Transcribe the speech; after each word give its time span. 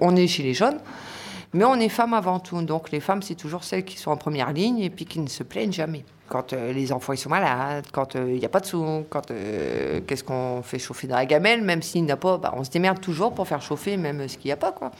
On 0.00 0.16
est 0.16 0.26
chez 0.26 0.42
les 0.42 0.54
jeunes, 0.54 0.78
mais 1.52 1.64
on 1.64 1.74
est 1.74 1.88
femmes 1.88 2.14
avant 2.14 2.40
tout. 2.40 2.60
Donc 2.62 2.90
les 2.90 3.00
femmes, 3.00 3.22
c'est 3.22 3.34
toujours 3.34 3.64
celles 3.64 3.84
qui 3.84 3.96
sont 3.96 4.10
en 4.10 4.16
première 4.16 4.52
ligne 4.52 4.78
et 4.80 4.90
puis 4.90 5.06
qui 5.06 5.20
ne 5.20 5.28
se 5.28 5.42
plaignent 5.42 5.72
jamais. 5.72 6.04
Quand 6.28 6.52
euh, 6.52 6.72
les 6.74 6.92
enfants 6.92 7.14
ils 7.14 7.18
sont 7.18 7.30
malades, 7.30 7.86
quand 7.90 8.14
euh, 8.14 8.30
il 8.30 8.38
n'y 8.38 8.44
a 8.44 8.50
pas 8.50 8.60
de 8.60 8.66
sous, 8.66 9.04
quand 9.08 9.30
euh, 9.30 10.00
qu'est-ce 10.06 10.22
qu'on 10.22 10.60
fait 10.62 10.78
chauffer 10.78 11.06
dans 11.06 11.16
la 11.16 11.24
gamelle, 11.24 11.62
même 11.62 11.80
s'il 11.80 12.04
n'y 12.04 12.12
a 12.12 12.18
pas, 12.18 12.36
bah, 12.36 12.52
on 12.54 12.64
se 12.64 12.70
démerde 12.70 13.00
toujours 13.00 13.32
pour 13.32 13.48
faire 13.48 13.62
chauffer 13.62 13.96
même 13.96 14.28
ce 14.28 14.36
qu'il 14.36 14.48
n'y 14.48 14.52
a 14.52 14.56
pas. 14.56 14.72
quoi. 14.72 14.90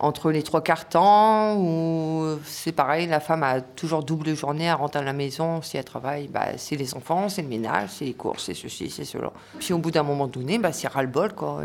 Entre 0.00 0.32
les 0.32 0.42
trois 0.42 0.60
quarts 0.60 0.88
temps, 0.88 1.54
où 1.56 2.36
c'est 2.44 2.72
pareil, 2.72 3.06
la 3.06 3.20
femme 3.20 3.44
a 3.44 3.60
toujours 3.60 4.02
double 4.02 4.34
journée 4.34 4.68
à 4.68 4.74
rentrer 4.74 4.98
à 4.98 5.04
la 5.04 5.12
maison. 5.12 5.62
Si 5.62 5.76
elle 5.76 5.84
travaille, 5.84 6.26
bah, 6.26 6.48
c'est 6.56 6.74
les 6.74 6.94
enfants, 6.94 7.28
c'est 7.28 7.42
le 7.42 7.48
ménage, 7.48 7.90
c'est 7.92 8.06
les 8.06 8.14
courses, 8.14 8.46
c'est 8.46 8.54
ceci, 8.54 8.90
c'est 8.90 9.04
cela. 9.04 9.30
Puis 9.60 9.72
au 9.72 9.78
bout 9.78 9.92
d'un 9.92 10.02
moment 10.02 10.26
donné, 10.26 10.58
bah, 10.58 10.72
c'est 10.72 10.88
ras-le-bol. 10.88 11.34
Quoi. 11.34 11.60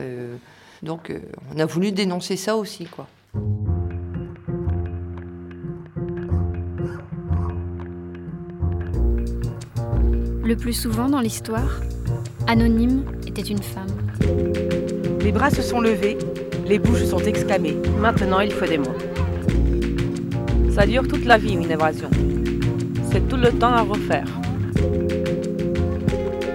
Donc 0.84 1.14
on 1.54 1.60
a 1.60 1.66
voulu 1.66 1.92
dénoncer 1.92 2.38
ça 2.38 2.56
aussi. 2.56 2.86
quoi. 2.86 3.08
Le 10.48 10.56
plus 10.56 10.72
souvent 10.74 11.10
dans 11.10 11.20
l'histoire, 11.20 11.82
Anonyme 12.48 13.04
était 13.28 13.42
une 13.42 13.62
femme. 13.62 13.88
Les 15.20 15.34
bras 15.34 15.50
se 15.50 15.62
sont 15.62 15.82
levés, 15.82 16.18
les 16.66 16.80
bouches 16.80 17.04
sont 17.04 17.20
exclamées. 17.20 17.76
Maintenant, 18.00 18.40
il 18.40 18.54
faut 18.54 18.66
des 18.66 18.78
mots. 18.78 18.96
Ça 20.74 20.86
dure 20.86 21.06
toute 21.06 21.26
la 21.26 21.38
vie, 21.38 21.54
une 21.54 21.70
évasion. 21.70 22.10
C'est 23.12 23.28
tout 23.28 23.36
le 23.36 23.50
temps 23.52 23.74
à 23.74 23.82
refaire. 23.82 24.28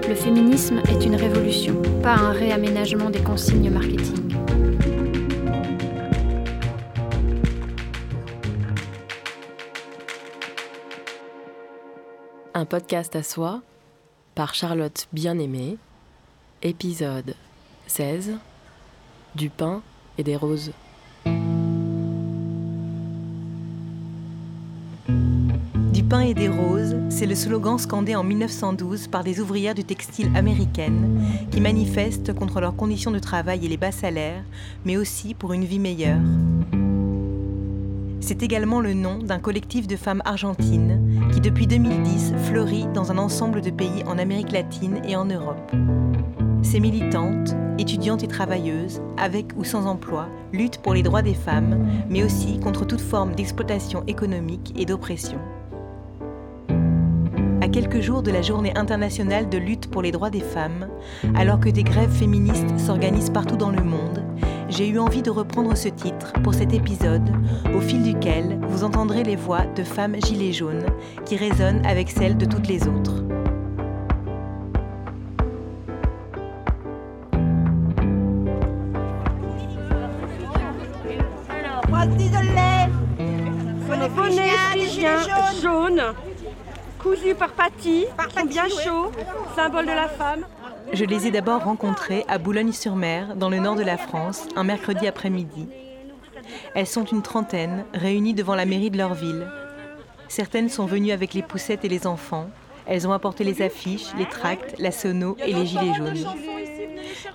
Le 0.08 0.14
féminisme 0.14 0.80
est 0.88 1.04
une 1.04 1.16
révolution, 1.16 1.74
pas 2.02 2.14
un 2.14 2.32
réaménagement 2.32 3.10
des 3.10 3.20
consignes 3.20 3.68
marketing. 3.70 4.21
Podcast 12.72 13.14
à 13.16 13.22
soi 13.22 13.60
par 14.34 14.54
Charlotte 14.54 15.06
Bien-Aimée, 15.12 15.76
épisode 16.62 17.34
16 17.86 18.38
Du 19.34 19.50
pain 19.50 19.82
et 20.16 20.22
des 20.22 20.36
roses. 20.36 20.72
Du 25.92 26.02
pain 26.02 26.20
et 26.20 26.32
des 26.32 26.48
roses, 26.48 26.96
c'est 27.10 27.26
le 27.26 27.34
slogan 27.34 27.76
scandé 27.76 28.16
en 28.16 28.24
1912 28.24 29.08
par 29.08 29.22
des 29.22 29.38
ouvrières 29.40 29.74
du 29.74 29.84
textile 29.84 30.34
américaines 30.34 31.20
qui 31.50 31.60
manifestent 31.60 32.32
contre 32.32 32.62
leurs 32.62 32.74
conditions 32.74 33.10
de 33.10 33.18
travail 33.18 33.66
et 33.66 33.68
les 33.68 33.76
bas 33.76 33.92
salaires, 33.92 34.44
mais 34.86 34.96
aussi 34.96 35.34
pour 35.34 35.52
une 35.52 35.66
vie 35.66 35.78
meilleure. 35.78 36.22
C'est 38.22 38.42
également 38.42 38.80
le 38.80 38.94
nom 38.94 39.18
d'un 39.18 39.40
collectif 39.40 39.86
de 39.86 39.96
femmes 39.96 40.22
argentines 40.24 41.11
qui 41.32 41.40
depuis 41.40 41.66
2010 41.66 42.34
fleurit 42.44 42.86
dans 42.94 43.10
un 43.10 43.18
ensemble 43.18 43.62
de 43.62 43.70
pays 43.70 44.04
en 44.06 44.18
Amérique 44.18 44.52
latine 44.52 45.00
et 45.08 45.16
en 45.16 45.24
Europe. 45.24 45.72
Ces 46.62 46.78
militantes, 46.78 47.56
étudiantes 47.78 48.22
et 48.22 48.28
travailleuses, 48.28 49.00
avec 49.16 49.52
ou 49.56 49.64
sans 49.64 49.86
emploi, 49.86 50.28
luttent 50.52 50.78
pour 50.78 50.94
les 50.94 51.02
droits 51.02 51.22
des 51.22 51.34
femmes, 51.34 51.88
mais 52.08 52.22
aussi 52.22 52.60
contre 52.60 52.86
toute 52.86 53.00
forme 53.00 53.34
d'exploitation 53.34 54.04
économique 54.06 54.74
et 54.76 54.84
d'oppression. 54.84 55.38
À 57.62 57.68
quelques 57.68 58.00
jours 58.00 58.22
de 58.22 58.30
la 58.30 58.42
journée 58.42 58.76
internationale 58.76 59.48
de 59.48 59.56
lutte 59.56 59.90
pour 59.90 60.02
les 60.02 60.12
droits 60.12 60.30
des 60.30 60.40
femmes, 60.40 60.88
alors 61.34 61.60
que 61.60 61.70
des 61.70 61.84
grèves 61.84 62.12
féministes 62.12 62.78
s'organisent 62.78 63.30
partout 63.30 63.56
dans 63.56 63.70
le 63.70 63.82
monde, 63.82 64.21
j'ai 64.72 64.88
eu 64.88 64.98
envie 64.98 65.22
de 65.22 65.30
reprendre 65.30 65.76
ce 65.76 65.88
titre 65.88 66.32
pour 66.42 66.54
cet 66.54 66.72
épisode, 66.72 67.30
au 67.74 67.80
fil 67.80 68.02
duquel 68.02 68.58
vous 68.68 68.84
entendrez 68.84 69.22
les 69.22 69.36
voix 69.36 69.66
de 69.76 69.84
femmes 69.84 70.16
gilets 70.24 70.52
jaunes 70.52 70.86
qui 71.26 71.36
résonnent 71.36 71.84
avec 71.86 72.10
celles 72.10 72.38
de 72.38 72.46
toutes 72.46 72.68
les 72.68 72.88
autres. 72.88 73.22
jaune, 85.60 86.02
cousu 86.98 87.34
par 87.34 87.50
Patty, 87.50 88.06
bien 88.46 88.68
chaud, 88.68 89.12
symbole 89.54 89.86
de 89.86 89.92
la 89.92 90.08
femme. 90.08 90.44
Je 90.92 91.04
les 91.04 91.26
ai 91.26 91.30
d'abord 91.30 91.64
rencontrées 91.64 92.24
à 92.28 92.38
Boulogne-sur-Mer, 92.38 93.36
dans 93.36 93.48
le 93.48 93.58
nord 93.58 93.76
de 93.76 93.82
la 93.82 93.96
France, 93.96 94.46
un 94.56 94.64
mercredi 94.64 95.06
après-midi. 95.06 95.68
Elles 96.74 96.86
sont 96.86 97.04
une 97.04 97.22
trentaine, 97.22 97.84
réunies 97.94 98.34
devant 98.34 98.54
la 98.54 98.66
mairie 98.66 98.90
de 98.90 98.98
leur 98.98 99.14
ville. 99.14 99.46
Certaines 100.28 100.68
sont 100.68 100.86
venues 100.86 101.12
avec 101.12 101.34
les 101.34 101.42
poussettes 101.42 101.84
et 101.84 101.88
les 101.88 102.06
enfants. 102.06 102.48
Elles 102.86 103.06
ont 103.06 103.12
apporté 103.12 103.44
les 103.44 103.62
affiches, 103.62 104.14
les 104.18 104.26
tracts, 104.26 104.74
la 104.78 104.90
sono 104.90 105.36
et 105.46 105.52
les 105.52 105.66
gilets 105.66 105.94
jaunes. 105.94 106.26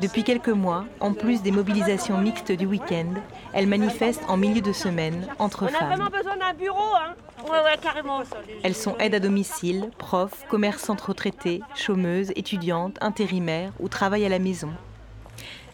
Depuis 0.02 0.24
quelques 0.24 0.50
mois, 0.50 0.86
en 1.00 1.14
plus 1.14 1.42
des 1.42 1.52
mobilisations 1.52 2.18
mixtes 2.18 2.52
du 2.52 2.66
week-end, 2.66 3.14
elles 3.54 3.68
manifestent 3.68 4.24
en 4.28 4.38
milieu 4.38 4.62
de 4.62 4.74
semaine 4.74 5.28
entre 5.40 5.68
femmes. 5.68 5.76
On 5.82 5.86
a 5.86 5.96
vraiment 5.96 6.10
besoin 6.10 6.38
d'un 6.38 6.54
bureau, 6.54 6.96
hein 6.96 7.14
Ouais, 7.44 7.60
ouais, 7.64 7.78
carrément. 7.82 8.22
Elles 8.64 8.76
sont 8.76 8.98
aides 8.98 9.16
à 9.16 9.20
domicile, 9.20 9.90
profs, 9.98 10.46
commerçantes 10.50 11.02
retraitées, 11.02 11.62
chômeuses, 11.76 12.32
étudiantes, 12.36 12.98
intérimaires 13.00 13.72
ou 13.80 13.88
travaillent 13.90 14.26
à 14.26 14.30
la 14.30 14.40
maison. 14.40 14.72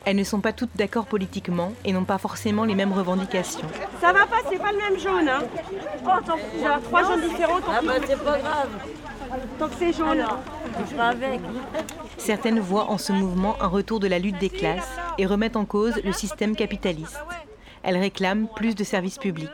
Elles 0.05 0.17
ne 0.17 0.23
sont 0.25 0.41
pas 0.41 0.51
toutes 0.51 0.75
d'accord 0.75 1.05
politiquement 1.05 1.71
et 1.85 1.93
n'ont 1.93 2.03
pas 2.03 2.17
forcément 2.17 2.65
les 2.65 2.75
mêmes 2.75 2.91
revendications. 2.91 3.67
Ça 4.01 4.11
va 4.11 4.25
pas, 4.25 4.37
c'est 4.49 4.59
pas 4.59 4.73
le 4.73 4.77
même 4.77 4.99
jaune. 4.99 5.29
Hein. 5.29 5.43
Oh, 6.05 6.19
tant 6.25 6.35
pis, 6.35 6.83
trois 6.83 7.03
jaunes 7.03 7.21
différents. 7.21 7.59
Ah 7.69 7.79
bah 7.81 7.93
c'est 8.05 8.21
pas 8.21 8.37
grave. 8.39 8.69
Tant 9.57 9.67
que 9.69 9.75
c'est 9.79 9.93
jaune. 9.93 10.25
Certaines 12.17 12.59
voient 12.59 12.89
en 12.89 12.97
ce 12.97 13.11
mouvement 13.11 13.61
un 13.61 13.67
retour 13.67 13.99
de 13.99 14.07
la 14.07 14.19
lutte 14.19 14.39
des 14.39 14.49
classes 14.49 14.97
et 15.17 15.25
remettent 15.25 15.55
en 15.55 15.65
cause 15.65 16.01
le 16.03 16.13
système 16.13 16.55
capitaliste. 16.55 17.19
Elles 17.83 17.97
réclament 17.97 18.47
plus 18.55 18.75
de 18.75 18.83
services 18.83 19.17
publics. 19.17 19.49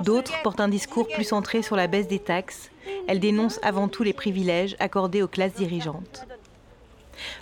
D'autres 0.00 0.42
portent 0.42 0.60
un 0.60 0.68
discours 0.68 1.08
plus 1.08 1.24
centré 1.24 1.62
sur 1.62 1.76
la 1.76 1.86
baisse 1.86 2.08
des 2.08 2.18
taxes. 2.18 2.70
Elles 3.08 3.20
dénoncent 3.20 3.60
avant 3.62 3.88
tout 3.88 4.02
les 4.02 4.12
privilèges 4.12 4.76
accordés 4.78 5.22
aux 5.22 5.28
classes 5.28 5.54
dirigeantes. 5.54 6.26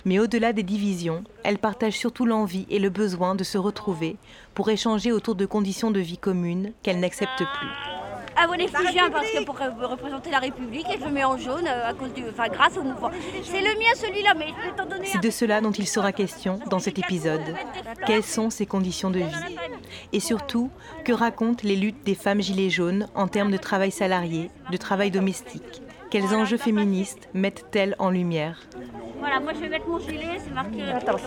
Mais 0.05 0.19
au-delà 0.19 0.53
des 0.53 0.63
divisions, 0.63 1.23
elles 1.43 1.57
partagent 1.57 1.97
surtout 1.97 2.25
l'envie 2.25 2.67
et 2.69 2.79
le 2.79 2.89
besoin 2.89 3.35
de 3.35 3.43
se 3.43 3.57
retrouver 3.57 4.17
pour 4.53 4.69
échanger 4.69 5.11
autour 5.11 5.35
de 5.35 5.45
conditions 5.45 5.91
de 5.91 5.99
vie 5.99 6.17
communes 6.17 6.73
qu'elles 6.83 6.99
n'acceptent 6.99 7.45
plus 7.57 8.00
à 8.35 8.47
vos 8.47 8.53
réfugiés 8.53 9.01
parce 9.11 9.29
que 9.31 9.43
pour 9.43 9.57
représenter 9.57 10.29
la 10.29 10.39
République 10.39 10.87
et 10.89 10.99
je 10.99 11.05
le 11.05 11.11
mets 11.11 11.23
en 11.23 11.37
jaune 11.37 11.67
euh, 11.67 11.89
à 11.89 11.93
cause 11.93 12.13
du, 12.13 12.23
enfin, 12.29 12.47
grâce 12.47 12.77
au 12.77 12.83
mouvement. 12.83 13.11
C'est 13.43 13.61
le 13.61 13.77
mien 13.79 13.93
celui-là, 13.95 14.33
mais 14.37 14.47
je 14.47 14.69
peux 14.69 14.75
t'en 14.75 14.85
donner. 14.85 15.05
C'est 15.05 15.21
de 15.21 15.29
cela 15.29 15.61
dont 15.61 15.71
il 15.71 15.87
sera 15.87 16.11
question 16.11 16.59
dans 16.69 16.79
cet 16.79 16.99
épisode. 16.99 17.55
Quelles 18.05 18.23
sont 18.23 18.49
ces 18.49 18.65
conditions 18.65 19.09
de 19.09 19.19
vie 19.19 19.57
Et 20.13 20.19
surtout, 20.19 20.69
que 21.03 21.13
racontent 21.13 21.63
les 21.63 21.75
luttes 21.75 22.03
des 22.03 22.15
femmes 22.15 22.41
gilets 22.41 22.69
jaunes 22.69 23.07
en 23.15 23.27
termes 23.27 23.51
de 23.51 23.57
travail 23.57 23.91
salarié, 23.91 24.49
de 24.71 24.77
travail 24.77 25.11
domestique? 25.11 25.81
Quels 26.09 26.35
enjeux 26.35 26.57
féministes 26.57 27.29
mettent-elles 27.33 27.95
en 27.97 28.09
lumière? 28.09 28.59
Voilà, 29.21 29.39
moi 29.39 29.53
je 29.53 29.59
vais 29.59 29.69
mettre 29.69 29.87
mon 29.87 29.99
gilet, 29.99 30.39
c'est 30.43 30.51
marqué. 30.51 30.81
Attends. 30.91 31.17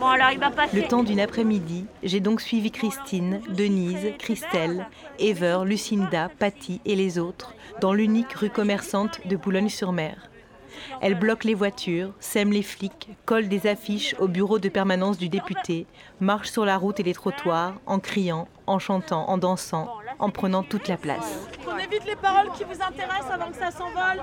Bon, 0.00 0.06
alors 0.06 0.30
il 0.32 0.38
va 0.38 0.50
passer. 0.50 0.80
Le 0.80 0.88
temps 0.88 1.02
d'une 1.02 1.20
après-midi, 1.20 1.84
j'ai 2.02 2.20
donc 2.20 2.40
suivi 2.40 2.70
Christine, 2.70 3.42
Denise, 3.50 4.14
Christelle, 4.18 4.86
Ever, 5.18 5.58
Lucinda, 5.66 6.30
Patty 6.38 6.80
et 6.86 6.96
les 6.96 7.18
autres 7.18 7.54
dans 7.82 7.92
l'unique 7.92 8.32
rue 8.32 8.48
commerçante 8.48 9.20
de 9.26 9.36
Boulogne-sur-Mer. 9.36 10.30
Elles 11.02 11.18
bloquent 11.18 11.46
les 11.46 11.54
voitures, 11.54 12.12
sèment 12.18 12.52
les 12.52 12.62
flics, 12.62 13.10
collent 13.26 13.48
des 13.48 13.66
affiches 13.66 14.14
au 14.18 14.26
bureau 14.26 14.58
de 14.58 14.70
permanence 14.70 15.18
du 15.18 15.28
député, 15.28 15.86
marchent 16.18 16.50
sur 16.50 16.64
la 16.64 16.78
route 16.78 16.98
et 16.98 17.02
les 17.02 17.12
trottoirs 17.12 17.74
en 17.84 17.98
criant, 17.98 18.48
en 18.66 18.78
chantant, 18.78 19.28
en 19.28 19.36
dansant, 19.36 19.88
en 20.18 20.30
prenant 20.30 20.62
toute 20.62 20.88
la 20.88 20.96
place. 20.96 21.46
On 21.68 21.76
évite 21.76 22.06
les 22.06 22.16
paroles 22.16 22.50
qui 22.56 22.64
vous 22.64 22.82
intéressent 22.82 23.30
avant 23.30 23.50
que 23.50 23.58
ça 23.58 23.70
s'envole. 23.70 24.22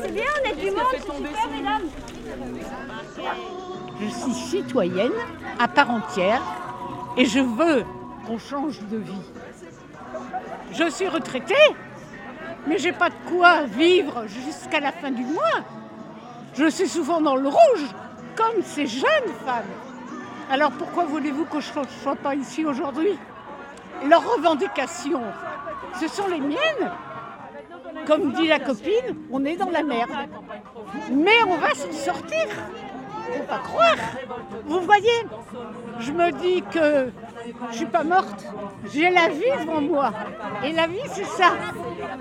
C'est 0.00 0.12
bien, 0.12 0.24
on 0.40 0.48
est 0.48 0.54
du 0.54 0.70
monde, 0.70 0.84
super, 0.92 1.48
mesdames. 1.50 1.82
Je 4.00 4.06
suis 4.08 4.32
citoyenne 4.32 5.12
à 5.58 5.68
part 5.68 5.90
entière 5.90 6.42
et 7.16 7.24
je 7.24 7.40
veux 7.40 7.84
qu'on 8.26 8.38
change 8.38 8.80
de 8.90 8.98
vie. 8.98 9.12
Je 10.72 10.88
suis 10.90 11.08
retraitée, 11.08 11.54
mais 12.66 12.78
j'ai 12.78 12.92
pas 12.92 13.10
de 13.10 13.14
quoi 13.28 13.64
vivre 13.64 14.26
jusqu'à 14.26 14.80
la 14.80 14.92
fin 14.92 15.10
du 15.10 15.24
mois. 15.24 15.62
Je 16.54 16.66
suis 16.70 16.88
souvent 16.88 17.20
dans 17.20 17.36
le 17.36 17.48
rouge, 17.48 17.86
comme 18.36 18.62
ces 18.62 18.86
jeunes 18.86 19.32
femmes. 19.44 19.64
Alors 20.50 20.70
pourquoi 20.72 21.04
voulez-vous 21.04 21.46
que 21.46 21.60
je 21.60 21.78
ne 21.78 21.84
sois 22.02 22.16
pas 22.16 22.34
ici 22.34 22.64
aujourd'hui? 22.64 23.18
Leurs 24.08 24.24
revendications, 24.34 25.22
ce 26.00 26.08
sont 26.08 26.28
les 26.28 26.40
miennes. 26.40 26.92
Comme 28.06 28.32
dit 28.32 28.48
la 28.48 28.58
copine, 28.60 29.16
on 29.30 29.44
est 29.44 29.56
dans 29.56 29.70
la 29.70 29.82
merde. 29.82 30.10
Mais 31.10 31.42
on 31.46 31.56
va 31.56 31.74
s'en 31.74 31.92
sortir. 31.92 32.46
Faut 33.32 33.42
pas 33.44 33.58
croire. 33.58 33.96
Vous 34.66 34.80
voyez, 34.80 35.24
je 35.98 36.12
me 36.12 36.30
dis 36.32 36.62
que 36.70 37.10
Je 37.70 37.76
suis 37.76 37.86
pas 37.86 38.04
morte. 38.04 38.44
J'ai 38.92 39.10
la 39.10 39.28
vie 39.28 39.44
devant 39.60 39.80
moi. 39.80 40.12
Et 40.64 40.72
la 40.72 40.86
vie, 40.86 40.98
c'est 41.12 41.24
ça. 41.24 41.52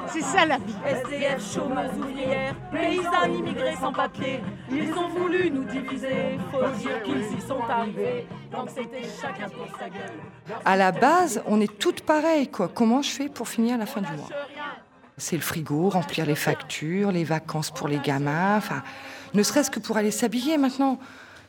C'est 0.07 0.21
ça 0.21 0.45
la 0.45 0.57
vie. 0.57 0.75
SDF, 0.85 1.53
chômeuses 1.53 1.97
ouvrières, 1.97 2.55
paysans 2.71 3.25
immigrés 3.25 3.75
sans 3.79 3.91
papier. 3.91 4.41
Ils 4.71 4.93
ont 4.93 5.09
voulu 5.09 5.51
nous 5.51 5.63
diviser. 5.65 6.39
Faut 6.51 6.67
dire 6.79 7.03
qu'ils 7.03 7.37
y 7.37 7.41
sont 7.41 7.61
arrivés. 7.69 8.27
Donc 8.51 8.69
c'était 8.69 9.03
chacun 9.21 9.49
pour 9.49 9.67
sa 9.77 9.89
gueule. 9.89 10.61
À 10.65 10.75
la 10.75 10.91
base, 10.91 11.41
on 11.47 11.59
est 11.61 11.79
toutes 11.79 12.01
pareilles, 12.01 12.49
quoi. 12.49 12.69
Comment 12.73 13.01
je 13.01 13.09
fais 13.09 13.29
pour 13.29 13.47
finir 13.47 13.77
la 13.77 13.85
fin 13.85 14.01
du 14.01 14.11
mois? 14.13 14.29
C'est 15.17 15.35
le 15.35 15.41
frigo, 15.41 15.89
remplir 15.89 16.25
les 16.25 16.35
factures, 16.35 17.11
les 17.11 17.23
vacances 17.23 17.71
pour 17.71 17.87
les 17.87 17.99
gamins, 17.99 18.57
enfin, 18.57 18.83
ne 19.33 19.43
serait-ce 19.43 19.71
que 19.71 19.79
pour 19.79 19.97
aller 19.97 20.11
s'habiller 20.11 20.57
maintenant. 20.57 20.99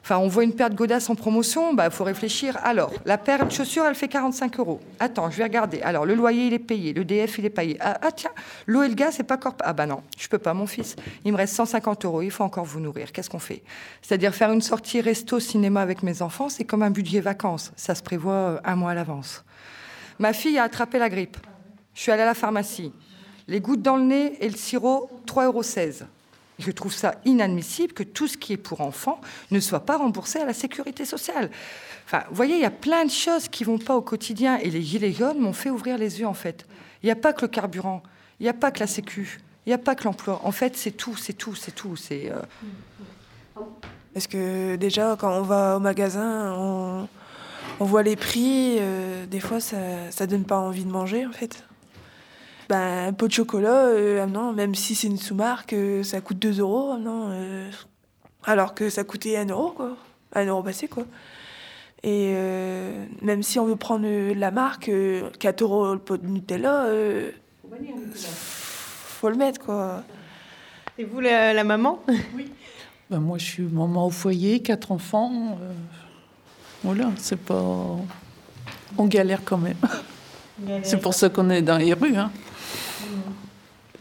Enfin, 0.05 0.19
on 0.19 0.29
voit 0.29 0.45
une 0.45 0.53
paire 0.53 0.69
de 0.69 0.75
godasses 0.75 1.09
en 1.09 1.15
promotion, 1.15 1.73
bah, 1.73 1.89
faut 1.89 2.05
réfléchir. 2.05 2.59
Alors, 2.63 2.93
la 3.07 3.17
paire 3.17 3.47
de 3.47 3.51
chaussures, 3.51 3.87
elle 3.87 3.95
fait 3.95 4.07
45 4.07 4.59
euros. 4.59 4.79
Attends, 5.01 5.31
je 5.31 5.39
vais 5.39 5.45
regarder. 5.45 5.81
Alors, 5.81 6.05
le 6.05 6.15
loyer, 6.15 6.49
il 6.49 6.53
est 6.53 6.59
payé. 6.59 6.93
Le 6.93 7.07
DF, 7.07 7.39
il 7.39 7.47
est 7.47 7.51
payé. 7.51 7.79
Ah, 7.81 7.97
ah, 8.03 8.13
tiens, 8.13 8.33
l'eau 8.67 8.83
et 8.83 8.89
le 8.89 8.95
gaz, 8.95 9.15
c'est 9.17 9.23
pas 9.23 9.37
encore. 9.37 9.55
Ah 9.61 9.73
bah 9.73 9.87
non, 9.87 10.03
je 10.19 10.29
peux 10.29 10.37
pas, 10.37 10.53
mon 10.53 10.67
fils. 10.67 10.95
Il 11.25 11.33
me 11.33 11.39
reste 11.39 11.55
150 11.55 12.05
euros. 12.05 12.21
Il 12.21 12.31
faut 12.31 12.45
encore 12.45 12.67
vous 12.67 12.81
nourrir. 12.81 13.13
Qu'est-ce 13.13 13.31
qu'on 13.31 13.39
fait? 13.39 13.63
C'est-à-dire 14.03 14.35
faire 14.35 14.53
une 14.53 14.61
sortie 14.61 15.01
resto 15.01 15.41
cinéma 15.41 15.81
avec 15.81 16.03
mes 16.03 16.21
enfants, 16.21 16.51
c'est 16.51 16.65
comme 16.65 16.83
un 16.83 16.91
budget 16.91 17.21
vacances. 17.21 17.73
Ça 17.75 17.95
se 17.95 18.03
prévoit 18.03 18.33
euh, 18.35 18.61
un 18.63 18.77
mois 18.77 18.91
à 18.91 18.95
l'avance. 18.95 19.43
Ma 20.19 20.35
fille 20.35 20.59
a 20.59 20.65
attrapé 20.65 20.99
la 20.99 21.09
grippe. 21.09 21.39
Je 21.95 22.03
suis 22.03 22.13
allée 22.13 22.25
à 22.25 22.27
la 22.27 22.35
pharmacie. 22.35 22.93
Les 23.49 23.61
gouttes 23.61 23.82
dans 23.82 23.96
le 23.96 24.05
nez 24.05 24.37
et 24.41 24.49
le 24.49 24.56
sirop, 24.56 25.11
3,16 25.26 25.44
euros. 25.46 26.08
Je 26.58 26.70
trouve 26.70 26.93
ça 26.93 27.17
inadmissible 27.25 27.93
que 27.93 28.05
tout 28.05 28.29
ce 28.29 28.37
qui 28.37 28.52
est 28.52 28.56
pour 28.56 28.81
enfants 28.81 29.20
ne 29.50 29.58
soit 29.58 29.81
pas 29.81 29.96
remboursé 29.96 30.38
à 30.38 30.44
la 30.44 30.55
sécurité 30.55 31.05
sociale. 31.05 31.50
Enfin, 32.06 32.23
vous 32.29 32.37
voyez, 32.37 32.55
il 32.55 32.61
y 32.61 32.67
a 32.67 32.70
plein 32.70 33.05
de 33.05 33.11
choses 33.11 33.49
qui 33.49 33.64
vont 33.64 33.79
pas 33.79 33.96
au 33.96 34.02
quotidien 34.02 34.58
et 34.58 34.70
les 34.70 34.82
gilets 34.82 35.12
jaunes 35.12 35.38
m'ont 35.38 35.52
fait 35.52 35.70
ouvrir 35.70 35.99
les 35.99 36.20
yeux 36.20 36.26
en 36.26 36.35
fait. 36.35 36.64
Il 37.02 37.06
n'y 37.06 37.12
a 37.12 37.17
pas 37.17 37.32
que 37.32 37.43
le 37.43 37.49
carburant, 37.49 38.02
il 38.38 38.44
n'y 38.44 38.49
a 38.49 38.55
pas 38.55 38.70
que 38.70 38.81
la 38.81 38.87
sécu, 38.87 39.41
il 39.67 39.70
n'y 39.70 39.75
a 39.75 39.79
pas 39.79 39.94
que 39.94 40.05
l'emploi. 40.05 40.41
En 40.44 40.52
fait, 40.52 40.76
c'est 40.76 40.93
tout, 40.93 41.17
c'est 41.17 41.32
tout, 41.32 41.55
c'est 41.55 41.73
tout. 41.73 41.96
C'est 41.96 42.31
euh, 42.31 43.62
Parce 44.12 44.26
que 44.26 44.76
déjà, 44.76 45.17
quand 45.19 45.37
on 45.37 45.43
va 45.43 45.76
au 45.76 45.81
magasin, 45.81 46.55
on, 46.56 47.08
voit 47.85 48.02
les 48.02 48.17
prix. 48.17 48.76
euh, 48.79 49.26
des 49.26 49.41
fois, 49.41 49.61
ça, 49.61 49.76
ça 50.11 50.26
donne 50.26 50.44
pas 50.44 50.58
envie 50.58 50.85
de 50.85 50.91
manger, 50.91 51.26
en 51.26 51.32
fait. 51.32 51.64
Ben, 52.69 53.09
un 53.09 53.13
pot 53.13 53.29
de 53.29 53.33
chocolat, 53.33 53.87
euh, 53.89 54.23
ah 54.23 54.27
non, 54.27 54.53
même 54.53 54.75
si 54.75 54.95
c'est 54.95 55.07
une 55.09 55.19
sous-marque, 55.19 55.73
euh, 55.75 56.03
ça 56.03 56.21
coûte 56.21 56.39
2 56.39 56.61
euros. 56.61 56.93
ah 56.95 56.99
non, 56.99 57.29
euh, 57.31 57.71
alors 58.45 58.75
que 58.75 58.89
ça 58.91 59.05
coûtait 59.05 59.37
1 59.37 59.47
euro, 59.51 59.71
quoi. 59.71 59.97
1 60.35 60.47
euro 60.47 60.63
passé, 60.63 60.89
quoi. 60.89 61.05
Et 62.03 62.33
euh, 62.35 63.05
même 63.23 63.43
si 63.43 63.59
on 63.59 63.65
veut 63.67 63.77
prendre 63.77 64.07
la 64.35 64.51
marque, 64.51 64.89
euh, 64.89 65.31
4 65.39 65.63
euros 65.63 65.93
le 65.95 65.99
pot 65.99 66.17
de 66.17 66.27
Nutella, 66.27 66.85
euh, 66.87 67.31
faut 68.63 69.29
le 69.29 69.37
mettre, 69.37 69.61
quoi. 69.61 70.03
Et 70.99 71.05
vous, 71.05 71.21
la, 71.21 71.53
la 71.53 71.65
maman? 71.65 72.01
Ben, 73.11 73.21
moi, 73.21 73.37
je 73.39 73.45
suis 73.45 73.63
maman 73.63 74.07
au 74.07 74.11
foyer, 74.11 74.61
quatre 74.61 74.91
enfants. 74.93 75.59
euh, 75.61 75.73
voilà, 76.83 77.11
c'est 77.19 77.39
pas. 77.39 77.97
On 78.97 79.07
galère 79.07 79.41
quand 79.45 79.59
même. 79.59 79.77
C'est 80.83 81.01
pour 81.01 81.15
ça 81.15 81.29
qu'on 81.29 81.51
est 81.51 81.63
dans 81.63 81.79
les 81.79 81.93
rues. 81.95 82.17
Hein. 82.17 82.31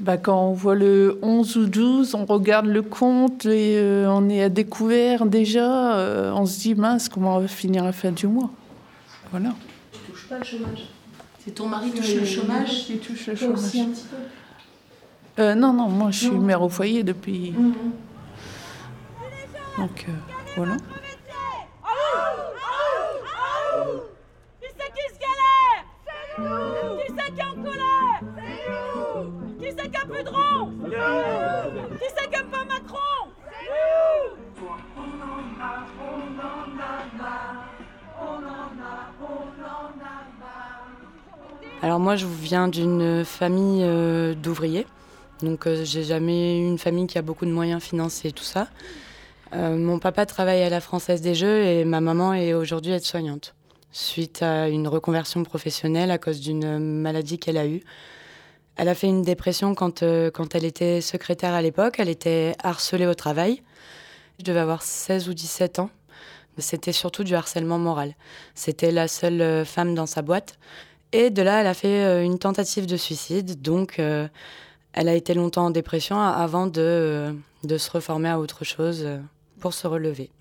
Ben, 0.03 0.17
quand 0.17 0.37
on 0.49 0.51
voit 0.51 0.75
le 0.75 1.17
11 1.21 1.55
ou 1.57 1.65
12, 1.65 2.13
on 2.15 2.25
regarde 2.25 2.65
le 2.65 2.81
compte 2.81 3.45
et 3.45 3.77
euh, 3.77 4.05
on 4.11 4.27
est 4.29 4.43
à 4.43 4.49
découvert 4.49 5.25
déjà. 5.25 5.95
euh, 5.97 6.31
on 6.35 6.45
se 6.45 6.59
dit, 6.59 6.75
mince, 6.75 7.07
comment 7.07 7.37
on 7.37 7.39
va 7.39 7.47
finir 7.47 7.85
la 7.85 7.93
fin 7.93 8.11
du 8.11 8.27
mois 8.27 8.49
Voilà. 9.31 9.53
Tu 9.93 9.99
touches 10.11 10.27
pas 10.27 10.37
le 10.39 10.43
chômage. 10.43 10.89
C'est 11.39 11.51
ton 11.51 11.67
mari 11.67 11.91
touche 11.91 12.15
le 12.15 12.25
chômage. 12.25 12.85
qui 12.85 12.97
touche 12.97 13.27
le 13.27 13.33
aussi 13.33 13.43
chômage. 13.45 13.75
un 13.77 13.85
petit 13.91 14.05
peu. 15.35 15.41
Euh, 15.41 15.55
non, 15.55 15.71
non, 15.73 15.87
moi 15.87 16.11
je 16.11 16.19
suis 16.19 16.29
Non. 16.31 16.37
mère 16.41 16.61
au 16.61 16.69
foyer 16.69 17.01
depuis. 17.03 17.51
Mhm. 17.51 17.73
Donc 19.79 20.05
euh, 20.07 20.11
voilà. 20.57 20.75
Alors 41.93 42.01
moi, 42.01 42.15
je 42.15 42.25
viens 42.25 42.69
d'une 42.69 43.23
famille 43.23 43.83
euh, 43.83 44.33
d'ouvriers. 44.33 44.87
Donc 45.43 45.67
euh, 45.67 45.85
j'ai 45.85 46.03
jamais 46.03 46.57
eu 46.57 46.65
une 46.65 46.79
famille 46.79 47.05
qui 47.05 47.19
a 47.19 47.21
beaucoup 47.21 47.45
de 47.45 47.51
moyens 47.51 47.83
financiers 47.83 48.31
et 48.31 48.33
tout 48.33 48.43
ça. 48.43 48.67
Euh, 49.53 49.77
mon 49.77 49.99
papa 49.99 50.25
travaille 50.25 50.63
à 50.63 50.71
la 50.71 50.81
Française 50.81 51.21
des 51.21 51.35
Jeux 51.35 51.63
et 51.63 51.85
ma 51.85 52.01
maman 52.01 52.33
est 52.33 52.55
aujourd'hui 52.55 52.93
aide-soignante. 52.93 53.53
Suite 53.91 54.41
à 54.41 54.69
une 54.69 54.87
reconversion 54.87 55.43
professionnelle 55.43 56.09
à 56.09 56.17
cause 56.17 56.39
d'une 56.39 56.79
maladie 56.79 57.37
qu'elle 57.37 57.57
a 57.57 57.67
eue. 57.67 57.83
Elle 58.75 58.89
a 58.89 58.95
fait 58.95 59.05
une 59.05 59.21
dépression 59.21 59.75
quand, 59.75 60.01
euh, 60.01 60.31
quand 60.31 60.55
elle 60.55 60.65
était 60.65 60.99
secrétaire 60.99 61.53
à 61.53 61.61
l'époque. 61.61 61.97
Elle 61.99 62.09
était 62.09 62.55
harcelée 62.63 63.05
au 63.05 63.13
travail. 63.13 63.61
Je 64.39 64.45
devais 64.45 64.61
avoir 64.61 64.81
16 64.81 65.29
ou 65.29 65.35
17 65.35 65.77
ans. 65.77 65.91
C'était 66.57 66.91
surtout 66.91 67.23
du 67.23 67.35
harcèlement 67.35 67.77
moral. 67.77 68.15
C'était 68.55 68.91
la 68.91 69.07
seule 69.07 69.63
femme 69.63 69.93
dans 69.93 70.07
sa 70.07 70.23
boîte. 70.23 70.57
Et 71.15 71.29
de 71.29 71.43
là, 71.43 71.61
elle 71.61 71.67
a 71.67 71.75
fait 71.75 72.03
euh, 72.03 72.23
une 72.23 72.39
tentative 72.39 72.87
de 72.87 72.97
suicide. 72.97 73.61
Donc, 73.61 73.99
euh, 73.99 74.27
elle 74.93 75.07
a 75.07 75.13
été 75.13 75.35
longtemps 75.35 75.65
en 75.65 75.69
dépression 75.69 76.19
avant 76.19 76.65
de, 76.65 76.81
euh, 76.81 77.33
de 77.63 77.77
se 77.77 77.91
reformer 77.91 78.29
à 78.29 78.39
autre 78.39 78.65
chose 78.65 79.07
pour 79.59 79.75
se 79.75 79.85
relever. 79.85 80.31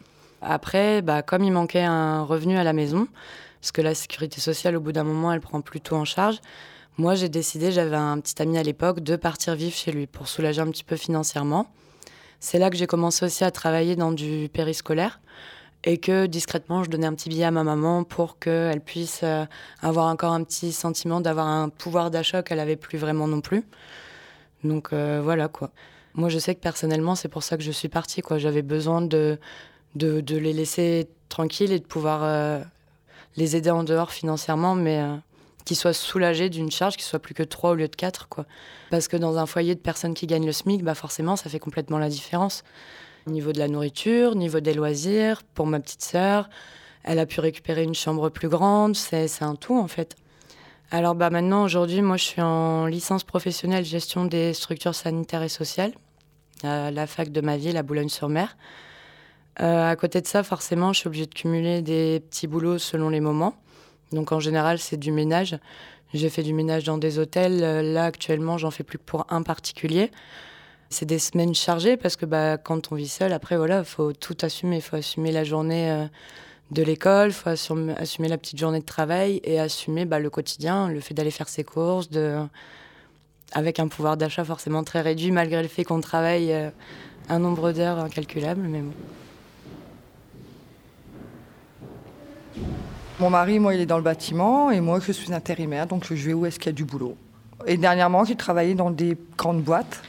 Après, 0.41 1.03
bah, 1.03 1.21
comme 1.21 1.45
il 1.45 1.53
manquait 1.53 1.83
un 1.83 2.23
revenu 2.23 2.57
à 2.57 2.65
la 2.65 2.73
maison, 2.73 3.07
parce 3.61 3.71
que 3.71 3.83
la 3.83 3.95
sécurité 3.95 4.41
sociale, 4.41 4.75
au 4.75 4.81
bout 4.81 4.93
d'un 4.93 5.05
moment, 5.05 5.31
elle 5.31 5.43
prend 5.43 5.61
plutôt 5.61 5.95
en 5.95 6.07
charge, 6.07 6.41
moi, 6.97 7.15
j'ai 7.15 7.29
décidé, 7.29 7.71
j'avais 7.71 7.97
un 7.97 8.19
petit 8.21 8.41
ami 8.41 8.57
à 8.57 8.63
l'époque, 8.63 9.01
de 9.01 9.17
partir 9.17 9.55
vivre 9.55 9.75
chez 9.75 9.93
lui 9.93 10.07
pour 10.07 10.27
soulager 10.27 10.63
un 10.63 10.71
petit 10.71 10.85
peu 10.85 10.97
financièrement. 10.97 11.67
C'est 12.41 12.59
là 12.59 12.71
que 12.71 12.77
j'ai 12.77 12.87
commencé 12.87 13.27
aussi 13.27 13.45
à 13.45 13.51
travailler 13.51 13.95
dans 13.95 14.13
du 14.13 14.49
périscolaire 14.53 15.21
et 15.84 15.99
que 15.99 16.26
discrètement, 16.26 16.84
je 16.84 16.90
donnais 16.90 17.06
un 17.06 17.14
petit 17.14 17.29
billet 17.29 17.44
à 17.44 17.50
ma 17.50 17.64
maman 17.64 18.05
pour 18.05 18.38
qu'elle 18.38 18.81
puisse 18.81 19.20
euh, 19.25 19.44
avoir 19.81 20.06
encore 20.06 20.32
un 20.32 20.44
petit 20.44 20.73
sentiment 20.73 21.20
d'avoir 21.20 21.46
un 21.46 21.68
pouvoir 21.68 22.11
d'achat 22.11 22.42
qu'elle 22.42 22.61
avait 22.61 22.76
plus 22.76 22.99
vraiment 22.99 23.26
non 23.26 23.40
plus. 23.40 23.64
Donc 24.62 24.92
euh, 24.92 25.21
voilà 25.23 25.49
quoi. 25.49 25.71
Moi, 26.14 26.28
je 26.28 26.38
sais 26.38 26.54
que 26.54 26.61
personnellement, 26.61 27.14
c'est 27.14 27.28
pour 27.28 27.42
ça 27.42 27.57
que 27.57 27.62
je 27.62 27.71
suis 27.71 27.88
partie. 27.88 28.23
J'avais 28.37 28.61
besoin 28.61 29.00
de, 29.00 29.38
les 29.97 30.52
laisser 30.52 31.09
tranquilles 31.30 31.73
et 31.73 31.78
de 31.78 31.87
pouvoir 31.87 32.21
euh, 32.23 32.61
les 33.37 33.57
aider 33.57 33.71
en 33.71 33.83
dehors 33.83 34.12
financièrement, 34.12 34.75
mais 34.75 35.02
qu'ils 35.64 35.76
soient 35.76 35.95
soulagés 35.95 36.50
d'une 36.50 36.71
charge 36.71 36.99
qui 36.99 37.04
soit 37.04 37.18
plus 37.18 37.33
que 37.33 37.42
3 37.42 37.71
au 37.71 37.75
lieu 37.76 37.88
de 37.88 37.97
4. 37.97 38.28
Quoi. 38.28 38.45
Parce 38.90 39.09
que 39.09 39.16
dans 39.16 39.38
un 39.38 39.47
foyer 39.47 39.75
de 39.75 39.80
personnes 39.80 40.12
qui 40.12 40.26
gagnent 40.26 40.45
le 40.45 40.52
SMIC, 40.52 40.83
bah 40.83 40.95
forcément, 40.95 41.35
ça 41.35 41.49
fait 41.49 41.59
complètement 41.59 41.99
la 41.99 42.11
différence. 42.11 42.62
Au 43.26 43.31
niveau 43.31 43.52
de 43.52 43.59
la 43.59 43.69
nourriture, 43.69 44.33
au 44.33 44.35
niveau 44.35 44.61
des 44.61 44.75
loisirs, 44.75 45.43
pour 45.55 45.67
ma 45.67 45.79
petite 45.79 46.02
sœur, 46.02 46.50
elle 47.05 47.19
a 47.19 47.26
pu 47.26 47.41
récupérer 47.41 47.85
une 47.85 47.95
chambre 47.95 48.29
plus 48.31 48.49
grande, 48.49 48.97
c'est 48.97 49.29
c'est 49.29 49.45
un 49.45 49.55
tout 49.55 49.79
en 49.79 49.88
fait. 49.88 50.17
Alors 50.91 51.14
bah 51.14 51.31
maintenant, 51.31 51.64
aujourd'hui, 51.64 52.02
moi 52.02 52.17
je 52.17 52.25
suis 52.25 52.43
en 52.43 52.87
licence 52.87 53.25
professionnelle 53.25 53.85
gestion 53.85 54.25
des 54.25 54.52
structures 54.55 54.95
sanitaires 54.95 55.43
et 55.43 55.49
sociales 55.49 55.93
à 56.64 56.91
la 56.91 57.07
fac 57.07 57.31
de 57.31 57.41
ma 57.41 57.57
ville 57.57 57.76
à 57.76 57.83
Boulogne-sur-Mer. 57.83 58.57
Euh, 59.61 59.91
à 59.91 59.97
côté 59.97 60.21
de 60.21 60.26
ça, 60.26 60.43
forcément, 60.43 60.93
je 60.93 61.00
suis 61.00 61.09
obligée 61.09 61.26
de 61.26 61.35
cumuler 61.35 61.83
des 61.83 62.21
petits 62.21 62.47
boulots 62.47 62.79
selon 62.79 63.09
les 63.09 63.21
moments. 63.21 63.55
Donc 64.12 64.33
en 64.33 64.41
général, 64.41 64.79
c'est 64.79 64.97
du 64.97 65.12
ménage. 65.12 65.59
J'ai 66.14 66.29
fait 66.29 66.43
du 66.43 66.52
ménage 66.52 66.85
dans 66.85 66.99
des 66.99 67.19
hôtels. 67.19 67.62
Euh, 67.62 67.83
Là, 67.83 68.05
actuellement, 68.05 68.59
j'en 68.59 68.71
fais 68.71 68.85
plus 68.85 68.99
que 68.99 69.05
pour 69.05 69.26
un 69.31 69.43
particulier. 69.43 70.11
C'est 70.92 71.06
des 71.06 71.18
semaines 71.18 71.54
chargées 71.54 71.96
parce 71.96 72.16
que 72.16 72.26
bah, 72.26 72.58
quand 72.58 72.92
on 72.92 72.96
vit 72.96 73.08
seul, 73.08 73.32
après, 73.32 73.56
voilà, 73.56 73.82
faut 73.82 74.12
tout 74.12 74.37
assumer. 74.42 74.76
Il 74.76 74.82
faut 74.82 74.96
assumer 74.96 75.32
la 75.32 75.42
journée 75.42 75.90
euh, 75.90 76.04
de 76.70 76.82
l'école, 76.82 77.28
il 77.28 77.32
faut 77.32 77.49
assumer, 77.49 78.28
la 78.28 78.37
petite 78.37 78.58
journée 78.58 78.80
de 78.80 78.84
travail 78.84 79.40
et 79.42 79.58
assumer 79.58 80.04
bah, 80.04 80.18
le 80.18 80.28
quotidien, 80.28 80.88
le 80.88 81.00
fait 81.00 81.14
d'aller 81.14 81.30
faire 81.30 81.49
ses 81.49 81.64
courses, 81.64 82.11
de... 82.11 82.37
avec 83.52 83.80
un 83.80 83.88
pouvoir 83.88 84.18
d'achat 84.18 84.44
forcément 84.44 84.84
très 84.84 85.00
réduit, 85.00 85.30
malgré 85.30 85.62
le 85.62 85.68
fait 85.68 85.82
qu'on 85.82 86.02
travaille 86.02 86.52
euh, 86.52 86.68
un 87.30 87.38
nombre 87.38 87.72
d'heures 87.72 87.99
incalculable. 87.99 88.61
Mais 88.61 88.82
bon. 88.82 88.92
Mon 93.18 93.30
mari, 93.30 93.61
moi, 93.61 93.75
il 93.75 93.80
est 93.80 93.87
dans 93.87 93.96
le 93.96 94.02
bâtiment 94.02 94.70
et 94.70 94.82
moi, 94.82 95.00
je 95.00 95.12
suis 95.12 95.32
intérimaire, 95.32 95.87
donc 95.87 96.04
je 96.12 96.26
vais 96.26 96.34
où 96.34 96.44
est-ce 96.44 96.58
qu'il 96.58 96.66
y 96.66 96.75
a 96.75 96.76
du 96.76 96.84
boulot. 96.84 97.16
Et 97.66 97.78
dernièrement, 97.78 98.25
j'ai 98.25 98.37
travaillé 98.37 98.75
dans 98.75 98.90
des 98.90 99.16
grandes 99.38 99.62
boîtes 99.62 100.02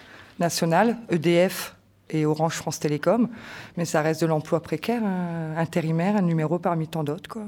EDF, 1.09 1.75
et 2.09 2.25
Orange 2.25 2.53
France 2.53 2.79
Télécom, 2.79 3.27
mais 3.75 3.85
ça 3.85 4.01
reste 4.01 4.21
de 4.21 4.27
l'emploi 4.27 4.61
précaire, 4.61 5.01
intérimaire, 5.57 6.15
un 6.15 6.21
numéro 6.21 6.59
parmi 6.59 6.87
tant 6.87 7.03
d'autres. 7.03 7.39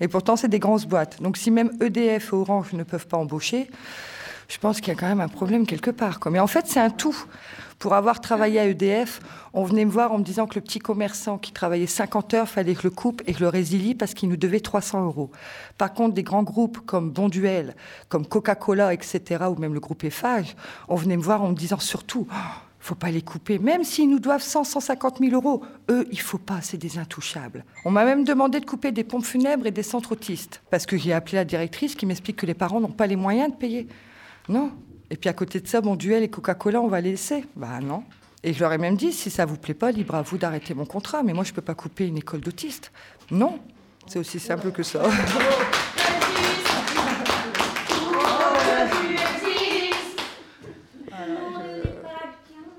Et 0.00 0.08
pourtant, 0.08 0.36
c'est 0.36 0.48
des 0.48 0.58
grosses 0.58 0.86
boîtes. 0.86 1.22
Donc 1.22 1.36
si 1.36 1.50
même 1.50 1.70
EDF 1.80 2.32
et 2.32 2.36
Orange 2.36 2.72
ne 2.74 2.82
peuvent 2.82 3.06
pas 3.06 3.16
embaucher, 3.16 3.70
je 4.48 4.58
pense 4.58 4.80
qu'il 4.80 4.88
y 4.88 4.96
a 4.96 4.98
quand 4.98 5.08
même 5.08 5.20
un 5.20 5.28
problème 5.28 5.66
quelque 5.66 5.90
part. 5.90 6.18
Mais 6.30 6.38
en 6.38 6.46
fait, 6.46 6.66
c'est 6.66 6.80
un 6.80 6.90
tout. 6.90 7.16
Pour 7.78 7.92
avoir 7.92 8.20
travaillé 8.20 8.58
à 8.58 8.66
EDF, 8.66 9.20
on 9.52 9.62
venait 9.64 9.84
me 9.84 9.90
voir 9.90 10.12
en 10.12 10.18
me 10.18 10.24
disant 10.24 10.46
que 10.46 10.54
le 10.54 10.62
petit 10.62 10.78
commerçant 10.78 11.36
qui 11.36 11.52
travaillait 11.52 11.86
50 11.86 12.32
heures, 12.32 12.48
fallait 12.48 12.74
que 12.74 12.84
le 12.84 12.90
coupe 12.90 13.22
et 13.26 13.34
que 13.34 13.40
le 13.40 13.48
résilie 13.48 13.94
parce 13.94 14.14
qu'il 14.14 14.30
nous 14.30 14.38
devait 14.38 14.60
300 14.60 15.04
euros. 15.04 15.30
Par 15.76 15.92
contre, 15.92 16.14
des 16.14 16.22
grands 16.22 16.42
groupes 16.42 16.80
comme 16.86 17.10
Bonduel, 17.10 17.76
comme 18.08 18.26
Coca-Cola, 18.26 18.94
etc., 18.94 19.44
ou 19.50 19.60
même 19.60 19.74
le 19.74 19.80
groupe 19.80 20.04
Eiffage, 20.04 20.56
on 20.88 20.96
venait 20.96 21.18
me 21.18 21.22
voir 21.22 21.42
en 21.42 21.50
me 21.50 21.54
disant 21.54 21.78
surtout, 21.78 22.26
oh, 22.30 22.34
faut 22.80 22.94
pas 22.94 23.10
les 23.10 23.22
couper, 23.22 23.58
même 23.58 23.84
s'ils 23.84 24.08
nous 24.08 24.20
doivent 24.20 24.42
100, 24.42 24.64
150 24.64 25.18
000 25.18 25.32
euros. 25.34 25.62
Eux, 25.90 26.06
il 26.12 26.20
faut 26.20 26.38
pas, 26.38 26.60
c'est 26.62 26.78
des 26.78 26.98
intouchables. 26.98 27.64
On 27.84 27.90
m'a 27.90 28.04
même 28.04 28.24
demandé 28.24 28.58
de 28.60 28.64
couper 28.64 28.90
des 28.92 29.04
pompes 29.04 29.24
funèbres 29.24 29.66
et 29.66 29.70
des 29.72 29.82
centres 29.82 30.12
autistes, 30.12 30.62
parce 30.70 30.86
que 30.86 30.96
j'ai 30.96 31.12
appelé 31.12 31.36
la 31.36 31.44
directrice 31.44 31.94
qui 31.94 32.06
m'explique 32.06 32.36
que 32.36 32.46
les 32.46 32.54
parents 32.54 32.80
n'ont 32.80 32.88
pas 32.88 33.06
les 33.06 33.16
moyens 33.16 33.50
de 33.50 33.56
payer. 33.56 33.86
Non, 34.48 34.70
et 35.10 35.16
puis 35.16 35.28
à 35.28 35.32
côté 35.32 35.60
de 35.60 35.66
ça, 35.66 35.80
mon 35.80 35.96
duel 35.96 36.22
et 36.22 36.28
Coca-Cola, 36.28 36.80
on 36.80 36.88
va 36.88 37.00
les 37.00 37.10
laisser. 37.12 37.44
Bah 37.56 37.80
non. 37.82 38.04
Et 38.44 38.52
je 38.52 38.60
leur 38.60 38.72
ai 38.72 38.78
même 38.78 38.96
dit, 38.96 39.12
si 39.12 39.28
ça 39.30 39.44
vous 39.44 39.56
plaît 39.56 39.74
pas, 39.74 39.90
libre 39.90 40.14
à 40.14 40.22
vous 40.22 40.38
d'arrêter 40.38 40.72
mon 40.74 40.84
contrat. 40.86 41.22
Mais 41.24 41.32
moi, 41.32 41.42
je 41.42 41.52
peux 41.52 41.62
pas 41.62 41.74
couper 41.74 42.06
une 42.06 42.18
école 42.18 42.40
d'autistes. 42.40 42.92
Non, 43.30 43.58
c'est 44.06 44.20
aussi 44.20 44.38
simple 44.38 44.70
que 44.70 44.82
ça. 44.84 45.02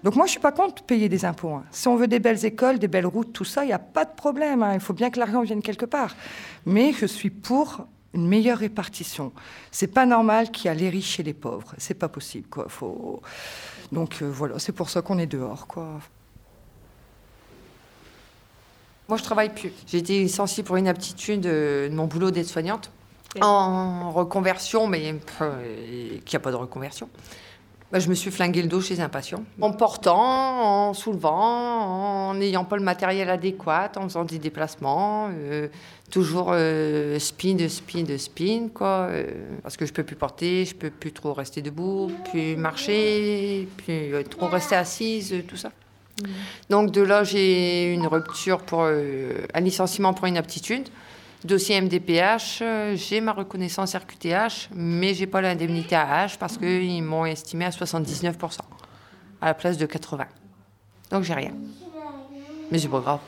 Donc 0.04 0.16
moi, 0.16 0.26
je 0.26 0.32
suis 0.32 0.40
pas 0.40 0.52
contre 0.54 0.84
payer 0.84 1.10
des 1.10 1.26
impôts. 1.26 1.50
hein. 1.56 1.66
Si 1.72 1.88
on 1.88 1.98
veut 1.98 2.08
des 2.08 2.20
belles 2.20 2.46
écoles, 2.46 2.80
des 2.80 2.88
belles 2.88 3.08
routes, 3.08 3.34
tout 3.34 3.44
ça, 3.44 3.64
il 3.66 3.68
n'y 3.68 3.74
a 3.74 3.80
pas 3.80 4.06
de 4.06 4.14
problème. 4.16 4.64
hein. 4.64 4.74
Il 4.76 4.80
faut 4.80 4.94
bien 4.94 5.10
que 5.10 5.20
l'argent 5.20 5.42
vienne 5.42 5.62
quelque 5.62 5.86
part. 5.86 6.16
Mais 6.66 6.94
je 6.94 7.06
suis 7.06 7.30
pour 7.30 7.88
une 8.18 8.28
meilleure 8.28 8.58
répartition. 8.58 9.32
C'est 9.72 9.88
pas 9.88 10.06
normal 10.06 10.52
qu'il 10.52 10.66
y 10.66 10.70
a 10.70 10.74
les 10.74 10.90
riches 10.90 11.20
et 11.20 11.24
les 11.24 11.34
pauvres. 11.34 11.74
C'est 11.78 11.94
pas 11.94 12.10
possible. 12.10 12.48
Quoi. 12.50 12.66
Faut... 12.68 13.22
Donc 13.92 14.22
euh, 14.22 14.30
voilà, 14.30 14.60
c'est 14.60 14.74
pour 14.74 14.90
ça 14.90 15.02
qu'on 15.02 15.18
est 15.20 15.28
dehors. 15.28 15.68
Quoi. 15.68 16.00
Moi, 19.08 19.18
je 19.18 19.24
travaille 19.24 19.54
plus. 19.54 19.72
J'ai 19.86 20.00
été 20.00 20.20
licenciée 20.20 20.64
pour 20.64 20.76
une 20.76 20.88
aptitude 20.88 21.42
de 21.42 21.90
mon 21.94 22.08
boulot 22.08 22.32
d'aide-soignante 22.32 22.92
en 23.42 24.12
reconversion, 24.12 24.88
mais 24.88 25.16
euh, 25.42 26.20
qu'il 26.26 26.32
n'y 26.32 26.36
a 26.36 26.40
pas 26.40 26.52
de 26.52 26.56
reconversion. 26.56 27.10
Bah, 27.90 28.00
je 28.00 28.10
me 28.10 28.16
suis 28.16 28.32
flingué 28.32 28.62
le 28.62 28.68
dos 28.68 28.82
chez 28.82 29.00
un 29.00 29.08
patient. 29.08 29.46
En 29.62 29.72
portant, 29.72 30.90
en 30.90 30.94
soulevant, 30.94 32.30
en 32.30 32.34
n'ayant 32.34 32.66
pas 32.66 32.76
le 32.76 32.84
matériel 32.84 33.30
adéquat, 33.30 33.92
en 33.96 34.04
faisant 34.04 34.26
des 34.26 34.40
déplacements. 34.40 35.30
euh, 35.32 35.70
toujours 36.12 36.52
euh, 36.52 37.18
speed, 37.20 37.68
speed, 37.70 38.18
spin, 38.18 38.68
quoi. 38.74 39.08
euh, 39.10 39.26
parce 39.64 39.78
que 39.78 39.86
je 39.86 39.94
peux 39.94 40.04
plus 40.04 40.16
porter, 40.18 40.66
je 40.66 40.76
peux 40.76 40.90
plus 40.90 41.14
trop 41.14 41.34
rester 41.34 41.62
debout, 41.62 42.12
plus 42.32 42.58
marcher, 42.58 43.68
plus 43.78 44.12
trop 44.30 44.48
rester 44.48 44.76
assise, 44.76 45.34
tout 45.48 45.58
ça. 45.58 45.72
Donc 46.70 46.92
de 46.92 47.02
là, 47.02 47.24
j'ai 47.24 47.94
une 47.94 48.08
rupture 48.08 48.60
pour 48.60 48.82
euh, 48.84 49.46
un 49.54 49.60
licenciement 49.62 50.14
pour 50.14 50.28
inaptitude. 50.28 50.90
Dossier 51.48 51.80
MDPH, 51.80 52.60
euh, 52.62 52.96
j'ai 52.98 53.22
ma 53.22 53.32
reconnaissance 53.32 53.96
RQTH, 53.96 54.70
mais 54.76 55.14
j'ai 55.14 55.28
pas 55.28 55.40
l'indemnité 55.40 55.96
AH 55.96 56.36
parce 56.38 56.58
qu'ils 56.58 57.02
m'ont 57.02 57.26
estimé 57.26 57.64
à 57.64 57.70
79% 57.70 58.60
à 59.40 59.46
la 59.46 59.54
place 59.54 59.78
de 59.78 59.86
80. 59.86 60.26
Donc 61.10 61.24
j'ai 61.24 61.34
rien. 61.34 61.54
Mais 62.70 62.78
c'est 62.80 62.90
pas 62.90 63.00
grave. 63.00 63.20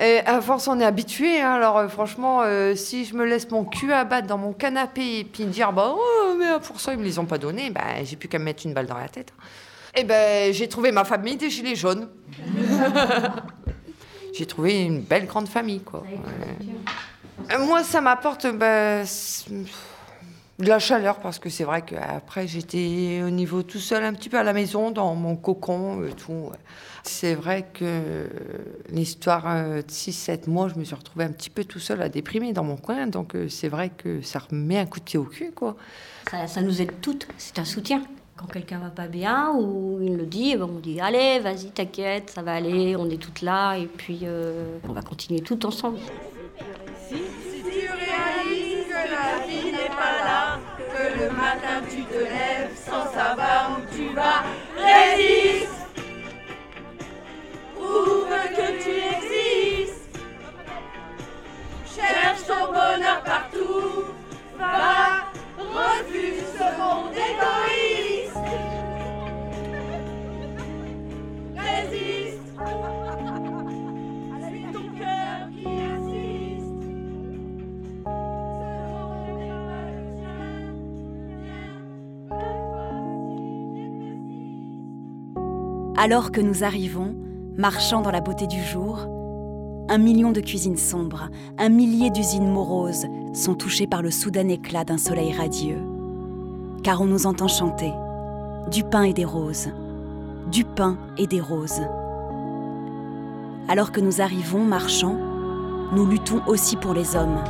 Et 0.00 0.20
à 0.20 0.40
force, 0.40 0.68
on 0.68 0.78
est 0.78 0.84
habitué. 0.84 1.40
hein. 1.40 1.50
Alors 1.54 1.78
euh, 1.78 1.88
franchement, 1.88 2.42
euh, 2.42 2.76
si 2.76 3.04
je 3.04 3.14
me 3.14 3.24
laisse 3.24 3.50
mon 3.50 3.64
cul 3.64 3.92
abattre 3.92 4.28
dans 4.28 4.38
mon 4.38 4.52
canapé 4.52 5.18
et 5.18 5.24
puis 5.24 5.44
dire 5.44 5.72
bah 5.72 5.94
oh, 5.96 6.34
mais 6.38 6.60
pour 6.62 6.80
ça 6.80 6.92
ils 6.92 6.98
me 7.00 7.04
les 7.04 7.18
ont 7.18 7.26
pas 7.26 7.38
donnés, 7.38 7.70
bah 7.70 8.04
j'ai 8.04 8.14
plus 8.14 8.28
qu'à 8.28 8.38
me 8.38 8.44
mettre 8.44 8.64
une 8.64 8.72
balle 8.72 8.86
dans 8.86 8.98
la 8.98 9.08
tête. 9.08 9.32
Et 9.96 10.04
ben 10.04 10.52
j'ai 10.54 10.68
trouvé 10.68 10.92
ma 10.92 11.02
famille 11.04 11.36
des 11.36 11.50
gilets 11.50 11.74
jaunes. 11.74 12.08
j'ai 14.32 14.46
trouvé 14.46 14.82
une 14.82 15.00
belle 15.00 15.26
grande 15.26 15.48
famille 15.48 15.80
quoi. 15.80 16.02
Ouais. 16.02 16.66
Euh, 17.52 17.66
Moi, 17.66 17.82
ça 17.84 18.00
m'apporte 18.00 18.46
bah, 18.46 19.02
de 20.58 20.68
la 20.68 20.78
chaleur 20.78 21.18
parce 21.18 21.38
que 21.38 21.50
c'est 21.50 21.64
vrai 21.64 21.82
qu'après 21.82 22.46
j'étais 22.46 23.22
au 23.24 23.30
niveau 23.30 23.62
tout 23.62 23.80
seul 23.80 24.04
un 24.04 24.12
petit 24.12 24.28
peu 24.28 24.38
à 24.38 24.44
la 24.44 24.52
maison 24.52 24.90
dans 24.90 25.14
mon 25.14 25.36
cocon 25.36 26.04
et 26.06 26.12
tout. 26.12 26.32
ouais. 26.32 26.58
C'est 27.02 27.34
vrai 27.34 27.66
que 27.74 28.28
l'histoire 28.90 29.44
euh, 29.46 29.82
de 29.82 29.88
6-7 29.88 30.48
mois, 30.48 30.68
je 30.68 30.78
me 30.78 30.84
suis 30.84 30.94
retrouvée 30.94 31.24
un 31.24 31.32
petit 31.32 31.50
peu 31.50 31.64
tout 31.64 31.78
seul 31.78 32.00
à 32.00 32.08
déprimer 32.08 32.52
dans 32.54 32.64
mon 32.64 32.76
coin. 32.76 33.06
Donc 33.06 33.34
euh, 33.34 33.48
c'est 33.48 33.68
vrai 33.68 33.90
que 33.90 34.22
ça 34.22 34.38
remet 34.38 34.78
un 34.78 34.86
coup 34.86 35.00
de 35.00 35.04
pied 35.04 35.18
au 35.18 35.24
cul, 35.24 35.52
quoi. 35.52 35.76
Ça, 36.46 36.62
nous 36.62 36.80
aide 36.80 36.92
toutes, 37.02 37.28
c'est 37.36 37.58
un 37.58 37.64
soutien. 37.66 38.02
Quand 38.36 38.46
quelqu'un 38.46 38.78
va 38.78 38.88
pas 38.88 39.06
bien 39.06 39.52
ou 39.54 39.98
il 40.02 40.16
le 40.16 40.24
dit, 40.26 40.52
eh 40.54 40.56
ben, 40.56 40.64
on 40.64 40.78
dit 40.78 40.98
allez, 41.00 41.40
vas-y, 41.40 41.70
t'inquiète, 41.70 42.30
ça 42.30 42.42
va 42.42 42.54
aller, 42.54 42.96
on 42.96 43.08
est 43.10 43.20
toutes 43.20 43.42
là 43.42 43.76
et 43.76 43.86
puis 43.86 44.20
euh, 44.22 44.78
on 44.88 44.92
va 44.92 45.02
continuer 45.02 45.40
tout 45.40 45.64
ensemble. 45.66 45.98
Alors 86.04 86.32
que 86.32 86.42
nous 86.42 86.64
arrivons, 86.64 87.14
marchant 87.56 88.02
dans 88.02 88.10
la 88.10 88.20
beauté 88.20 88.46
du 88.46 88.62
jour, 88.62 89.06
un 89.88 89.96
million 89.96 90.32
de 90.32 90.42
cuisines 90.42 90.76
sombres, 90.76 91.30
un 91.56 91.70
millier 91.70 92.10
d'usines 92.10 92.50
moroses 92.50 93.06
sont 93.32 93.54
touchées 93.54 93.86
par 93.86 94.02
le 94.02 94.10
soudain 94.10 94.46
éclat 94.48 94.84
d'un 94.84 94.98
soleil 94.98 95.32
radieux. 95.32 95.78
Car 96.82 97.00
on 97.00 97.06
nous 97.06 97.24
entend 97.24 97.48
chanter 97.48 97.90
du 98.70 98.84
pain 98.84 99.04
et 99.04 99.14
des 99.14 99.24
roses, 99.24 99.70
du 100.52 100.66
pain 100.66 100.98
et 101.16 101.26
des 101.26 101.40
roses. 101.40 101.80
Alors 103.66 103.90
que 103.90 104.02
nous 104.02 104.20
arrivons 104.20 104.62
marchant, 104.62 105.16
nous 105.94 106.04
luttons 106.04 106.42
aussi 106.46 106.76
pour 106.76 106.92
les 106.92 107.16
hommes, 107.16 107.42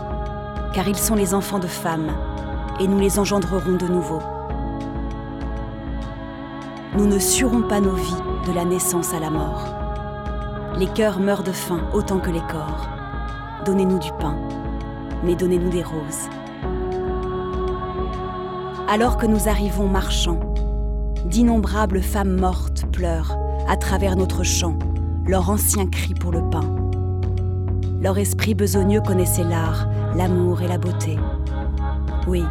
car 0.74 0.86
ils 0.86 0.94
sont 0.94 1.16
les 1.16 1.34
enfants 1.34 1.58
de 1.58 1.66
femmes, 1.66 2.12
et 2.78 2.86
nous 2.86 3.00
les 3.00 3.18
engendrerons 3.18 3.78
de 3.78 3.88
nouveau. 3.88 4.20
Nous 6.96 7.08
ne 7.08 7.18
suerons 7.18 7.62
pas 7.62 7.80
nos 7.80 7.96
vies 7.96 8.33
de 8.46 8.52
la 8.52 8.64
naissance 8.64 9.14
à 9.14 9.20
la 9.20 9.30
mort. 9.30 9.66
Les 10.78 10.86
cœurs 10.86 11.20
meurent 11.20 11.42
de 11.42 11.52
faim 11.52 11.80
autant 11.92 12.18
que 12.18 12.30
les 12.30 12.40
corps. 12.40 12.88
Donnez-nous 13.64 13.98
du 13.98 14.10
pain, 14.20 14.36
mais 15.22 15.34
donnez-nous 15.34 15.70
des 15.70 15.82
roses. 15.82 16.28
Alors 18.88 19.16
que 19.16 19.26
nous 19.26 19.48
arrivons 19.48 19.88
marchant, 19.88 20.38
d'innombrables 21.24 22.02
femmes 22.02 22.38
mortes 22.38 22.84
pleurent 22.92 23.36
à 23.66 23.76
travers 23.76 24.16
notre 24.16 24.42
champ 24.42 24.76
leur 25.26 25.48
ancien 25.48 25.86
cri 25.86 26.12
pour 26.14 26.32
le 26.32 26.42
pain. 26.50 26.64
Leur 28.02 28.18
esprit 28.18 28.54
besogneux 28.54 29.00
connaissait 29.00 29.44
l'art, 29.44 29.88
l'amour 30.14 30.60
et 30.60 30.68
la 30.68 30.76
beauté. 30.76 31.18
Oui, 32.26 32.42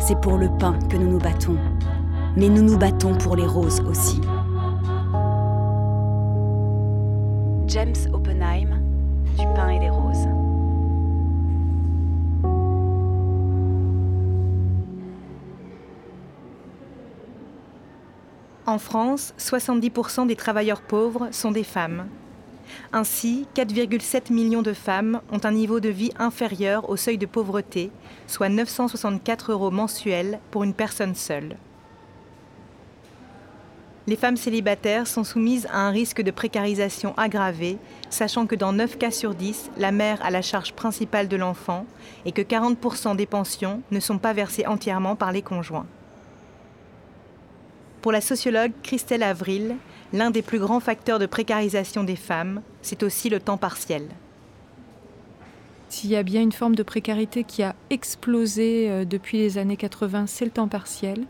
c'est 0.00 0.20
pour 0.20 0.38
le 0.38 0.48
pain 0.58 0.76
que 0.90 0.96
nous 0.96 1.08
nous 1.08 1.20
battons, 1.20 1.56
mais 2.36 2.48
nous 2.48 2.62
nous 2.62 2.76
battons 2.76 3.14
pour 3.14 3.36
les 3.36 3.46
roses 3.46 3.80
aussi. 3.88 4.20
James 7.74 8.08
Oppenheim, 8.12 8.80
Du 9.36 9.44
pain 9.56 9.68
et 9.68 9.80
des 9.80 9.90
roses. 9.90 10.28
En 18.64 18.78
France, 18.78 19.34
70% 19.40 20.28
des 20.28 20.36
travailleurs 20.36 20.82
pauvres 20.82 21.26
sont 21.32 21.50
des 21.50 21.64
femmes. 21.64 22.06
Ainsi, 22.92 23.48
4,7 23.56 24.32
millions 24.32 24.62
de 24.62 24.72
femmes 24.72 25.20
ont 25.32 25.40
un 25.42 25.50
niveau 25.50 25.80
de 25.80 25.88
vie 25.88 26.12
inférieur 26.16 26.88
au 26.88 26.96
seuil 26.96 27.18
de 27.18 27.26
pauvreté, 27.26 27.90
soit 28.28 28.50
964 28.50 29.50
euros 29.50 29.72
mensuels 29.72 30.38
pour 30.52 30.62
une 30.62 30.74
personne 30.74 31.16
seule. 31.16 31.56
Les 34.06 34.16
femmes 34.16 34.36
célibataires 34.36 35.06
sont 35.06 35.24
soumises 35.24 35.66
à 35.70 35.78
un 35.78 35.90
risque 35.90 36.20
de 36.20 36.30
précarisation 36.30 37.14
aggravé, 37.16 37.78
sachant 38.10 38.46
que 38.46 38.54
dans 38.54 38.72
9 38.72 38.98
cas 38.98 39.10
sur 39.10 39.34
10, 39.34 39.70
la 39.78 39.92
mère 39.92 40.22
a 40.22 40.30
la 40.30 40.42
charge 40.42 40.74
principale 40.74 41.26
de 41.26 41.36
l'enfant 41.36 41.86
et 42.26 42.32
que 42.32 42.42
40% 42.42 43.16
des 43.16 43.24
pensions 43.24 43.80
ne 43.90 44.00
sont 44.00 44.18
pas 44.18 44.34
versées 44.34 44.66
entièrement 44.66 45.16
par 45.16 45.32
les 45.32 45.42
conjoints. 45.42 45.86
Pour 48.02 48.12
la 48.12 48.20
sociologue 48.20 48.72
Christelle 48.82 49.22
Avril, 49.22 49.76
l'un 50.12 50.30
des 50.30 50.42
plus 50.42 50.58
grands 50.58 50.80
facteurs 50.80 51.18
de 51.18 51.24
précarisation 51.24 52.04
des 52.04 52.16
femmes, 52.16 52.60
c'est 52.82 53.02
aussi 53.02 53.30
le 53.30 53.40
temps 53.40 53.56
partiel. 53.56 54.06
S'il 55.88 56.10
y 56.10 56.16
a 56.16 56.22
bien 56.22 56.42
une 56.42 56.52
forme 56.52 56.74
de 56.74 56.82
précarité 56.82 57.44
qui 57.44 57.62
a 57.62 57.74
explosé 57.88 58.90
euh, 58.90 59.04
depuis 59.04 59.38
les 59.38 59.58
années 59.58 59.76
80, 59.76 60.26
c'est 60.26 60.44
le 60.44 60.50
temps 60.50 60.68
partiel. 60.68 61.24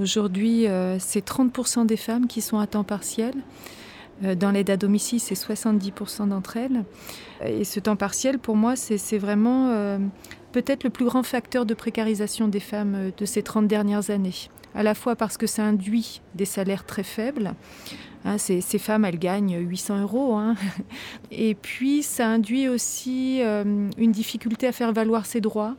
Aujourd'hui, 0.00 0.66
euh, 0.66 0.98
c'est 0.98 1.24
30% 1.24 1.86
des 1.86 1.96
femmes 1.96 2.26
qui 2.26 2.40
sont 2.40 2.58
à 2.58 2.66
temps 2.66 2.84
partiel. 2.84 3.34
Euh, 4.22 4.34
dans 4.34 4.50
l'aide 4.50 4.70
à 4.70 4.76
domicile, 4.76 5.20
c'est 5.20 5.34
70% 5.34 6.28
d'entre 6.28 6.56
elles. 6.56 6.84
Et 7.44 7.64
ce 7.64 7.80
temps 7.80 7.96
partiel, 7.96 8.38
pour 8.38 8.56
moi, 8.56 8.76
c'est 8.76 9.18
vraiment 9.18 9.98
peut-être 10.52 10.84
le 10.84 10.90
plus 10.90 11.04
grand 11.04 11.22
facteur 11.22 11.66
de 11.66 11.74
précarisation 11.74 12.48
des 12.48 12.60
femmes 12.60 13.10
de 13.16 13.24
ces 13.24 13.42
30 13.42 13.66
dernières 13.66 14.10
années 14.10 14.48
à 14.74 14.82
la 14.82 14.94
fois 14.94 15.16
parce 15.16 15.36
que 15.36 15.46
ça 15.46 15.64
induit 15.64 16.20
des 16.34 16.44
salaires 16.44 16.84
très 16.84 17.04
faibles. 17.04 17.54
Hein, 18.24 18.38
ces, 18.38 18.60
femmes, 18.78 19.04
elles 19.04 19.18
gagnent 19.18 19.58
800 19.58 20.00
euros. 20.00 20.34
Hein. 20.34 20.54
Et 21.30 21.54
puis, 21.54 22.02
ça 22.02 22.26
induit 22.26 22.68
aussi 22.68 23.40
euh, 23.42 23.90
une 23.98 24.12
difficulté 24.12 24.66
à 24.66 24.72
faire 24.72 24.92
valoir 24.92 25.26
ses 25.26 25.40
droits. 25.40 25.76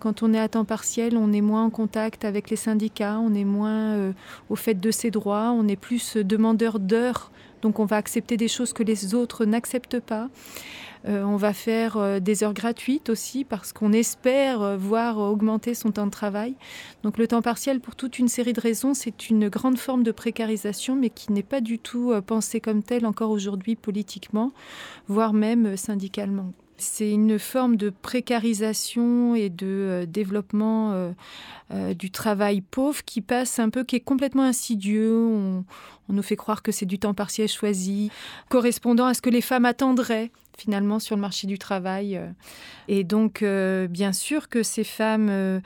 Quand 0.00 0.22
on 0.22 0.32
est 0.32 0.38
à 0.38 0.48
temps 0.48 0.64
partiel, 0.64 1.16
on 1.16 1.32
est 1.32 1.40
moins 1.40 1.64
en 1.64 1.70
contact 1.70 2.24
avec 2.24 2.50
les 2.50 2.56
syndicats, 2.56 3.18
on 3.20 3.34
est 3.34 3.44
moins 3.44 3.94
euh, 3.94 4.12
au 4.48 4.56
fait 4.56 4.74
de 4.74 4.90
ses 4.90 5.10
droits, 5.10 5.50
on 5.50 5.66
est 5.68 5.76
plus 5.76 6.16
demandeur 6.16 6.78
d'heures. 6.78 7.30
Donc, 7.62 7.80
on 7.80 7.84
va 7.84 7.96
accepter 7.96 8.36
des 8.36 8.48
choses 8.48 8.72
que 8.72 8.84
les 8.84 9.14
autres 9.14 9.44
n'acceptent 9.44 10.00
pas. 10.00 10.28
Euh, 11.06 11.22
on 11.22 11.36
va 11.36 11.52
faire 11.52 11.96
euh, 11.96 12.20
des 12.20 12.42
heures 12.42 12.54
gratuites 12.54 13.08
aussi 13.08 13.44
parce 13.44 13.72
qu'on 13.72 13.92
espère 13.92 14.62
euh, 14.62 14.76
voir 14.76 15.18
augmenter 15.18 15.74
son 15.74 15.92
temps 15.92 16.06
de 16.06 16.10
travail. 16.10 16.54
Donc 17.02 17.18
le 17.18 17.28
temps 17.28 17.42
partiel, 17.42 17.80
pour 17.80 17.94
toute 17.94 18.18
une 18.18 18.28
série 18.28 18.52
de 18.52 18.60
raisons, 18.60 18.94
c'est 18.94 19.30
une 19.30 19.48
grande 19.48 19.78
forme 19.78 20.02
de 20.02 20.12
précarisation, 20.12 20.96
mais 20.96 21.10
qui 21.10 21.32
n'est 21.32 21.42
pas 21.42 21.60
du 21.60 21.78
tout 21.78 22.12
pensée 22.26 22.60
comme 22.60 22.82
telle 22.82 23.06
encore 23.06 23.30
aujourd'hui 23.30 23.76
politiquement, 23.76 24.52
voire 25.06 25.32
même 25.32 25.76
syndicalement. 25.76 26.52
C'est 26.78 27.10
une 27.10 27.38
forme 27.38 27.76
de 27.76 27.90
précarisation 27.90 29.34
et 29.34 29.48
de 29.50 30.06
développement 30.08 31.12
du 31.70 32.10
travail 32.10 32.60
pauvre 32.60 33.04
qui 33.04 33.20
passe 33.20 33.58
un 33.58 33.70
peu, 33.70 33.84
qui 33.84 33.96
est 33.96 34.00
complètement 34.00 34.44
insidieux. 34.44 35.12
on 35.12 35.64
nous 36.08 36.22
fait 36.22 36.36
croire 36.36 36.62
que 36.62 36.72
c'est 36.72 36.86
du 36.86 36.98
temps 36.98 37.14
partiel 37.14 37.48
choisi, 37.48 38.10
correspondant 38.48 39.06
à 39.06 39.14
ce 39.14 39.22
que 39.22 39.30
les 39.30 39.40
femmes 39.40 39.64
attendraient 39.64 40.30
finalement 40.58 40.98
sur 40.98 41.16
le 41.16 41.22
marché 41.22 41.46
du 41.46 41.58
travail. 41.58 42.16
Euh. 42.16 42.26
Et 42.88 43.04
donc, 43.04 43.42
euh, 43.42 43.86
bien 43.86 44.12
sûr 44.12 44.48
que 44.48 44.62
ces 44.62 44.84
femmes 44.84 45.28
euh, 45.30 45.60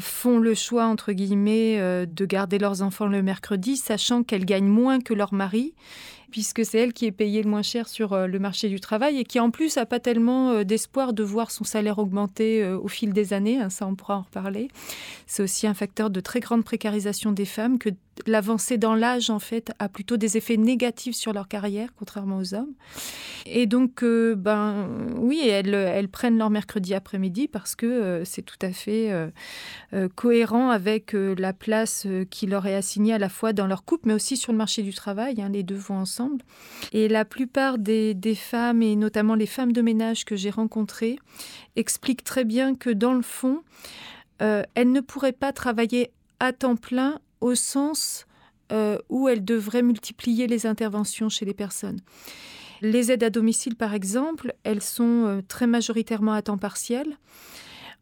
font 0.00 0.38
le 0.38 0.54
choix, 0.54 0.86
entre 0.86 1.12
guillemets, 1.12 2.06
de 2.06 2.26
garder 2.26 2.58
leurs 2.58 2.82
enfants 2.82 3.06
le 3.06 3.22
mercredi, 3.22 3.76
sachant 3.76 4.22
qu'elles 4.22 4.44
gagnent 4.44 4.68
moins 4.68 5.00
que 5.00 5.14
leur 5.14 5.34
mari 5.34 5.74
puisque 6.30 6.64
c'est 6.64 6.78
elle 6.78 6.92
qui 6.92 7.06
est 7.06 7.12
payée 7.12 7.42
le 7.42 7.50
moins 7.50 7.62
cher 7.62 7.88
sur 7.88 8.12
euh, 8.12 8.26
le 8.26 8.38
marché 8.38 8.68
du 8.68 8.80
travail 8.80 9.18
et 9.18 9.24
qui 9.24 9.40
en 9.40 9.50
plus 9.50 9.76
n'a 9.76 9.86
pas 9.86 10.00
tellement 10.00 10.50
euh, 10.50 10.64
d'espoir 10.64 11.12
de 11.12 11.22
voir 11.22 11.50
son 11.50 11.64
salaire 11.64 11.98
augmenter 11.98 12.62
euh, 12.62 12.78
au 12.78 12.88
fil 12.88 13.12
des 13.12 13.32
années. 13.32 13.60
Hein, 13.60 13.70
ça, 13.70 13.86
on 13.86 13.94
pourra 13.94 14.16
en 14.18 14.22
reparler. 14.22 14.68
C'est 15.26 15.42
aussi 15.42 15.66
un 15.66 15.74
facteur 15.74 16.10
de 16.10 16.20
très 16.20 16.40
grande 16.40 16.64
précarisation 16.64 17.32
des 17.32 17.44
femmes 17.44 17.78
que 17.78 17.90
l'avancée 18.26 18.78
dans 18.78 18.94
l'âge, 18.94 19.30
en 19.30 19.38
fait, 19.38 19.72
a 19.78 19.88
plutôt 19.88 20.16
des 20.16 20.36
effets 20.36 20.56
négatifs 20.56 21.16
sur 21.16 21.32
leur 21.32 21.48
carrière, 21.48 21.90
contrairement 21.98 22.38
aux 22.38 22.54
hommes. 22.54 22.72
Et 23.46 23.66
donc, 23.66 24.04
ben, 24.04 24.88
oui, 25.16 25.48
elles, 25.48 26.08
prennent 26.08 26.38
leur 26.38 26.50
mercredi 26.50 26.94
après-midi 26.94 27.48
parce 27.48 27.74
que 27.74 28.22
c'est 28.24 28.42
tout 28.42 28.58
à 28.62 28.72
fait 28.72 29.10
cohérent 30.14 30.70
avec 30.70 31.12
la 31.12 31.52
place 31.52 32.06
qui 32.30 32.46
leur 32.46 32.66
est 32.66 32.74
assignée 32.74 33.14
à 33.14 33.18
la 33.18 33.28
fois 33.28 33.52
dans 33.52 33.66
leur 33.66 33.84
couple, 33.84 34.08
mais 34.08 34.14
aussi 34.14 34.36
sur 34.36 34.52
le 34.52 34.58
marché 34.58 34.82
du 34.82 34.92
travail. 34.92 35.40
Hein, 35.40 35.48
les 35.50 35.62
deux 35.62 35.76
vont 35.76 35.96
ensemble. 35.96 36.42
Et 36.92 37.08
la 37.08 37.24
plupart 37.24 37.78
des, 37.78 38.14
femmes, 38.34 38.82
et 38.82 38.96
notamment 38.96 39.34
les 39.34 39.46
femmes 39.46 39.72
de 39.72 39.82
ménage 39.82 40.24
que 40.24 40.36
j'ai 40.36 40.50
rencontrées, 40.50 41.18
expliquent 41.76 42.24
très 42.24 42.44
bien 42.44 42.74
que 42.74 42.90
dans 42.90 43.14
le 43.14 43.22
fond, 43.22 43.62
euh, 44.42 44.62
elles 44.74 44.92
ne 44.92 45.00
pourraient 45.00 45.32
pas 45.32 45.52
travailler 45.52 46.10
à 46.38 46.52
temps 46.52 46.76
plein 46.76 47.20
au 47.40 47.54
sens 47.54 48.26
euh, 48.72 48.98
où 49.08 49.28
elles 49.28 49.44
devraient 49.44 49.82
multiplier 49.82 50.46
les 50.46 50.66
interventions 50.66 51.28
chez 51.28 51.44
les 51.44 51.54
personnes. 51.54 52.00
Les 52.82 53.10
aides 53.12 53.24
à 53.24 53.30
domicile, 53.30 53.76
par 53.76 53.94
exemple, 53.94 54.54
elles 54.64 54.82
sont 54.82 55.26
euh, 55.26 55.40
très 55.46 55.66
majoritairement 55.66 56.32
à 56.32 56.42
temps 56.42 56.58
partiel. 56.58 57.18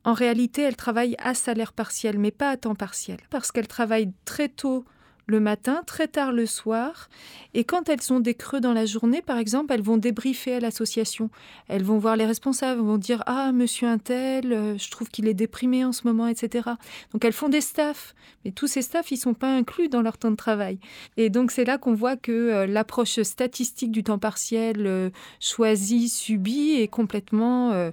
En 0.05 0.13
réalité, 0.13 0.63
elles 0.63 0.77
travaillent 0.77 1.17
à 1.19 1.35
salaire 1.35 1.73
partiel, 1.73 2.19
mais 2.19 2.31
pas 2.31 2.51
à 2.51 2.57
temps 2.57 2.75
partiel, 2.75 3.19
parce 3.31 3.51
qu'elles 3.51 3.67
travaillent 3.67 4.13
très 4.25 4.49
tôt 4.49 4.85
le 5.29 5.41
matin, 5.41 5.83
très 5.87 6.09
tard 6.09 6.33
le 6.33 6.47
soir. 6.47 7.09
Et 7.55 7.65
quand 7.65 7.89
elles 7.89 8.13
ont 8.13 8.19
des 8.19 8.35
creux 8.35 8.61
dans 8.61 8.73
la 8.73 8.87
journée, 8.87 9.21
par 9.21 9.37
exemple, 9.37 9.73
elles 9.75 9.83
vont 9.83 9.99
débriefer 9.99 10.55
à 10.55 10.61
l'association. 10.61 11.31
Elles 11.69 11.85
vont 11.85 11.99
voir 11.99 12.17
les 12.17 12.25
responsables, 12.25 12.81
vont 12.81 12.97
dire 12.97 13.23
Ah, 13.27 13.53
monsieur 13.53 13.89
un 13.89 13.99
tel, 13.99 14.53
euh, 14.53 14.79
je 14.79 14.91
trouve 14.91 15.09
qu'il 15.09 15.29
est 15.29 15.35
déprimé 15.35 15.85
en 15.85 15.93
ce 15.93 16.07
moment, 16.07 16.27
etc. 16.27 16.71
Donc 17.13 17.25
elles 17.25 17.35
font 17.35 17.51
des 17.51 17.61
staffs. 17.61 18.15
Mais 18.45 18.53
tous 18.53 18.67
ces 18.67 18.81
staffs, 18.81 19.11
ils 19.11 19.17
ne 19.17 19.21
sont 19.21 19.35
pas 19.35 19.55
inclus 19.55 19.89
dans 19.89 20.01
leur 20.01 20.17
temps 20.17 20.31
de 20.31 20.37
travail. 20.37 20.79
Et 21.19 21.29
donc 21.29 21.51
c'est 21.51 21.65
là 21.65 21.77
qu'on 21.77 21.95
voit 21.95 22.17
que 22.17 22.33
euh, 22.33 22.67
l'approche 22.67 23.21
statistique 23.21 23.93
du 23.93 24.03
temps 24.03 24.19
partiel 24.19 24.87
euh, 24.87 25.11
choisi, 25.41 26.09
subi, 26.09 26.81
est 26.81 26.89
complètement 26.89 27.91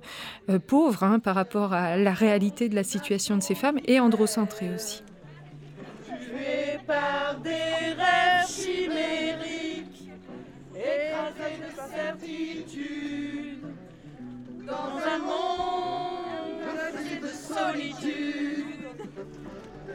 pauvre 0.67 1.03
hein, 1.03 1.19
par 1.19 1.35
rapport 1.35 1.73
à 1.73 1.97
la 1.97 2.13
réalité 2.13 2.69
de 2.69 2.75
la 2.75 2.83
situation 2.83 3.35
de 3.35 3.43
ces 3.43 3.55
femmes 3.55 3.79
et 3.85 3.99
androcentrée 3.99 4.73
aussi 4.73 5.01
par 6.85 7.37
des 7.41 7.49
rêves 7.49 8.47
chimériques, 8.47 10.09
écrasés 10.75 11.59
de 11.61 11.69
certitude, 11.93 13.63
dans 14.65 14.97
un 14.97 15.19
monde 15.19 16.15
de 17.21 17.27
solitude. 17.27 18.65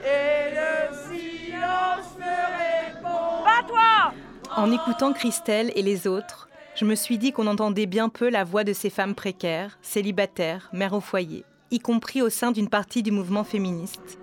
Et 0.02 0.54
le 0.54 0.96
silence 1.08 2.16
me 2.18 2.94
répond. 2.96 3.44
Pas 3.44 3.62
toi 3.68 4.14
En 4.56 4.72
écoutant 4.72 5.12
Christelle 5.12 5.72
et 5.74 5.82
les 5.82 6.06
autres, 6.06 6.48
je 6.74 6.84
me 6.84 6.94
suis 6.94 7.18
dit 7.18 7.32
qu'on 7.32 7.46
entendait 7.46 7.86
bien 7.86 8.08
peu 8.08 8.30
la 8.30 8.44
voix 8.44 8.64
de 8.64 8.72
ces 8.72 8.90
femmes 8.90 9.14
précaires, 9.14 9.78
célibataires, 9.82 10.70
mères 10.72 10.94
au 10.94 11.00
foyer, 11.00 11.44
y 11.70 11.78
compris 11.78 12.22
au 12.22 12.30
sein 12.30 12.52
d'une 12.52 12.68
partie 12.68 13.02
du 13.02 13.10
mouvement 13.10 13.44
féministe. 13.44 14.18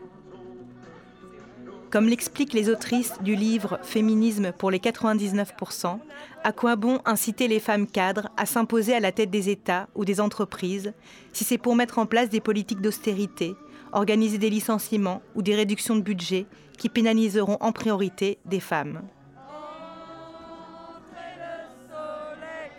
Comme 1.90 2.10
l'expliquent 2.10 2.54
les 2.54 2.70
autrices 2.70 3.14
du 3.22 3.36
livre 3.36 3.80
Féminisme 3.82 4.52
pour 4.52 4.72
les 4.72 4.80
99%, 4.80 6.00
à 6.44 6.52
quoi 6.52 6.76
bon 6.76 7.00
inciter 7.06 7.48
les 7.48 7.62
femmes 7.62 7.88
cadres 7.88 8.30
à 8.36 8.46
s'imposer 8.46 8.94
à 8.94 9.00
la 9.00 9.14
tête 9.14 9.30
des 9.30 9.50
États 9.50 9.88
ou 9.96 10.04
des 10.04 10.20
entreprises 10.20 10.94
si 11.32 11.46
c'est 11.46 11.58
pour 11.58 11.76
mettre 11.76 11.98
en 11.98 12.06
place 12.06 12.30
des 12.30 12.42
politiques 12.42 12.82
d'austérité, 12.82 13.56
organiser 13.94 14.38
des 14.38 14.50
licenciements 14.50 15.22
ou 15.36 15.42
des 15.42 15.56
réductions 15.56 15.96
de 15.96 16.02
budget 16.02 16.46
qui 16.78 16.90
pénaliseront 16.90 17.58
en 17.62 17.72
priorité 17.72 18.38
des 18.46 18.60
femmes? 18.60 19.02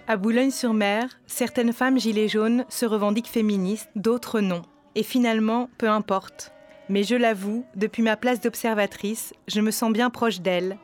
À 0.06 0.16
Boulogne-sur-Mer, 0.16 1.18
certaines 1.26 1.72
femmes 1.72 1.98
gilets 1.98 2.28
jaunes 2.28 2.64
se 2.68 2.86
revendiquent 2.86 3.28
féministes, 3.28 3.90
d'autres 3.96 4.40
non. 4.40 4.62
Et 4.94 5.02
finalement, 5.02 5.68
peu 5.76 5.88
importe. 5.88 6.52
Mais 6.88 7.02
je 7.02 7.14
l'avoue, 7.14 7.64
depuis 7.74 8.02
ma 8.02 8.16
place 8.16 8.40
d'observatrice, 8.40 9.34
je 9.46 9.60
me 9.60 9.70
sens 9.70 9.92
bien 9.92 10.08
proche 10.08 10.40
d'elles, 10.40 10.78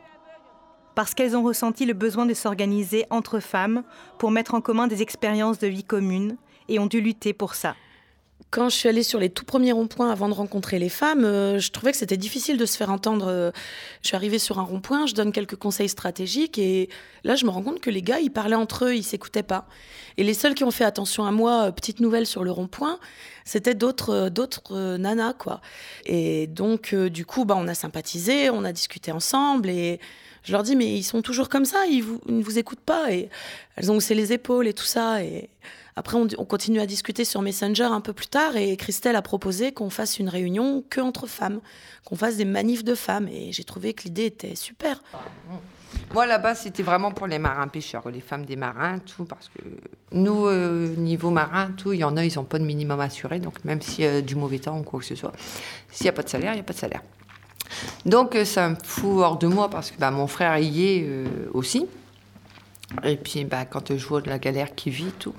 parce 0.93 1.13
qu'elles 1.13 1.35
ont 1.35 1.43
ressenti 1.43 1.85
le 1.85 1.93
besoin 1.93 2.25
de 2.25 2.33
s'organiser 2.33 3.05
entre 3.09 3.39
femmes 3.39 3.83
pour 4.19 4.31
mettre 4.31 4.53
en 4.53 4.61
commun 4.61 4.87
des 4.87 5.01
expériences 5.01 5.59
de 5.59 5.67
vie 5.67 5.83
communes 5.83 6.37
et 6.69 6.79
ont 6.79 6.85
dû 6.85 7.01
lutter 7.01 7.33
pour 7.33 7.55
ça. 7.55 7.75
Quand 8.51 8.69
je 8.69 8.75
suis 8.75 8.87
allée 8.87 9.03
sur 9.03 9.19
les 9.19 9.29
tout 9.29 9.43
premiers 9.43 9.71
ronds-points 9.71 10.11
avant 10.11 10.29
de 10.29 10.33
rencontrer 10.33 10.79
les 10.79 10.89
femmes, 10.89 11.25
euh, 11.25 11.59
je 11.59 11.71
trouvais 11.71 11.91
que 11.91 11.97
c'était 11.97 12.17
difficile 12.17 12.57
de 12.57 12.65
se 12.65 12.77
faire 12.77 12.89
entendre. 12.89 13.27
Euh, 13.27 13.51
je 14.01 14.07
suis 14.07 14.15
arrivée 14.15 14.39
sur 14.39 14.59
un 14.59 14.63
rond-point, 14.63 15.07
je 15.07 15.13
donne 15.13 15.31
quelques 15.31 15.55
conseils 15.55 15.89
stratégiques 15.89 16.57
et 16.57 16.89
là, 17.23 17.35
je 17.35 17.45
me 17.45 17.49
rends 17.49 17.63
compte 17.63 17.81
que 17.81 17.89
les 17.89 18.01
gars, 18.01 18.19
ils 18.19 18.31
parlaient 18.31 18.55
entre 18.55 18.85
eux, 18.85 18.95
ils 18.95 19.03
s'écoutaient 19.03 19.43
pas. 19.43 19.67
Et 20.17 20.23
les 20.23 20.33
seuls 20.33 20.53
qui 20.53 20.63
ont 20.63 20.71
fait 20.71 20.85
attention 20.85 21.25
à 21.25 21.31
moi, 21.31 21.65
euh, 21.65 21.71
petite 21.71 21.99
nouvelle 21.99 22.25
sur 22.25 22.43
le 22.43 22.51
rond-point, 22.51 22.99
c'était 23.45 23.75
d'autres 23.75 24.29
d'autres 24.29 24.97
nanas 24.97 25.33
quoi. 25.33 25.61
Et 26.05 26.47
donc 26.47 26.95
du 26.95 27.25
coup, 27.25 27.45
bah 27.45 27.55
on 27.57 27.67
a 27.67 27.75
sympathisé, 27.75 28.49
on 28.49 28.63
a 28.63 28.71
discuté 28.71 29.11
ensemble 29.11 29.69
et 29.69 29.99
je 30.45 30.51
leur 30.51 30.63
dis 30.63 30.75
mais 30.75 30.85
ils 30.85 31.03
sont 31.03 31.21
toujours 31.21 31.49
comme 31.49 31.65
ça, 31.65 31.85
ils, 31.87 32.05
ne 32.27 32.41
vous 32.41 32.57
écoutent 32.57 32.79
pas 32.79 33.11
et 33.11 33.29
elles 33.75 33.91
ont 33.91 33.97
haussé 33.97 34.15
les 34.15 34.31
épaules 34.31 34.67
et 34.67 34.73
tout 34.73 34.85
ça 34.85 35.23
et 35.23 35.49
Après, 35.97 36.17
on, 36.17 36.27
on 36.37 36.45
continue 36.45 36.79
à 36.79 36.85
discuter 36.85 37.25
sur 37.25 37.41
Messenger 37.41 37.85
un 37.85 38.01
peu 38.01 38.13
plus 38.13 38.27
tard 38.27 38.55
et 38.55 38.77
Christelle 38.77 39.15
a 39.15 39.21
proposé 39.21 39.71
qu'on 39.71 39.89
fasse 39.89 40.19
une 40.19 40.29
réunion 40.29 40.83
que 40.89 41.01
entre 41.01 41.25
femmes, 41.27 41.59
qu'on 42.03 42.15
fasse 42.15 42.37
des 42.37 42.45
manifs 42.45 42.83
de 42.83 42.95
femmes. 42.95 43.27
Et 43.27 43.51
j'ai 43.51 43.63
trouvé 43.63 43.93
que 43.93 44.03
l'idée 44.03 44.25
était 44.25 44.55
super. 44.55 45.01
Moi, 46.13 46.25
là-bas, 46.25 46.55
c'était 46.55 46.83
vraiment 46.83 47.11
pour 47.11 47.27
les 47.27 47.39
marins 47.39 47.67
pêcheurs, 47.67 48.09
les 48.09 48.21
femmes 48.21 48.45
des 48.45 48.55
marins, 48.55 48.99
tout, 48.99 49.25
parce 49.25 49.49
que 49.49 49.63
nous, 50.11 50.45
euh, 50.45 50.95
niveau 50.95 51.29
marin, 51.29 51.71
tout, 51.71 51.93
il 51.93 51.99
y 51.99 52.03
en 52.03 52.15
a, 52.15 52.23
ils 52.23 52.35
n'ont 52.35 52.43
pas 52.43 52.59
de 52.59 52.63
minimum 52.63 52.99
assuré, 52.99 53.39
donc 53.39 53.63
même 53.65 53.79
y 53.97 54.05
a 54.05 54.21
du 54.21 54.35
mauvais 54.35 54.59
temps 54.59 54.77
ou 54.79 54.83
quoi 54.83 54.99
que 54.99 55.05
ce 55.05 55.15
soit, 55.15 55.33
s'il 55.91 56.05
n'y 56.05 56.09
a 56.09 56.13
pas 56.13 56.23
de 56.23 56.29
salaire, 56.29 56.51
il 56.53 56.55
n'y 56.55 56.61
a 56.61 56.63
pas 56.63 56.73
de 56.73 56.77
salaire. 56.77 57.01
Donc, 58.05 58.35
euh, 58.35 58.45
ça 58.45 58.69
me 58.69 58.75
fout 58.83 59.19
hors 59.21 59.37
de 59.37 59.47
moi, 59.47 59.69
parce 59.69 59.91
que 59.91 59.97
bah, 59.99 60.11
mon 60.11 60.27
frère 60.27 60.57
y 60.59 60.85
est 60.85 61.03
euh, 61.07 61.25
aussi. 61.53 61.85
Et 63.03 63.15
puis, 63.17 63.43
bah, 63.45 63.65
quand 63.65 63.95
je 63.95 64.05
vois 64.07 64.21
de 64.21 64.29
la 64.29 64.39
galère 64.39 64.73
qui 64.75 64.89
vit, 64.89 65.11
tout. 65.19 65.33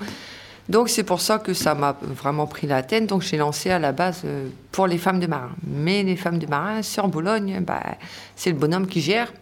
Donc, 0.68 0.88
c'est 0.88 1.04
pour 1.04 1.20
ça 1.20 1.38
que 1.38 1.54
ça 1.54 1.74
m'a 1.76 1.96
vraiment 2.02 2.46
pris 2.48 2.66
la 2.66 2.82
tête. 2.82 3.06
Donc, 3.06 3.22
j'ai 3.22 3.36
lancé 3.36 3.70
à 3.70 3.78
la 3.78 3.92
base 3.92 4.22
euh, 4.24 4.48
pour 4.72 4.86
les 4.88 4.98
femmes 4.98 5.20
de 5.20 5.26
marins. 5.28 5.52
Mais 5.66 6.02
les 6.02 6.16
femmes 6.16 6.38
de 6.38 6.46
marins, 6.46 6.82
sur 6.82 7.06
Boulogne, 7.08 7.60
bah, 7.64 7.80
c'est 8.34 8.50
le 8.50 8.56
bonhomme 8.56 8.86
qui 8.88 9.00
gère. 9.00 9.32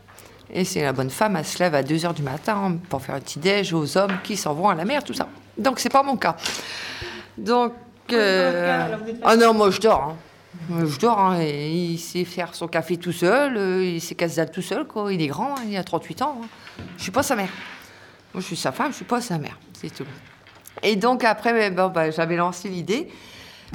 Et 0.52 0.64
c'est 0.64 0.82
la 0.82 0.92
bonne 0.92 1.08
femme, 1.10 1.36
elle 1.36 1.44
se 1.46 1.58
lève 1.58 1.74
à 1.74 1.82
2 1.82 1.94
h 1.96 2.14
du 2.14 2.22
matin 2.22 2.76
pour 2.90 3.00
faire 3.00 3.14
un 3.14 3.20
petit 3.20 3.38
déj 3.38 3.72
aux 3.72 3.96
hommes 3.96 4.18
qui 4.22 4.36
s'en 4.36 4.52
vont 4.52 4.68
à 4.68 4.74
la 4.74 4.84
mer, 4.84 5.02
tout 5.02 5.14
ça. 5.14 5.26
Donc, 5.56 5.80
c'est 5.80 5.88
pas 5.88 6.02
mon 6.02 6.16
cas. 6.18 6.36
Donc. 7.38 7.72
euh, 8.12 8.94
Ah 9.24 9.36
non, 9.36 9.54
moi 9.54 9.70
je 9.70 9.80
dors. 9.80 10.02
hein. 10.10 10.16
Je 10.70 10.98
dors, 10.98 11.18
hein, 11.18 11.40
et 11.40 11.70
il 11.72 11.98
sait 11.98 12.24
faire 12.24 12.54
son 12.54 12.68
café 12.68 12.96
tout 12.96 13.12
seul, 13.12 13.56
euh, 13.56 13.84
il 13.84 14.00
sait 14.00 14.14
casse 14.14 14.40
tout 14.52 14.62
seul, 14.62 14.86
quoi. 14.86 15.12
Il 15.12 15.20
est 15.20 15.26
grand, 15.26 15.54
hein, 15.56 15.62
il 15.68 15.76
a 15.76 15.84
38 15.84 16.22
ans. 16.22 16.40
hein. 16.42 16.46
Je 16.96 17.02
suis 17.02 17.12
pas 17.12 17.22
sa 17.22 17.36
mère. 17.36 17.50
Moi, 18.32 18.40
je 18.40 18.46
suis 18.46 18.56
sa 18.56 18.72
femme, 18.72 18.90
je 18.90 18.96
suis 18.96 19.04
pas 19.04 19.20
sa 19.20 19.38
mère, 19.38 19.58
c'est 19.74 19.92
tout. 19.94 20.06
Et 20.82 20.96
donc 20.96 21.22
après, 21.24 21.70
bon, 21.70 21.88
ben, 21.88 22.10
j'avais 22.10 22.36
lancé 22.36 22.68
l'idée 22.68 23.08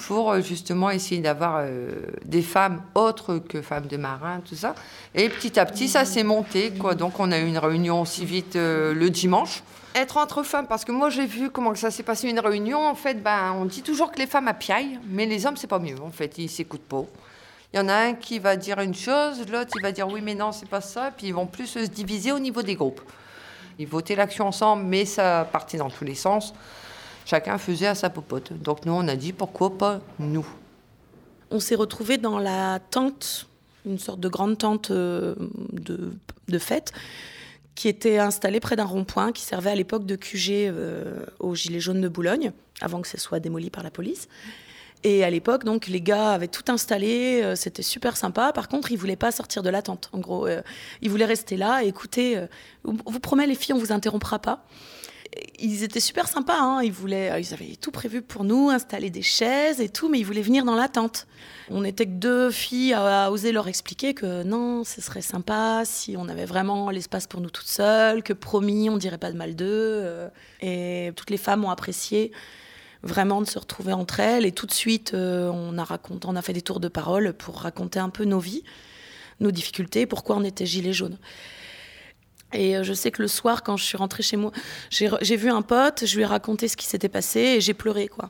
pour 0.08 0.32
euh, 0.32 0.42
justement 0.42 0.90
essayer 0.90 1.22
d'avoir 1.22 1.58
euh, 1.60 1.92
des 2.26 2.42
femmes 2.42 2.82
autres 2.96 3.38
que 3.38 3.62
femmes 3.62 3.88
de 3.88 3.98
marins, 3.98 4.42
tout 4.48 4.56
ça. 4.56 4.74
Et 5.14 5.30
petit 5.30 5.60
à 5.60 5.66
petit, 5.66 5.88
ça 5.88 6.06
s'est 6.06 6.24
monté, 6.24 6.72
quoi. 6.72 6.96
Donc 6.96 7.20
on 7.20 7.32
a 7.32 7.40
eu 7.40 7.48
une 7.48 7.58
réunion 7.58 8.02
aussi 8.02 8.26
vite 8.26 8.56
le 8.56 9.10
dimanche. 9.10 9.64
Être 9.96 10.18
entre 10.18 10.44
femmes, 10.44 10.68
parce 10.68 10.86
que 10.86 10.92
moi 10.92 11.10
j'ai 11.10 11.26
vu 11.26 11.50
comment 11.50 11.74
ça 11.74 11.90
s'est 11.90 12.04
passé 12.04 12.30
une 12.30 12.40
réunion. 12.40 12.86
En 12.88 12.96
fait, 12.96 13.16
ben, 13.16 13.54
on 13.58 13.66
dit 13.66 13.82
toujours 13.82 14.12
que 14.12 14.20
les 14.20 14.28
femmes 14.28 14.48
appiaillent, 14.48 15.00
mais 15.08 15.26
les 15.26 15.46
hommes 15.46 15.58
c'est 15.58 15.68
pas 15.68 15.80
mieux. 15.80 16.00
En 16.00 16.12
fait, 16.12 16.38
ils 16.38 16.48
s'écoutent 16.48 16.82
pas. 16.82 17.06
Il 17.74 17.78
y 17.78 17.80
en 17.80 17.88
a 17.88 17.96
un 17.96 18.14
qui 18.14 18.40
va 18.40 18.56
dire 18.56 18.80
une 18.80 18.96
chose, 18.96 19.40
l'autre 19.52 19.72
il 19.76 19.82
va 19.82 19.92
dire 19.92 20.08
oui 20.08 20.22
mais 20.24 20.34
non 20.34 20.52
c'est 20.52 20.68
pas 20.68 20.82
ça, 20.82 21.12
puis 21.16 21.28
ils 21.28 21.34
vont 21.34 21.46
plus 21.46 21.68
se 21.68 21.80
diviser 21.80 22.32
au 22.32 22.40
niveau 22.40 22.62
des 22.62 22.76
groupes. 22.76 23.02
Ils 23.78 23.88
votaient 23.88 24.16
l'action 24.16 24.48
ensemble, 24.48 24.84
mais 24.84 25.06
ça 25.06 25.48
partait 25.52 25.78
dans 25.78 25.90
tous 25.90 26.04
les 26.04 26.16
sens. 26.16 26.54
Chacun 27.26 27.58
faisait 27.58 27.88
à 27.88 27.96
sa 27.96 28.10
popote. 28.10 28.54
Donc 28.54 28.86
nous 28.86 28.94
on 28.94 29.08
a 29.08 29.16
dit 29.16 29.34
pourquoi 29.34 29.78
pas 29.78 30.02
nous? 30.18 30.48
On 31.52 31.60
s'est 31.60 31.76
retrouvés 31.76 32.18
dans 32.18 32.38
la 32.38 32.80
tente, 32.80 33.48
une 33.86 34.00
sorte 34.00 34.20
de 34.20 34.30
grande 34.30 34.58
tente 34.58 34.92
euh, 34.92 35.36
de 36.48 36.60
fête, 36.60 36.92
qui 37.76 37.88
était 37.88 38.18
installée 38.18 38.60
près 38.60 38.76
d'un 38.76 38.86
rond-point 38.86 39.32
qui 39.32 39.44
servait 39.44 39.70
à 39.70 39.76
l'époque 39.76 40.06
de 40.06 40.16
QG 40.16 40.52
euh, 40.52 41.26
aux 41.40 41.56
Gilets 41.56 41.80
jaunes 41.80 42.02
de 42.02 42.08
Boulogne, 42.08 42.52
avant 42.82 43.02
que 43.02 43.08
ce 43.08 43.18
soit 43.18 43.40
démoli 43.40 43.70
par 43.70 43.84
la 43.84 43.92
police. 43.92 44.28
Et 45.04 45.24
à 45.24 45.30
l'époque, 45.30 45.64
donc, 45.64 45.88
les 45.88 46.02
gars 46.02 46.32
avaient 46.32 46.50
tout 46.50 46.70
installé, 46.70 47.42
euh, 47.42 47.56
c'était 47.56 47.84
super 47.84 48.18
sympa. 48.18 48.52
Par 48.52 48.68
contre, 48.68 48.92
ils 48.92 48.98
voulaient 48.98 49.16
pas 49.16 49.32
sortir 49.32 49.64
de 49.64 49.70
la 49.70 49.82
tente. 49.82 50.10
En 50.12 50.20
gros, 50.20 50.46
euh, 50.46 50.62
ils 51.02 51.10
voulaient 51.10 51.26
rester 51.26 51.56
là 51.56 51.84
écouter. 51.84 52.38
on 52.84 52.98
vous 53.06 53.20
promet, 53.22 53.48
les 53.48 53.56
filles, 53.56 53.74
on 53.74 53.80
vous 53.80 53.94
interrompra 53.94 54.40
pas. 54.40 54.66
Ils 55.60 55.84
étaient 55.84 56.00
super 56.00 56.28
sympas, 56.28 56.60
hein. 56.60 56.82
ils, 56.82 56.92
voulaient, 56.92 57.32
euh, 57.32 57.40
ils 57.40 57.54
avaient 57.54 57.76
tout 57.80 57.92
prévu 57.92 58.22
pour 58.22 58.44
nous, 58.44 58.70
installer 58.70 59.10
des 59.10 59.22
chaises 59.22 59.80
et 59.82 59.90
tout, 59.90 60.10
mais 60.10 60.20
ils 60.20 60.24
voulaient 60.24 60.42
venir 60.42 60.66
dans 60.66 60.76
la 60.76 60.88
tente. 60.88 61.28
On 61.70 61.82
n'était 61.82 62.06
que 62.06 62.12
deux 62.12 62.50
filles 62.50 62.94
à, 62.94 63.26
à 63.26 63.30
oser 63.30 63.52
leur 63.52 63.68
expliquer 63.68 64.14
que 64.14 64.44
non, 64.44 64.84
ce 64.84 65.02
serait 65.02 65.22
sympa 65.22 65.84
si 65.86 66.16
on 66.18 66.30
avait 66.30 66.46
vraiment 66.46 66.90
l'espace 66.90 67.28
pour 67.28 67.42
nous 67.42 67.50
toutes 67.50 67.68
seules, 67.68 68.24
que 68.24 68.34
promis, 68.34 68.90
on 68.90 68.98
dirait 68.98 69.18
pas 69.18 69.32
de 69.32 69.38
mal 69.38 69.56
d'eux. 69.56 69.66
euh, 69.68 70.30
et 70.62 71.12
toutes 71.16 71.30
les 71.30 71.38
femmes 71.38 71.64
ont 71.66 71.70
apprécié 71.70 72.32
vraiment 73.04 73.42
de 73.42 73.48
se 73.48 73.58
retrouver 73.60 73.94
entre 73.94 74.20
elles. 74.20 74.46
Et 74.46 74.52
tout 74.52 74.66
de 74.66 74.74
suite, 74.74 75.14
euh, 75.14 75.50
on, 75.50 75.78
a 75.78 75.84
raconté, 75.84 76.28
on 76.28 76.36
a 76.36 76.42
fait 76.42 76.54
des 76.54 76.62
tours 76.62 76.80
de 76.80 76.88
parole 76.88 77.34
pour 77.34 77.62
raconter 77.62 78.00
un 78.00 78.10
peu 78.10 78.26
nos 78.26 78.40
vies, 78.40 78.64
nos 79.40 79.52
difficultés, 79.52 80.06
pourquoi 80.06 80.36
on 80.38 80.44
était 80.44 80.66
gilets 80.66 80.94
jaunes. 80.94 81.18
Et 82.54 82.78
euh, 82.78 82.84
je 82.84 82.94
sais 82.94 83.12
que 83.12 83.22
le 83.22 83.28
soir, 83.28 83.64
quand 83.64 83.78
je 83.78 83.84
suis 83.84 83.98
rentrée 83.98 84.24
chez 84.24 84.38
moi, 84.38 84.52
j'ai 84.90 85.36
vu 85.36 85.50
un 85.50 85.62
pote, 85.62 86.06
je 86.06 86.16
lui 86.16 86.24
ai 86.24 86.26
raconté 86.26 86.68
ce 86.68 86.76
qui 86.78 86.86
s'était 86.86 87.10
passé 87.10 87.40
et 87.40 87.62
j'ai 87.62 87.74
pleuré, 87.74 88.08
quoi. 88.08 88.30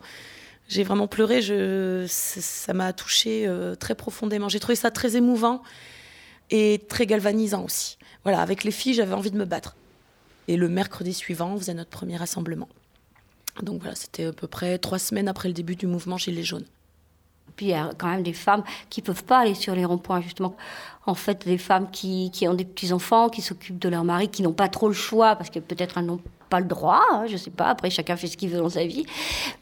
J'ai 0.68 0.84
vraiment 0.84 1.08
pleuré, 1.08 1.42
je, 1.42 2.06
ça 2.08 2.74
m'a 2.74 2.94
touchée 2.94 3.48
euh, 3.48 3.74
très 3.74 3.96
profondément. 3.96 4.50
J'ai 4.50 4.60
trouvé 4.60 4.76
ça 4.76 4.92
très 4.92 5.16
émouvant 5.16 5.64
et 6.52 6.82
très 6.88 7.08
galvanisant 7.08 7.64
aussi. 7.64 7.98
Voilà, 8.24 8.42
avec 8.42 8.64
les 8.64 8.72
filles, 8.72 8.94
j'avais 8.94 9.14
envie 9.14 9.32
de 9.32 9.38
me 9.38 9.46
battre. 9.46 9.76
Et 10.48 10.58
le 10.58 10.70
mercredi 10.70 11.14
suivant, 11.14 11.54
on 11.54 11.58
faisait 11.58 11.74
notre 11.74 11.90
premier 11.90 12.18
rassemblement. 12.18 12.70
Donc 13.64 13.82
voilà, 13.82 13.96
c'était 13.96 14.26
à 14.26 14.34
peu 14.34 14.48
près 14.48 14.78
trois 14.78 15.00
semaines 15.00 15.28
après 15.28 15.48
le 15.48 15.54
début 15.54 15.76
du 15.76 15.88
mouvement 15.88 16.18
Gilets 16.18 16.44
jaunes. 16.44 16.66
Puis 17.56 17.68
il 17.68 17.70
y 17.70 17.74
a 17.74 17.92
quand 17.98 18.08
même 18.08 18.24
des 18.24 18.34
femmes 18.34 18.64
qui 18.90 19.02
peuvent 19.02 19.24
pas 19.24 19.40
aller 19.40 19.56
sur 19.56 19.76
les 19.76 19.86
ronds-points, 19.86 20.22
justement. 20.22 20.56
En 21.06 21.16
fait, 21.16 21.46
des 21.46 21.58
femmes 21.58 21.90
qui, 21.92 22.30
qui 22.32 22.48
ont 22.48 22.54
des 22.54 22.66
petits-enfants, 22.66 23.30
qui 23.30 23.42
s'occupent 23.42 23.80
de 23.80 23.90
leur 23.90 24.04
mari, 24.04 24.30
qui 24.30 24.44
n'ont 24.44 24.54
pas 24.54 24.68
trop 24.68 24.88
le 24.88 24.94
choix, 24.94 25.36
parce 25.36 25.50
que 25.50 25.60
peut-être 25.60 25.98
elles 25.98 26.06
n'ont 26.06 26.22
pas 26.50 26.60
le 26.60 26.66
droit, 26.66 27.02
hein, 27.12 27.26
je 27.28 27.38
sais 27.38 27.52
pas. 27.52 27.68
Après, 27.68 27.90
chacun 27.90 28.16
fait 28.16 28.28
ce 28.28 28.38
qu'il 28.38 28.50
veut 28.50 28.58
dans 28.58 28.70
sa 28.70 28.86
vie. 28.86 29.06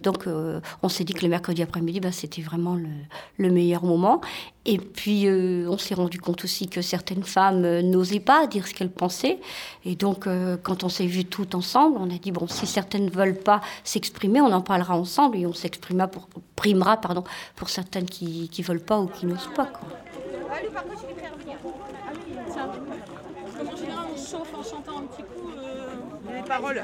Donc, 0.02 0.28
euh, 0.28 0.60
on 0.82 0.90
s'est 0.90 1.04
dit 1.04 1.14
que 1.14 1.22
le 1.22 1.30
mercredi 1.30 1.62
après-midi, 1.62 2.00
bah, 2.00 2.12
c'était 2.12 2.42
vraiment 2.42 2.76
le, 2.76 2.90
le 3.38 3.52
meilleur 3.52 3.84
moment. 3.84 4.22
Et 4.66 4.78
puis, 4.78 5.28
euh, 5.28 5.68
on 5.70 5.78
s'est 5.78 5.94
rendu 5.94 6.20
compte 6.20 6.44
aussi 6.44 6.68
que 6.68 6.82
certaines 6.82 7.24
femmes 7.24 7.64
euh, 7.66 7.82
n'osaient 7.82 8.20
pas 8.20 8.48
dire 8.48 8.68
ce 8.68 8.74
qu'elles 8.74 8.92
pensaient. 8.92 9.40
Et 9.86 9.96
donc, 9.96 10.28
quand 10.64 10.84
on 10.84 10.90
s'est 10.90 11.06
vus 11.06 11.26
toutes 11.26 11.56
ensemble, 11.56 11.98
on 12.00 12.10
a 12.10 12.18
dit, 12.18 12.32
bon, 12.32 12.48
si 12.48 12.66
certaines 12.66 13.06
ne 13.06 13.12
veulent 13.12 13.40
pas 13.40 13.62
s'exprimer, 13.84 14.42
on 14.42 14.52
en 14.52 14.62
parlera 14.62 14.98
ensemble 14.98 15.38
et 15.38 15.46
on 15.46 15.54
s'exprimera 15.54 16.08
pour, 16.08 16.28
primera 16.56 16.98
pardon, 16.98 17.24
pour 17.56 17.70
certaines 17.70 18.06
qui 18.06 18.50
ne 18.58 18.64
veulent 18.64 18.84
pas 18.84 19.00
ou 19.00 19.08
qui 19.08 19.26
n'osent 19.26 19.50
pas. 19.56 19.66
Quoi. 19.66 19.88
Coup. 25.16 25.37
Les 26.34 26.42
paroles. 26.44 26.84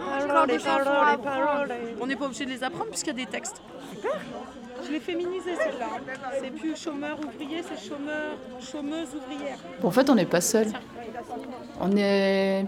Encore 0.00 0.46
chansons 0.48 0.64
paroles, 0.64 1.16
les 1.16 1.24
paroles. 1.24 1.72
On 2.00 2.06
n'est 2.06 2.16
pas 2.16 2.26
obligé 2.26 2.44
de 2.44 2.50
les 2.50 2.62
apprendre 2.62 2.90
puisqu'il 2.90 3.08
y 3.08 3.22
a 3.22 3.24
des 3.24 3.26
textes. 3.26 3.60
Je 4.84 4.92
l'ai 4.92 5.00
féminisé 5.00 5.54
celle-là. 5.56 5.86
C'est 6.40 6.50
plus 6.50 6.76
chômeur 6.76 7.18
ouvrier, 7.18 7.62
c'est 7.62 7.88
chômeur, 7.88 8.36
chômeuse 8.60 9.08
ouvrière. 9.08 9.58
En 9.82 9.90
fait, 9.90 10.08
on 10.08 10.14
n'est 10.14 10.24
pas 10.24 10.40
seul. 10.40 10.68
On 11.80 11.96
est 11.96 12.64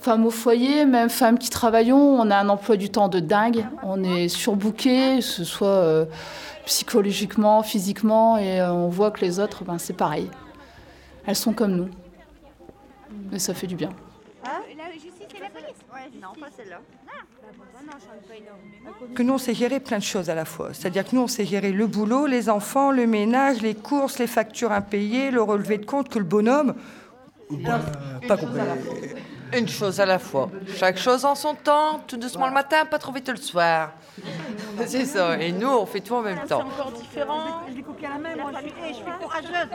femmes 0.00 0.26
au 0.26 0.30
foyer, 0.30 0.84
même 0.84 1.08
femmes 1.08 1.38
qui 1.38 1.50
travaillons. 1.50 2.20
On 2.20 2.30
a 2.30 2.36
un 2.36 2.48
emploi 2.48 2.76
du 2.76 2.90
temps 2.90 3.08
de 3.08 3.20
dingue. 3.20 3.64
On 3.82 4.02
est 4.02 4.28
surbookés, 4.28 5.16
que 5.18 5.24
ce 5.24 5.44
soit 5.44 5.68
euh, 5.68 6.04
psychologiquement, 6.66 7.62
physiquement, 7.62 8.36
et 8.36 8.60
euh, 8.60 8.72
on 8.72 8.88
voit 8.88 9.10
que 9.10 9.20
les 9.20 9.38
autres, 9.38 9.64
ben, 9.64 9.78
c'est 9.78 9.96
pareil. 9.96 10.30
Elles 11.26 11.36
sont 11.36 11.52
comme 11.52 11.72
nous. 11.72 11.88
Et 13.32 13.38
ça 13.38 13.54
fait 13.54 13.66
du 13.66 13.76
bien. 13.76 13.90
La 14.44 14.92
justice 14.92 15.12
et 15.36 15.40
la 15.40 15.50
police 15.50 16.20
Non, 16.20 16.32
pas 16.38 16.48
celle-là. 16.56 16.80
Que 19.14 19.22
nous, 19.22 19.34
on 19.34 19.38
sait 19.38 19.54
gérer 19.54 19.78
plein 19.78 19.98
de 19.98 20.02
choses 20.02 20.30
à 20.30 20.34
la 20.34 20.44
fois. 20.44 20.70
C'est-à-dire 20.72 21.06
que 21.08 21.14
nous, 21.14 21.22
on 21.22 21.28
sait 21.28 21.44
gérer 21.44 21.70
le 21.70 21.86
boulot, 21.86 22.26
les 22.26 22.48
enfants, 22.48 22.90
le 22.90 23.06
ménage, 23.06 23.62
les 23.62 23.74
courses, 23.74 24.18
les 24.18 24.26
factures 24.26 24.72
impayées, 24.72 25.30
le 25.30 25.42
relevé 25.42 25.78
de 25.78 25.86
compte, 25.86 26.08
que 26.08 26.18
le 26.18 26.24
bonhomme. 26.24 26.74
bah, 27.50 27.80
pas 28.26 28.36
compris. 28.36 28.60
Une 29.56 29.68
chose 29.68 30.00
à 30.00 30.06
la 30.06 30.18
fois. 30.18 30.50
Chaque 30.76 30.96
chose 30.96 31.24
en 31.24 31.34
son 31.34 31.54
temps, 31.54 32.00
tout 32.06 32.16
doucement 32.16 32.46
le 32.46 32.54
matin, 32.54 32.86
pas 32.86 32.98
trop 32.98 33.12
vite 33.12 33.28
le 33.28 33.36
soir. 33.36 33.92
C'est 34.86 35.04
ça. 35.04 35.38
Et 35.38 35.52
nous, 35.52 35.68
on 35.68 35.84
fait 35.86 36.00
tout 36.00 36.14
en 36.14 36.22
même 36.22 36.38
C'est 36.42 36.48
temps. 36.48 36.62
encore 36.62 36.90
différent. 36.92 37.60
Je 37.68 38.02
la 38.02 38.42
moi 38.42 38.52
je 38.54 38.68
suis, 38.68 38.72
je 38.88 38.94
suis 38.94 39.04
courageuse. 39.20 39.68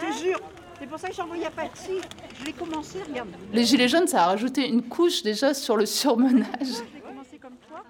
Je 0.00 0.06
te 0.06 0.12
jure. 0.24 0.40
C'est 0.78 0.86
pour 0.86 0.98
ça 0.98 1.08
que 1.08 1.14
j'ai 1.14 1.22
envoyé 1.22 1.46
à 1.46 1.50
Patsy. 1.50 1.92
Je 2.38 2.44
l'ai 2.44 2.52
commencé, 2.52 2.98
regarde. 3.08 3.28
Les 3.52 3.64
Gilets 3.64 3.88
jaunes, 3.88 4.06
ça 4.06 4.24
a 4.24 4.26
rajouté 4.26 4.68
une 4.68 4.82
couche 4.82 5.22
déjà 5.22 5.54
sur 5.54 5.76
le 5.76 5.86
surmenage. 5.86 6.46
J'ai 6.60 7.00
commencé 7.00 7.38
comme 7.40 7.54
toi. 7.68 7.82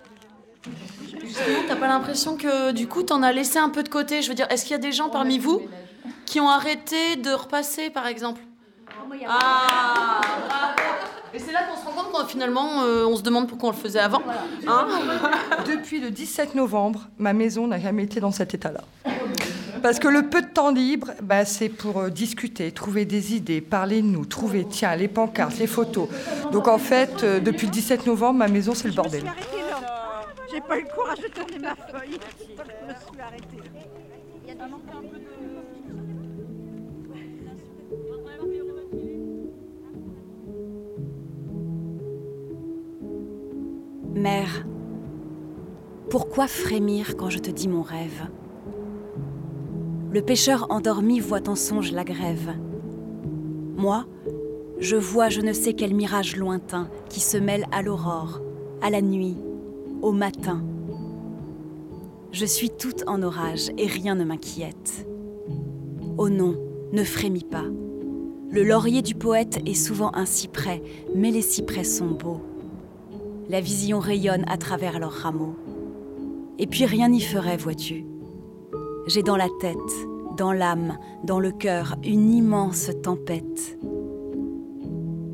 Justement, 1.21 1.59
t'as 1.67 1.77
pas 1.77 1.89
l'impression 1.89 2.37
que 2.37 2.73
du 2.73 2.87
coup, 2.87 3.03
t'en 3.03 3.23
as 3.23 3.33
laissé 3.33 3.59
un 3.59 3.71
peu 3.71 3.83
de 3.83 3.89
côté? 3.89 4.23
Je 4.23 4.29
veux 4.29 4.35
dire, 4.35 4.47
est-ce 4.51 4.63
qu'il 4.65 4.73
y 4.73 4.75
a 4.75 4.79
des 4.79 4.93
gens 4.93 5.09
parmi 5.09 5.39
vous 5.39 5.63
qui 6.27 6.41
ont 6.41 6.49
arrêté 6.49 7.17
de 7.17 7.31
repasser, 7.31 7.91
par 7.91 8.07
exemple? 8.07 8.41
Ah 9.29 10.21
Et 11.35 11.39
c'est 11.39 11.53
là 11.53 11.61
qu'on 11.65 11.81
se 11.81 11.87
rend 11.87 12.03
compte 12.03 12.13
qu'on 12.13 12.27
finalement, 12.27 12.83
euh, 12.83 13.07
on 13.07 13.17
se 13.17 13.23
demande 13.23 13.49
pourquoi 13.49 13.71
on 13.71 13.73
le 13.73 13.79
faisait 13.79 14.01
avant. 14.01 14.23
Hein? 14.67 14.87
Depuis 15.67 16.01
le 16.01 16.11
17 16.11 16.55
novembre, 16.55 17.09
ma 17.19 17.33
maison 17.33 17.67
n'a 17.67 17.79
jamais 17.79 18.05
été 18.05 18.21
dans 18.21 18.33
cet 18.33 18.55
état-là. 18.55 18.83
Parce 19.83 19.99
que 19.99 20.09
le 20.09 20.29
peu 20.29 20.43
de 20.43 20.49
temps 20.49 20.71
libre, 20.71 21.13
bah, 21.23 21.45
c'est 21.45 21.69
pour 21.69 22.01
euh, 22.01 22.11
discuter, 22.11 22.73
trouver 22.73 23.05
des 23.05 23.35
idées, 23.35 23.61
parler 23.61 24.03
de 24.03 24.07
nous, 24.07 24.25
trouver, 24.25 24.67
tiens, 24.69 24.97
les 24.97 25.09
pancartes, 25.09 25.59
les 25.59 25.67
photos. 25.67 26.09
Donc 26.53 26.69
en 26.69 26.79
fait, 26.79 27.23
euh, 27.23 27.41
depuis 27.41 27.67
le 27.67 27.73
17 27.73 28.07
novembre, 28.07 28.39
ma 28.39 28.49
maison, 28.49 28.75
c'est 28.75 28.89
le 28.89 28.95
bordel. 28.95 29.25
J'ai 30.53 30.61
pas 30.61 30.79
eu 30.79 30.83
le 30.83 30.89
courage 30.89 31.19
de 31.19 31.29
tourner 31.29 31.59
ma 31.59 31.75
feuille. 31.75 32.19
Je 32.39 32.45
me 32.45 32.95
suis 32.95 33.21
arrêtée. 33.21 33.71
Il 34.47 34.55
y 34.55 34.59
a 34.59 34.65
un 34.65 34.69
peu 34.69 35.19
de... 35.19 35.27
Mère, 44.19 44.65
pourquoi 46.09 46.49
frémir 46.49 47.17
quand 47.19 47.29
je 47.29 47.39
te 47.39 47.51
dis 47.51 47.69
mon 47.69 47.83
rêve? 47.83 48.29
Le 50.13 50.23
pêcheur 50.23 50.67
endormi 50.71 51.21
voit 51.21 51.49
en 51.49 51.57
songe 51.57 51.93
la 51.93 52.05
grève. 52.05 52.55
Moi, 53.77 54.07
je 54.79 54.97
vois 54.97 55.29
je 55.29 55.41
ne 55.41 55.53
sais 55.53 55.73
quel 55.73 55.95
mirage 55.95 56.37
lointain 56.37 56.89
qui 57.09 57.21
se 57.21 57.37
mêle 57.37 57.67
à 57.73 57.83
l'aurore, 57.83 58.41
à 58.83 58.91
la 58.91 59.03
nuit, 59.03 59.37
au 60.03 60.13
matin. 60.13 60.63
Je 62.33 62.47
suis 62.47 62.71
toute 62.71 63.05
en 63.07 63.23
orage 63.23 63.71
et 63.79 63.87
rien 63.87 64.15
ne 64.15 64.25
m'inquiète. 64.25 65.07
Oh 66.19 66.29
non, 66.29 66.57
ne 66.93 67.03
frémis 67.03 67.45
pas. 67.45 67.65
Le 68.51 68.63
laurier 68.63 69.03
du 69.03 69.15
poète 69.15 69.59
est 69.67 69.75
souvent 69.75 70.13
un 70.15 70.25
cyprès, 70.25 70.83
mais 71.15 71.31
les 71.31 71.43
cyprès 71.43 71.85
sont 71.85 72.11
beaux. 72.11 72.41
La 73.49 73.61
vision 73.61 73.99
rayonne 73.99 74.45
à 74.49 74.57
travers 74.57 74.99
leurs 74.99 75.13
rameaux. 75.13 75.57
Et 76.59 76.67
puis 76.67 76.87
rien 76.87 77.09
n'y 77.09 77.21
ferait, 77.21 77.57
vois-tu. 77.57 78.05
J'ai 79.07 79.23
dans 79.23 79.37
la 79.37 79.49
tête, 79.61 79.77
dans 80.37 80.53
l'âme, 80.53 80.99
dans 81.23 81.39
le 81.39 81.53
cœur, 81.53 81.95
une 82.05 82.33
immense 82.33 82.91
tempête. 83.05 83.79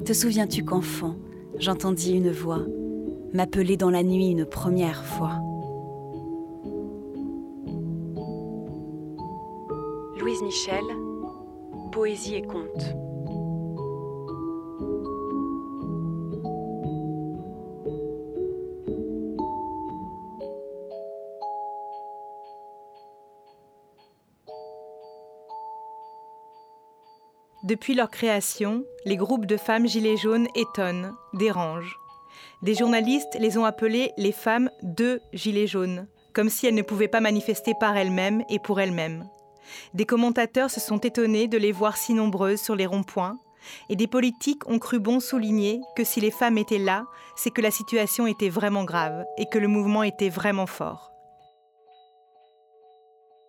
Te 0.04 0.12
souviens-tu 0.12 0.62
qu'enfant, 0.62 1.16
j'entendis 1.58 2.12
une 2.12 2.30
voix 2.30 2.60
m'appeler 3.32 3.78
dans 3.78 3.88
la 3.88 4.02
nuit 4.02 4.28
une 4.28 4.44
première 4.44 5.04
fois? 5.06 5.38
Louise 10.20 10.42
Michel, 10.42 10.84
Poésie 11.92 12.34
et 12.34 12.42
contes. 12.42 12.94
Depuis 27.64 27.94
leur 27.94 28.10
création, 28.10 28.84
les 29.04 29.16
groupes 29.16 29.46
de 29.46 29.56
femmes 29.56 29.86
gilets 29.86 30.16
jaunes 30.16 30.48
étonnent, 30.56 31.14
dérangent. 31.32 31.96
Des 32.62 32.74
journalistes 32.74 33.36
les 33.38 33.56
ont 33.56 33.64
appelées 33.64 34.10
les 34.16 34.32
femmes 34.32 34.68
de 34.82 35.20
gilets 35.32 35.68
jaunes, 35.68 36.08
comme 36.32 36.48
si 36.48 36.66
elles 36.66 36.74
ne 36.74 36.82
pouvaient 36.82 37.06
pas 37.06 37.20
manifester 37.20 37.74
par 37.78 37.96
elles-mêmes 37.96 38.42
et 38.48 38.58
pour 38.58 38.80
elles-mêmes. 38.80 39.28
Des 39.94 40.06
commentateurs 40.06 40.70
se 40.70 40.80
sont 40.80 40.98
étonnés 40.98 41.46
de 41.46 41.56
les 41.56 41.70
voir 41.70 41.96
si 41.96 42.14
nombreuses 42.14 42.60
sur 42.60 42.74
les 42.74 42.86
ronds-points, 42.86 43.38
et 43.88 43.94
des 43.94 44.08
politiques 44.08 44.68
ont 44.68 44.80
cru 44.80 44.98
bon 44.98 45.20
souligner 45.20 45.80
que 45.94 46.02
si 46.02 46.20
les 46.20 46.32
femmes 46.32 46.58
étaient 46.58 46.78
là, 46.78 47.04
c'est 47.36 47.50
que 47.50 47.62
la 47.62 47.70
situation 47.70 48.26
était 48.26 48.48
vraiment 48.48 48.82
grave 48.82 49.24
et 49.38 49.46
que 49.46 49.58
le 49.58 49.68
mouvement 49.68 50.02
était 50.02 50.30
vraiment 50.30 50.66
fort. 50.66 51.12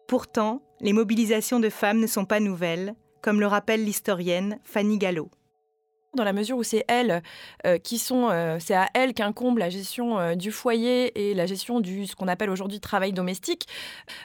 Pourtant, 0.07 0.61
les 0.81 0.93
mobilisations 0.93 1.59
de 1.59 1.69
femmes 1.69 1.99
ne 1.99 2.05
sont 2.05 2.25
pas 2.25 2.39
nouvelles, 2.39 2.93
comme 3.23 3.39
le 3.39 3.47
rappelle 3.47 3.83
l'historienne 3.83 4.59
Fanny 4.65 4.97
Gallo 4.99 5.31
dans 6.15 6.23
la 6.23 6.33
mesure 6.33 6.57
où 6.57 6.63
c'est 6.63 6.85
elles 6.87 7.21
euh, 7.65 7.77
qui 7.77 7.97
sont, 7.97 8.29
euh, 8.29 8.57
c'est 8.59 8.75
à 8.75 8.87
elles 8.93 9.13
qu'incombe 9.13 9.57
la 9.57 9.69
gestion 9.69 10.19
euh, 10.19 10.35
du 10.35 10.51
foyer 10.51 11.29
et 11.29 11.33
la 11.33 11.45
gestion 11.45 11.79
du 11.79 12.05
ce 12.05 12.15
qu'on 12.15 12.27
appelle 12.27 12.49
aujourd'hui 12.49 12.79
travail 12.79 13.13
domestique. 13.13 13.67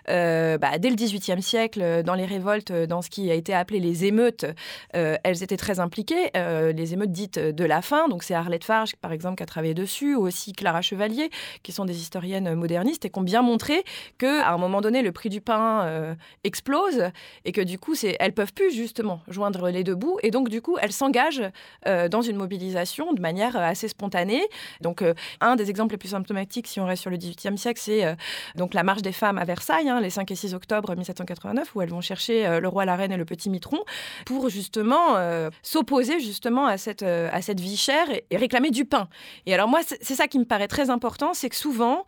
Bah, 0.06 0.78
dès 0.78 0.90
le 0.90 0.96
XVIIIe 0.96 1.42
siècle, 1.42 2.02
dans 2.02 2.14
les 2.14 2.24
révoltes, 2.24 2.72
dans 2.72 3.02
ce 3.02 3.10
qui 3.10 3.30
a 3.30 3.34
été 3.34 3.54
appelé 3.54 3.80
les 3.80 4.04
émeutes, 4.04 4.46
elles 4.92 5.42
étaient 5.42 5.56
très 5.56 5.80
impliquées. 5.80 6.30
les 6.34 6.92
émeutes 6.94 7.12
dites 7.12 7.38
de 7.38 7.64
la 7.64 7.82
faim, 7.82 8.08
donc 8.08 8.22
c'est 8.22 8.34
Arlette 8.34 8.64
Farge 8.64 8.96
par 8.96 9.12
exemple 9.12 9.36
qui 9.36 9.42
a 9.42 9.46
travaillé 9.46 9.74
dessus, 9.74 10.14
ou 10.14 10.26
aussi 10.26 10.52
Clara 10.52 10.82
Chevalier, 10.82 11.30
qui 11.62 11.72
sont 11.72 11.84
des 11.84 11.98
historiennes 12.00 12.54
modernistes 12.54 13.04
et 13.04 13.10
qui 13.10 13.18
ont 13.18 13.22
bien 13.22 13.42
montré 13.42 13.84
que 14.18 14.40
à 14.40 14.52
un 14.52 14.58
moment 14.58 14.80
donné 14.80 15.02
le 15.02 15.12
prix 15.12 15.28
du 15.28 15.40
pain 15.40 16.16
explose 16.44 17.10
et 17.44 17.52
que 17.52 17.60
du 17.60 17.78
coup 17.78 17.94
c'est 17.94 18.16
elles 18.18 18.34
peuvent 18.34 18.54
plus 18.54 18.72
justement 18.72 19.20
joindre 19.28 19.70
les 19.70 19.84
deux 19.84 19.94
bouts 19.94 20.18
et 20.22 20.30
donc 20.30 20.48
du 20.48 20.62
coup 20.62 20.76
elles 20.80 20.92
s'engagent 20.92 21.42
euh, 21.86 22.08
dans 22.08 22.22
une 22.22 22.36
mobilisation 22.36 23.12
de 23.12 23.20
manière 23.20 23.56
euh, 23.56 23.60
assez 23.60 23.86
spontanée. 23.86 24.42
Donc, 24.80 25.02
euh, 25.02 25.14
un 25.40 25.54
des 25.54 25.70
exemples 25.70 25.94
les 25.94 25.98
plus 25.98 26.08
symptomatiques, 26.08 26.66
si 26.66 26.80
on 26.80 26.86
reste 26.86 27.02
sur 27.02 27.10
le 27.10 27.16
XVIIIe 27.16 27.56
siècle, 27.56 27.80
c'est 27.82 28.16
donc 28.56 28.74
la 28.74 28.82
marche 28.82 29.02
des 29.02 29.12
femmes 29.12 29.38
à 29.38 29.44
Versailles, 29.44 29.88
hein, 29.88 30.00
les 30.00 30.10
5 30.10 30.30
et 30.30 30.34
6 30.34 30.54
octobre 30.54 30.94
1789, 30.94 31.74
où 31.74 31.82
elles 31.82 31.90
vont 31.90 32.00
chercher 32.00 32.58
le 32.60 32.68
roi, 32.68 32.84
la 32.84 32.96
reine 32.96 33.12
et 33.12 33.16
le 33.16 33.24
petit 33.24 33.50
mitron 33.50 33.78
pour 34.26 34.48
justement 34.48 35.16
s'opposer 35.62 36.20
justement 36.20 36.66
à 36.66 36.78
cette, 36.78 37.02
à 37.02 37.42
cette 37.42 37.60
vie 37.60 37.76
chère 37.76 38.10
et, 38.10 38.24
et 38.30 38.36
réclamer 38.36 38.70
du 38.70 38.84
pain. 38.84 39.08
Et 39.46 39.54
alors 39.54 39.68
moi, 39.68 39.80
c'est 39.82 40.14
ça 40.14 40.28
qui 40.28 40.38
me 40.38 40.44
paraît 40.44 40.68
très 40.68 40.90
important, 40.90 41.34
c'est 41.34 41.48
que 41.48 41.56
souvent, 41.56 42.04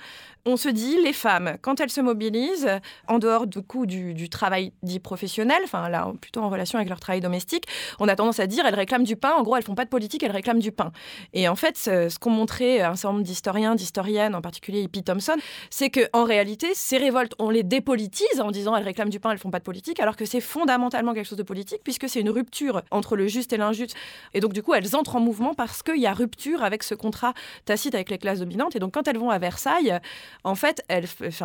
on 0.46 0.56
se 0.56 0.68
dit, 0.68 0.96
les 1.02 1.12
femmes, 1.12 1.56
quand 1.62 1.80
elles 1.80 1.90
se 1.90 2.00
mobilisent, 2.00 2.68
en 3.08 3.18
dehors 3.18 3.46
du 3.46 3.62
coup 3.62 3.86
du, 3.86 4.28
travail 4.28 4.72
dit 4.82 5.00
professionnel, 5.00 5.60
enfin 5.64 5.88
là 5.88 6.10
plutôt 6.20 6.40
en 6.40 6.48
relation 6.48 6.78
avec 6.78 6.88
leur 6.88 7.00
travail 7.00 7.20
domestique, 7.20 7.64
on 7.98 8.08
a 8.08 8.16
tendance 8.16 8.40
à 8.40 8.46
dire 8.46 8.64
elles 8.66 8.74
réclament 8.74 9.04
du 9.04 9.16
pain. 9.16 9.32
En 9.32 9.42
gros, 9.42 9.56
elles 9.56 9.62
font 9.62 9.74
pas 9.74 9.84
de 9.84 9.90
politique, 9.90 10.22
elles 10.22 10.30
réclament 10.30 10.60
du 10.60 10.72
pain. 10.72 10.92
Et 11.32 11.48
en 11.48 11.56
fait, 11.56 11.76
ce, 11.76 12.18
qu'ont 12.18 12.30
montré 12.30 12.80
un 12.80 12.96
certain 12.96 13.14
nombre 13.14 13.24
d'historiens, 13.24 13.74
d'historiennes, 13.74 14.34
en 14.34 14.40
particulier 14.40 14.82
Hippie 14.82 15.02
Thompson, 15.02 15.36
c'est 15.68 15.90
que 15.90 16.08
en 16.12 16.24
réalité, 16.24 16.68
ces 16.74 16.98
révoltes, 16.98 17.34
on 17.38 17.50
les 17.50 17.62
dépolitise 17.62 18.40
en 18.40 18.50
disant 18.50 18.76
elles 18.76 18.84
réclament 18.84 19.10
du 19.10 19.20
pain, 19.20 19.30
elles 19.30 19.38
font 19.38 19.50
pas 19.50 19.58
de 19.58 19.64
politique, 19.64 20.00
alors 20.00 20.16
que 20.16 20.24
c'est 20.24 20.40
fondamentalement 20.40 21.14
quelque 21.14 21.28
chose 21.28 21.38
de 21.38 21.42
politique 21.42 21.82
puisque 21.82 22.08
c'est 22.08 22.20
une 22.20 22.30
rupture 22.30 22.82
entre 22.90 23.16
le 23.16 23.26
juste 23.26 23.52
et 23.52 23.56
l'injuste. 23.56 23.96
Et 24.34 24.40
donc 24.40 24.52
du 24.52 24.62
coup, 24.62 24.74
elles 24.74 24.96
entrent 24.96 25.16
en 25.16 25.20
mouvement 25.20 25.54
parce 25.54 25.82
qu'il 25.82 26.00
y 26.00 26.06
a 26.06 26.12
rupture 26.12 26.62
avec 26.62 26.82
ce 26.82 26.94
contrat 26.94 27.34
tacite 27.64 27.94
avec 27.94 28.10
les 28.10 28.18
classes 28.18 28.40
dominantes. 28.40 28.76
Et 28.76 28.78
donc 28.78 28.94
quand 28.94 29.08
elles 29.08 29.18
vont 29.18 29.30
à 29.30 29.38
Versailles, 29.38 29.98
en 30.44 30.54
fait, 30.54 30.82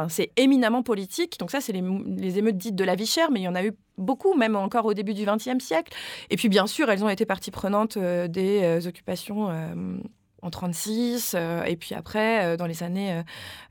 c'est 0.10 0.32
éminemment 0.38 0.84
politique. 0.84 1.40
Donc 1.40 1.52
ça, 1.52 1.62
c'est 1.62 1.74
les, 1.74 2.38
émeutes 2.38 2.58
dites 2.58 2.76
de 2.76 2.84
la 2.84 2.96
vie 2.96 3.06
chère, 3.06 3.32
mais 3.32 3.42
il 3.42 3.44
y 3.44 3.48
en 3.48 3.56
a 3.56 3.64
eu 3.64 3.74
beaucoup, 3.98 4.36
même 4.36 4.56
encore 4.56 4.86
au 4.86 4.94
début 4.94 5.14
du 5.14 5.26
XXe 5.26 5.64
siècle. 5.64 5.94
Et 6.30 6.38
puis, 6.38 6.50
bien 6.50 6.68
sûr, 6.68 6.90
elles 6.90 7.04
ont 7.04 7.10
été 7.10 7.26
partie 7.26 7.52
prenante 7.52 7.98
euh, 7.98 8.28
des 8.28 8.62
euh, 8.64 8.88
occupations 8.88 9.50
euh, 9.50 9.98
en 10.42 10.50
36, 10.50 11.34
euh, 11.36 11.64
et 11.64 11.76
puis 11.76 11.96
après, 11.96 12.46
euh, 12.46 12.58
dans 12.58 12.68
les 12.68 12.84
années 12.84 13.24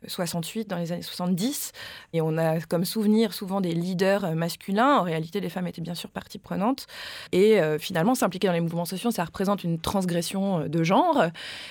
68, 0.06 0.60
euh, 0.60 0.64
dans 0.68 0.76
les 0.76 0.92
années 0.92 1.02
70. 1.02 1.72
Et 2.12 2.20
on 2.20 2.36
a 2.36 2.60
comme 2.60 2.84
souvenir 2.84 3.32
souvent 3.32 3.60
des 3.60 3.72
leaders 3.72 4.34
masculins. 4.34 4.98
En 4.98 5.02
réalité, 5.02 5.40
les 5.40 5.48
femmes 5.48 5.66
étaient 5.66 5.80
bien 5.80 5.94
sûr 5.94 6.10
partie 6.10 6.38
prenante. 6.38 6.86
Et 7.32 7.60
finalement, 7.78 8.14
s'impliquer 8.14 8.48
dans 8.48 8.52
les 8.52 8.60
mouvements 8.60 8.84
sociaux, 8.84 9.10
ça 9.10 9.24
représente 9.24 9.64
une 9.64 9.78
transgression 9.78 10.68
de 10.68 10.82
genre. 10.82 11.24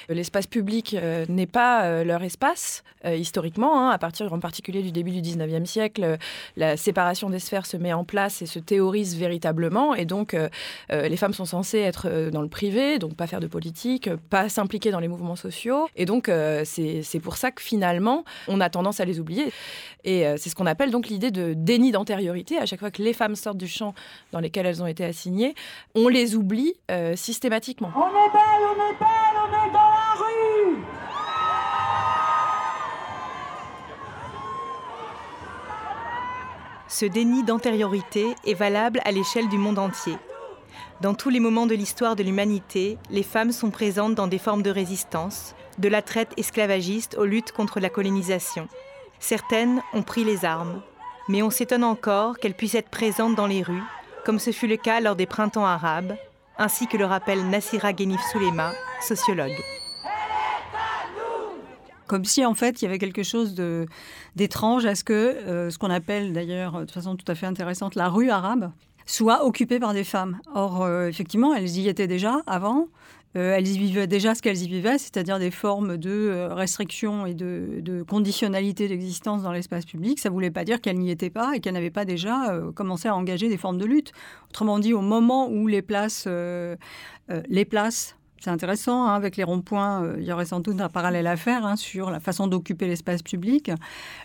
L'espace 0.10 0.48
public 0.48 0.96
n'est 1.30 1.48
pas 1.48 2.04
leur 2.04 2.24
espace, 2.24 2.84
historiquement. 3.06 3.80
Hein. 3.80 3.90
à 3.90 3.98
partir 3.98 4.32
en 4.32 4.40
particulier 4.40 4.82
du 4.82 4.92
début 4.92 5.12
du 5.12 5.22
19e 5.22 5.66
siècle, 5.66 6.18
la 6.58 6.78
séparation 6.78 7.30
des 7.30 7.40
sphères 7.40 7.66
se 7.66 7.78
met 7.78 7.94
en 7.94 8.04
place 8.04 8.42
et 8.42 8.46
se 8.46 8.60
théorise 8.60 9.18
véritablement. 9.18 9.96
Et 9.96 10.06
donc, 10.06 10.36
les 10.90 11.18
femmes 11.18 11.34
sont 11.34 11.46
censées 11.46 11.80
être 11.80 12.30
dans 12.32 12.42
le 12.42 12.50
privé, 12.50 13.00
donc 13.00 13.16
pas 13.16 13.28
faire 13.28 13.40
de 13.40 13.48
politique, 13.48 14.10
pas 14.30 14.50
s'impliquer 14.50 14.93
dans 14.94 15.00
les 15.00 15.10
mouvements 15.10 15.36
sociaux. 15.36 15.88
Et 15.96 16.06
donc, 16.06 16.30
euh, 16.30 16.64
c'est 16.64 17.20
pour 17.20 17.36
ça 17.36 17.52
que 17.52 17.62
finalement, 17.62 18.24
on 18.48 18.62
a 18.62 18.70
tendance 18.70 19.00
à 19.00 19.06
les 19.06 19.20
oublier. 19.20 19.52
Et 20.06 20.26
euh, 20.26 20.36
c'est 20.38 20.50
ce 20.50 20.56
qu'on 20.56 20.66
appelle 20.66 20.92
donc 20.92 21.08
l'idée 21.08 21.32
de 21.32 21.54
déni 21.54 21.92
d'antériorité. 21.92 22.58
À 22.58 22.66
chaque 22.66 22.80
fois 22.80 22.92
que 22.92 23.02
les 23.02 23.14
femmes 23.14 23.36
sortent 23.36 23.58
du 23.58 23.68
champ 23.68 23.94
dans 24.32 24.40
lesquels 24.40 24.66
elles 24.66 24.82
ont 24.82 24.88
été 24.88 25.04
assignées, 25.04 25.56
on 25.96 26.08
les 26.08 26.36
oublie 26.36 26.76
euh, 26.92 27.16
systématiquement. 27.16 27.92
On 27.96 28.08
est 28.08 28.32
belle, 28.32 28.64
on 28.70 28.76
est 28.76 29.00
belle, 29.00 29.36
on 29.36 29.68
est 29.68 29.72
dans 29.72 29.80
la 29.80 30.14
rue 30.18 30.78
Ce 36.88 37.06
déni 37.08 37.44
d'antériorité 37.44 38.36
est 38.46 38.54
valable 38.54 39.02
à 39.04 39.12
l'échelle 39.12 39.50
du 39.50 39.58
monde 39.58 39.80
entier. 39.80 40.14
Dans 41.02 41.14
tous 41.14 41.30
les 41.30 41.40
moments 41.40 41.66
de 41.66 41.76
l'histoire 41.76 42.16
de 42.16 42.24
l'humanité, 42.24 42.98
les 43.10 43.24
femmes 43.24 43.52
sont 43.52 43.72
présentes 43.72 44.16
dans 44.16 44.28
des 44.28 44.38
formes 44.38 44.62
de 44.62 44.70
résistance, 44.70 45.56
de 45.80 45.90
la 45.90 46.02
traite 46.02 46.32
esclavagiste 46.38 47.18
aux 47.18 47.26
luttes 47.26 47.52
contre 47.52 47.80
la 47.80 47.90
colonisation. 47.90 48.68
Certaines 49.20 49.82
ont 49.94 50.04
pris 50.04 50.24
les 50.24 50.46
armes, 50.46 50.82
mais 51.28 51.42
on 51.42 51.50
s'étonne 51.50 51.84
encore 51.84 52.38
qu'elles 52.38 52.54
puissent 52.54 52.76
être 52.76 52.90
présentes 52.90 53.36
dans 53.36 53.48
les 53.48 53.64
rues, 53.64 53.84
comme 54.24 54.40
ce 54.40 54.52
fut 54.52 54.68
le 54.68 54.78
cas 54.78 55.02
lors 55.02 55.16
des 55.16 55.26
printemps 55.26 55.66
arabes, 55.66 56.16
ainsi 56.58 56.88
que 56.88 56.98
le 56.98 57.06
rappelle 57.06 57.50
Nassira 57.50 57.92
Ghenif 57.94 58.22
Soulema, 58.32 58.72
sociologue 59.02 59.58
comme 62.06 62.26
si 62.26 62.46
en 62.46 62.54
fait 62.54 62.82
il 62.82 62.86
y 62.86 62.88
avait 62.88 63.00
quelque 63.00 63.24
chose 63.24 63.56
d'étrange 64.36 64.86
à 64.86 64.94
ce 64.94 65.04
que 65.04 65.14
euh, 65.14 65.70
ce 65.72 65.80
qu'on 65.80 65.90
appelle 65.90 66.32
d'ailleurs 66.34 66.86
de 66.86 66.92
façon 66.92 67.16
tout 67.16 67.26
à 67.32 67.34
fait 67.34 67.48
intéressante 67.48 67.96
la 67.96 68.08
rue 68.08 68.30
arabe 68.30 68.72
soit 69.06 69.46
occupée 69.46 69.80
par 69.80 69.94
des 69.94 70.04
femmes. 70.04 70.40
Or, 70.54 70.84
euh, 70.84 71.08
effectivement, 71.08 71.54
elles 71.54 71.78
y 71.78 71.88
étaient 71.88 72.08
déjà 72.08 72.42
avant, 72.46 72.88
Euh, 73.36 73.56
elles 73.56 73.68
y 73.68 73.80
vivaient 73.80 74.06
déjà 74.06 74.36
ce 74.36 74.44
qu'elles 74.44 74.62
y 74.62 74.68
vivaient, 74.68 75.00
c'est-à-dire 75.00 75.40
des 75.40 75.50
formes 75.50 75.98
de 75.98 76.12
euh, 76.12 76.54
restriction 76.54 77.26
et 77.26 77.34
de, 77.34 77.80
de 77.82 78.04
conditionnalité 78.04 78.88
d'existence 78.88 79.42
dans 79.42 79.52
l'espace 79.52 79.86
public. 79.86 80.20
Ça 80.20 80.30
ne 80.30 80.36
voulait 80.36 80.52
pas 80.52 80.64
dire 80.64 80.80
qu'elles 80.80 81.00
n'y 81.00 81.10
étaient 81.10 81.32
pas 81.32 81.56
et 81.56 81.60
qu'elles 81.60 81.74
n'avaient 81.74 81.90
pas 81.90 82.06
déjà 82.06 82.62
commencé 82.76 83.08
à 83.08 83.16
engager 83.16 83.50
des 83.50 83.58
formes 83.58 83.80
de 83.80 83.86
lutte. 83.86 84.12
Autrement 84.52 84.78
dit, 84.78 84.94
au 84.94 85.02
moment 85.02 85.50
où 85.50 85.66
les 85.66 85.82
places, 85.82 86.28
les 86.28 87.66
places 87.66 88.16
c'est 88.44 88.50
intéressant, 88.50 89.06
hein, 89.06 89.16
avec 89.16 89.38
les 89.38 89.46
ronds-points, 89.46 90.04
euh, 90.04 90.16
il 90.20 90.26
y 90.26 90.34
aurait 90.34 90.44
sans 90.44 90.60
doute 90.60 90.82
un 90.82 90.90
parallèle 90.90 91.28
à 91.28 91.38
faire 91.38 91.66
hein, 91.66 91.78
sur 91.78 92.12
la 92.12 92.20
façon 92.20 92.48
d'occuper 92.48 92.88
l'espace 92.88 93.24
public. 93.24 93.72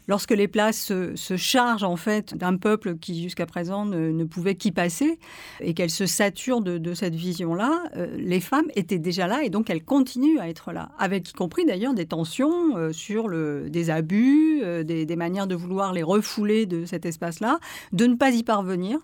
Lorsque 0.08 0.32
les 0.32 0.48
places 0.48 0.92
se, 1.14 1.36
chargent 1.36 1.84
en 1.84 1.94
fait 1.94 2.34
d'un 2.34 2.56
peuple 2.56 2.96
qui 2.96 3.22
jusqu'à 3.22 3.46
présent 3.46 3.84
ne, 3.84 4.24
pouvait 4.24 4.56
qu'y 4.56 4.72
passer 4.72 5.20
et 5.60 5.72
qu'elles 5.72 5.90
se 5.90 6.06
saturent 6.06 6.62
de, 6.62 6.94
cette 6.94 7.14
vision-là, 7.14 7.84
euh, 7.96 8.08
les 8.18 8.40
femmes 8.40 8.66
étaient 8.74 8.98
déjà 8.98 9.28
là 9.28 9.44
et 9.44 9.50
donc 9.50 9.70
elles 9.70 9.84
continuent 9.84 10.40
à 10.40 10.48
être 10.48 10.72
là, 10.72 10.88
avec 10.98 11.30
y 11.30 11.32
compris 11.32 11.64
d'ailleurs 11.64 11.94
des 11.94 12.06
tensions 12.06 12.76
euh, 12.76 12.92
sur 12.92 13.28
le, 13.28 13.70
des 13.70 13.88
abus, 13.88 14.64
des, 14.84 15.16
manières 15.16 15.46
de 15.46 15.54
vouloir 15.54 15.92
les 15.92 16.02
refouler 16.02 16.66
de 16.66 16.86
cet 16.86 17.06
espace-là, 17.06 17.60
de 17.92 18.06
ne 18.06 18.16
pas 18.16 18.30
y 18.30 18.42
parvenir. 18.42 18.98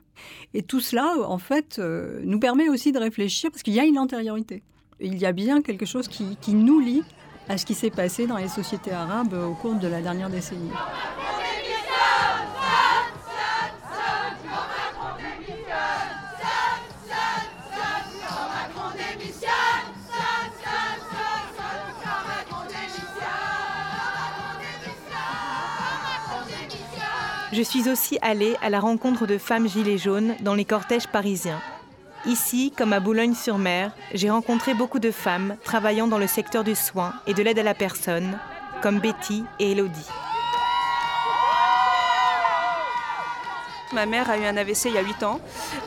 Et 0.54 0.62
tout 0.62 0.80
cela, 0.80 1.14
en 1.24 1.38
fait, 1.38 1.80
nous 2.24 2.38
permet 2.40 2.68
aussi 2.68 2.90
de 2.90 2.98
réfléchir 2.98 3.50
parce 3.50 3.62
qu'il 3.62 3.74
y 3.74 3.80
a 3.80 3.84
une 3.84 3.98
antériorité 3.98 4.62
il 5.00 5.18
y 5.18 5.26
a 5.26 5.32
bien 5.32 5.62
quelque 5.62 5.86
chose 5.86 6.08
qui, 6.08 6.54
nous 6.54 6.80
lie 6.80 7.02
à 7.48 7.58
ce 7.58 7.66
qui 7.66 7.74
s'est 7.74 7.90
passé 7.90 8.26
dans 8.26 8.36
les 8.36 8.48
sociétés 8.48 8.92
arabes 8.92 9.34
au 9.34 9.54
cours 9.54 9.74
de 9.74 9.88
la 9.88 10.00
dernière 10.00 10.30
décennie. 10.30 10.70
Je 27.52 27.62
suis 27.62 27.88
aussi 27.88 28.18
allée 28.20 28.56
à 28.62 28.68
la 28.68 28.80
rencontre 28.80 29.28
de 29.28 29.38
femmes 29.38 29.68
gilets 29.68 29.96
jaunes 29.96 30.34
dans 30.40 30.54
les 30.54 30.64
cortèges 30.64 31.06
parisiens. 31.06 31.60
Ici, 32.26 32.72
comme 32.76 32.94
à 32.94 33.00
Boulogne-sur-Mer, 33.00 33.92
j'ai 34.14 34.30
rencontré 34.30 34.72
beaucoup 34.72 34.98
de 34.98 35.10
femmes 35.10 35.56
travaillant 35.62 36.06
dans 36.06 36.18
le 36.18 36.26
secteur 36.26 36.64
du 36.64 36.74
soin 36.74 37.12
et 37.26 37.34
de 37.34 37.42
l'aide 37.42 37.58
à 37.58 37.62
la 37.62 37.74
personne, 37.74 38.38
comme 38.82 38.98
Betty 38.98 39.44
et 39.58 39.72
Elodie. 39.72 40.08
Ma 43.94 44.06
mère 44.06 44.28
a 44.28 44.36
eu 44.36 44.44
un 44.44 44.56
AVC 44.56 44.86
il 44.86 44.94
y 44.94 44.98
a 44.98 45.02
8 45.02 45.22
ans 45.22 45.40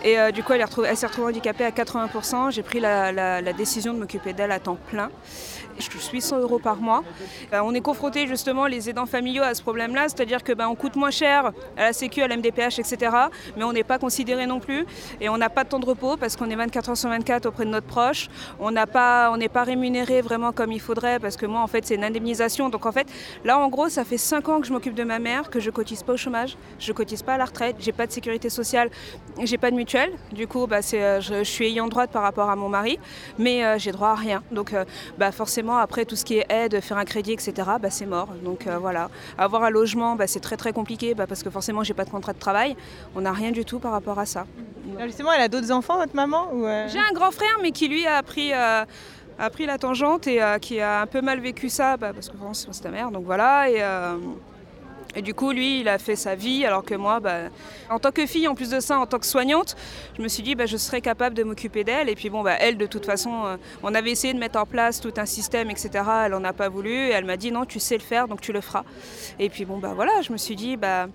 et 0.04 0.18
euh, 0.18 0.32
du 0.32 0.42
coup 0.42 0.54
elle, 0.54 0.98
s'est 0.98 1.08
retrouvée 1.08 1.28
handicapée 1.28 1.66
à 1.66 1.72
80%. 1.72 2.52
J'ai 2.52 2.64
pris 2.64 2.80
la 2.80 3.54
décision 3.54 3.94
de 3.94 4.00
m'occuper 4.00 4.34
d'elle 4.34 4.52
à 4.52 4.60
temps 4.60 4.78
plein 4.90 5.10
je 5.80 5.90
touche 5.90 6.10
800 6.12 6.40
euros 6.40 6.60
par 6.60 6.78
mois. 6.78 7.04
Euh, 7.54 7.60
on 7.64 7.74
est 7.74 7.82
confronté 7.82 8.28
justement, 8.28 8.68
les 8.68 8.90
aidants 8.90 9.06
familiaux, 9.06 9.44
à 9.44 9.54
ce 9.54 9.62
problème-là, 9.62 10.04
c'est-à-dire 10.04 10.44
que 10.44 10.54
ben, 10.54 10.74
coûte 10.76 10.96
moins 10.96 11.12
cher 11.12 11.52
à 11.76 11.82
la 11.82 11.94
Sécu, 11.94 12.22
à 12.22 12.28
la 12.28 12.38
MDPH, 12.38 12.80
etc. 12.80 13.12
Mais 13.56 13.64
on 13.64 13.74
n'est 13.74 13.84
pas 13.84 13.98
considéré 13.98 14.46
non 14.46 14.60
plus 14.60 14.86
et 15.22 15.30
on 15.30 15.38
n'a 15.38 15.50
pas 15.50 15.64
de 15.64 15.70
temps 15.70 15.80
de 15.80 15.86
repos 15.86 16.18
parce 16.18 16.36
qu'on 16.36 16.50
est 16.50 16.56
24 16.56 16.90
heures 16.90 16.98
sur 16.98 17.10
24 17.10 17.48
auprès 17.48 17.66
de 17.66 17.70
notre 17.70 17.88
proche. 17.88 18.28
On 18.60 18.72
n'est 18.72 18.86
pas, 18.86 19.34
pas 19.54 19.64
rémunéré 19.64 20.22
vraiment 20.22 20.52
comme 20.52 20.72
il 20.72 20.82
faudrait 20.82 21.20
parce 21.20 21.38
que 21.38 21.46
moi, 21.46 21.62
en 21.62 21.68
fait, 21.68 21.86
c'est 21.86 21.96
une 21.96 22.04
indemnisation. 22.04 22.70
Donc 22.70 22.86
en 22.86 22.92
fait, 22.92 23.08
là, 23.44 23.60
en 23.60 23.68
gros, 23.70 23.90
ça 23.90 24.04
fait 24.04 24.18
5 24.18 24.50
ans 24.50 24.62
que 24.62 24.68
je 24.68 24.74
m'occupe 24.74 24.96
de 24.96 25.04
ma 25.04 25.20
mère, 25.20 25.50
que 25.50 25.60
je 25.60 25.70
cotise 25.70 26.04
pas 26.04 26.14
au 26.14 26.18
chômage, 26.18 26.58
je 26.80 26.92
cotise 26.92 27.24
pas 27.24 27.36
à 27.36 27.38
la 27.38 27.46
retraite, 27.46 27.76
pas 27.98 28.08
de 28.08 28.12
sécurité 28.12 28.50
sociale, 28.50 28.90
j'ai 29.44 29.58
pas 29.58 29.72
de 29.72 29.76
mutuelle. 29.76 30.12
Du 30.32 30.48
coup, 30.48 30.68
bah, 30.68 30.80
euh, 30.94 31.22
je, 31.22 31.44
suis 31.44 31.66
ayant 31.66 31.88
droit 31.88 32.08
par 32.08 32.24
rapport 32.24 32.50
à 32.50 32.56
mon 32.56 32.70
mari, 32.70 33.00
mais 33.38 33.66
euh, 33.66 33.78
j'ai 33.78 33.92
droit 33.92 34.10
à 34.10 34.16
rien. 34.16 34.44
Donc 34.52 34.74
bah, 35.18 35.32
forcément, 35.32 35.78
après, 35.78 36.06
tout 36.06 36.16
ce 36.16 36.24
qui 36.24 36.38
est 36.38 36.46
aide, 36.50 36.80
faire 36.82 36.98
un 36.98 37.06
crédit, 37.06 37.34
etc., 37.34 37.54
bah, 37.82 37.90
c'est 37.90 38.06
mort. 38.06 38.30
Donc 38.44 38.68
euh, 38.68 38.78
voilà. 38.78 39.10
Avoir 39.38 39.64
un 39.64 39.70
logement, 39.70 40.16
bah, 40.16 40.28
c'est 40.28 40.40
très 40.40 40.58
très 40.58 40.74
compliqué 40.74 41.14
bah, 41.14 41.28
parce 41.28 41.44
que 41.44 41.50
forcément, 41.50 41.84
j'ai 41.84 41.94
pas 41.94 42.06
de 42.06 42.10
contrat 42.10 42.34
de 42.34 42.40
travail. 42.40 42.76
On 43.16 43.22
n'a 43.22 43.34
rien 43.34 43.52
du 43.52 43.66
tout 43.66 43.80
par 43.80 43.92
rapport 43.92 44.20
à 44.20 44.26
ça. 44.26 44.46
Ah, 45.00 45.06
justement, 45.06 45.32
elle 45.34 45.42
a 45.42 45.48
d'autres 45.48 45.72
enfants, 45.72 45.98
votre 45.98 46.16
maman 46.16 46.48
euh? 46.54 46.88
J'ai 46.88 47.00
un 47.00 47.14
grand 47.14 47.32
frère, 47.32 47.58
mais 47.62 47.72
qui 47.72 47.88
lui 47.88 48.06
a 48.06 48.22
pris. 48.24 48.54
Euh, 48.54 48.86
a 49.40 49.52
pris 49.52 49.68
la 49.68 49.78
tangente 49.78 50.26
et 50.26 50.42
qui 50.60 50.80
a 50.80 51.02
un 51.02 51.06
peu 51.06 51.22
mal 51.22 51.40
vécu 51.40 51.70
ça 51.70 51.96
parce 52.00 52.28
que 52.28 52.36
c'est 52.54 52.82
ta 52.82 52.90
mère 52.90 53.12
donc 53.12 53.24
voilà 53.24 53.70
et 53.70 53.84
et 55.18 55.24
du 55.24 55.34
coup, 55.34 55.52
lui, 55.52 55.80
il 55.80 55.90
a 55.90 55.98
fait 55.98 56.16
sa 56.16 56.36
vie, 56.36 56.64
alors 56.64 56.84
que 56.84 56.94
moi, 56.94 57.20
bah, 57.20 57.50
en 57.90 57.98
tant 57.98 58.12
que 58.12 58.28
fille, 58.28 58.48
en 58.48 58.54
plus 58.54 58.70
de 58.70 58.80
ça, 58.80 59.00
en 59.00 59.08
tant 59.08 59.18
que 59.18 59.26
soignante, 59.26 59.76
je 60.16 60.22
me 60.22 60.28
suis 60.28 60.44
dit, 60.44 60.54
bah, 60.54 60.68
je 60.68 60.78
serais 60.78 61.02
capable 61.02 61.36
de 61.36 61.44
m'occuper 61.44 61.84
d'elle. 61.84 62.08
Et 62.08 62.14
puis 62.14 62.30
bon, 62.30 62.44
bah, 62.44 62.54
elle, 62.60 62.78
de 62.78 62.86
toute 62.86 63.08
façon, 63.08 63.46
euh, 63.46 63.58
on 63.82 63.96
avait 63.96 64.12
essayé 64.12 64.32
de 64.36 64.38
mettre 64.38 64.60
en 64.60 64.68
place 64.68 65.02
tout 65.02 65.14
un 65.18 65.26
système, 65.26 65.72
etc. 65.72 65.90
Elle 66.26 66.34
n'en 66.34 66.44
a 66.44 66.54
pas 66.54 66.70
voulu. 66.70 66.94
Elle 66.94 67.26
m'a 67.26 67.36
dit, 67.36 67.52
non, 67.52 67.66
tu 67.66 67.80
sais 67.80 67.96
le 67.96 68.04
faire, 68.04 68.28
donc 68.28 68.42
tu 68.42 68.54
le 68.54 68.62
feras. 68.62 68.84
Et 69.40 69.50
puis 69.50 69.66
bon, 69.66 69.80
bah 69.80 69.94
voilà, 69.96 70.22
je 70.22 70.32
me 70.32 70.38
suis 70.38 70.56
dit, 70.56 70.78
bah, 70.78 71.08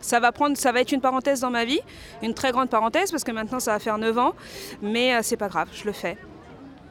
ça 0.00 0.20
va, 0.20 0.32
prendre, 0.32 0.56
ça 0.56 0.72
va 0.72 0.80
être 0.80 0.92
une 0.92 1.02
parenthèse 1.02 1.40
dans 1.40 1.50
ma 1.50 1.66
vie, 1.66 1.80
une 2.22 2.32
très 2.32 2.50
grande 2.50 2.70
parenthèse, 2.70 3.10
parce 3.10 3.24
que 3.24 3.32
maintenant, 3.32 3.60
ça 3.60 3.72
va 3.72 3.78
faire 3.78 3.98
9 3.98 4.18
ans. 4.18 4.32
Mais 4.80 5.14
euh, 5.14 5.20
c'est 5.22 5.36
pas 5.36 5.48
grave, 5.48 5.68
je 5.74 5.84
le 5.84 5.92
fais. 5.92 6.16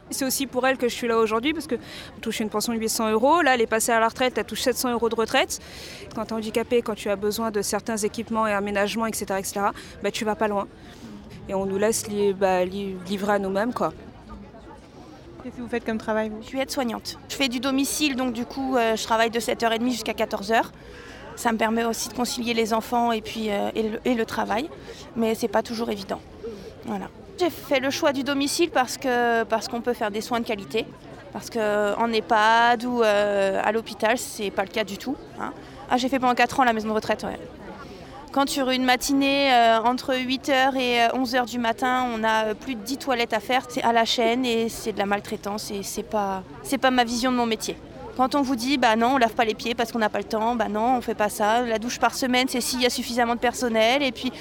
C'est 0.10 0.26
aussi 0.26 0.48
pour 0.48 0.68
elle 0.68 0.78
que 0.78 0.88
je 0.88 0.94
suis 0.94 1.08
là 1.08 1.18
aujourd'hui 1.18 1.54
parce 1.54 1.66
que 1.66 1.76
je 1.76 2.22
touche 2.22 2.40
une 2.40 2.50
pension 2.50 2.74
de 2.74 2.78
800 2.78 3.12
euros. 3.12 3.42
Là, 3.42 3.56
elle 3.56 3.62
est 3.62 3.68
passée 3.68 3.92
à 3.92 4.00
la 4.00 4.08
retraite, 4.08 4.38
elle 4.38 4.46
touche 4.46 4.62
700 4.62 4.92
euros 4.92 5.10
de 5.10 5.16
retraite. 5.16 5.60
Quand 6.14 6.26
tu 6.26 6.30
es 6.30 6.34
handicapé, 6.34 6.82
quand 6.82 6.96
tu 6.96 7.10
as 7.10 7.16
besoin 7.16 7.52
de 7.52 7.62
certains 7.62 7.98
équipements 7.98 8.46
et 8.46 8.54
aménagements, 8.54 9.06
etc., 9.06 9.26
etc., 9.40 9.54
bah, 10.04 10.12
tu 10.12 10.26
vas 10.26 10.36
pas 10.36 10.48
loin. 10.48 10.68
Et 11.50 11.54
on 11.54 11.66
nous 11.66 11.78
laisse 11.78 12.06
bah, 12.38 12.64
livrer 12.66 13.34
à 13.34 13.40
nous-mêmes. 13.40 13.74
quoi. 13.74 13.94
Qu'est-ce 15.44 15.58
que 15.58 15.62
vous 15.62 15.68
faites 15.68 15.84
comme 15.84 15.98
travail 15.98 16.32
Je 16.42 16.48
suis 16.48 16.60
aide-soignante. 16.60 17.20
Je 17.28 17.36
fais 17.36 17.50
du 17.50 17.60
domicile, 17.60 18.16
donc 18.16 18.34
du 18.34 18.46
coup, 18.46 18.78
euh, 18.78 18.96
je 18.96 19.04
travaille 19.04 19.30
de 19.30 19.40
7h30 19.40 19.92
jusqu'à 19.92 20.14
14h. 20.14 20.64
Ça 21.36 21.52
me 21.52 21.58
permet 21.58 21.84
aussi 21.84 22.08
de 22.08 22.14
concilier 22.14 22.54
les 22.54 22.74
enfants 22.74 23.12
et, 23.12 23.22
puis, 23.22 23.50
euh, 23.50 23.70
et, 23.76 23.84
le, 23.84 24.00
et, 24.06 24.14
le, 24.14 24.26
travail, 24.26 24.70
mais 25.18 25.36
c'est 25.36 25.50
pas 25.50 25.62
toujours 25.62 25.90
évident. 25.90 26.22
Voilà. 26.86 27.10
J'ai 27.40 27.50
fait 27.50 27.80
le 27.80 27.90
choix 27.90 28.14
du 28.14 28.24
domicile 28.24 28.70
parce 28.70 28.98
qu'on 28.98 29.44
parce 29.50 29.68
qu'on 29.68 29.82
peut 29.82 29.94
faire 29.94 30.12
des 30.12 30.22
soins 30.22 30.40
de 30.40 30.46
qualité. 30.46 30.86
Parce 31.34 31.50
qu'en 31.50 32.14
EHPAD 32.14 32.86
ou 32.86 33.02
euh, 33.02 33.60
à 33.64 33.72
l'hôpital, 33.72 34.20
c'est 34.20 34.52
pas 34.52 34.62
le 34.62 34.70
cas 34.70 34.84
du 34.84 35.00
tout. 35.00 35.16
Hein. 35.42 35.52
Ah, 35.90 35.98
j'ai 35.98 36.08
fait 36.08 36.20
pendant 36.20 36.36
4 36.36 36.60
ans 36.60 36.64
la 36.64 36.74
maison 36.74 36.90
de 36.90 36.94
retraite. 36.94 37.26
Quand 38.32 38.48
sur 38.48 38.70
une 38.70 38.86
matinée 38.86 39.52
euh, 39.52 39.82
entre 39.82 40.14
8h 40.14 40.76
et 40.78 41.08
11h 41.16 41.36
euh, 41.36 41.46
du 41.46 41.58
matin, 41.58 42.06
on 42.16 42.24
a 42.24 42.54
plus 42.54 42.76
de 42.76 42.82
10 42.82 42.98
toilettes 42.98 43.34
à 43.34 43.40
faire, 43.40 43.64
c'est 43.68 43.82
à 43.82 43.94
la 43.94 44.06
chaîne 44.06 44.46
et 44.46 44.70
c'est 44.70 44.94
de 44.94 45.00
la 45.00 45.08
maltraitance 45.08 45.72
et 45.72 45.82
c'est 45.82 46.04
pas, 46.04 46.44
c'est 46.62 46.78
pas 46.78 46.92
ma 46.92 47.04
vision 47.04 47.32
de 47.32 47.38
mon 47.38 47.46
métier. 47.48 47.78
Quand 48.16 48.36
on 48.36 48.44
vous 48.44 48.56
dit 48.56 48.78
bah 48.78 48.96
non, 48.96 49.16
on 49.16 49.18
lave 49.18 49.34
pas 49.34 49.46
les 49.46 49.56
pieds 49.56 49.74
parce 49.74 49.92
qu'on 49.92 50.00
n'a 50.00 50.10
pas 50.10 50.20
le 50.20 50.24
temps, 50.26 50.56
bah 50.56 50.70
non, 50.70 50.98
on 50.98 51.02
fait 51.02 51.16
pas 51.16 51.30
ça. 51.30 51.62
La 51.64 51.80
douche 51.80 52.00
par 52.00 52.14
semaine, 52.14 52.48
c'est 52.48 52.62
s'il 52.62 52.82
y 52.82 52.86
a 52.86 52.92
suffisamment 52.92 53.34
de 53.34 53.40
personnel 53.40 54.04
et 54.04 54.12
puis 54.12 54.32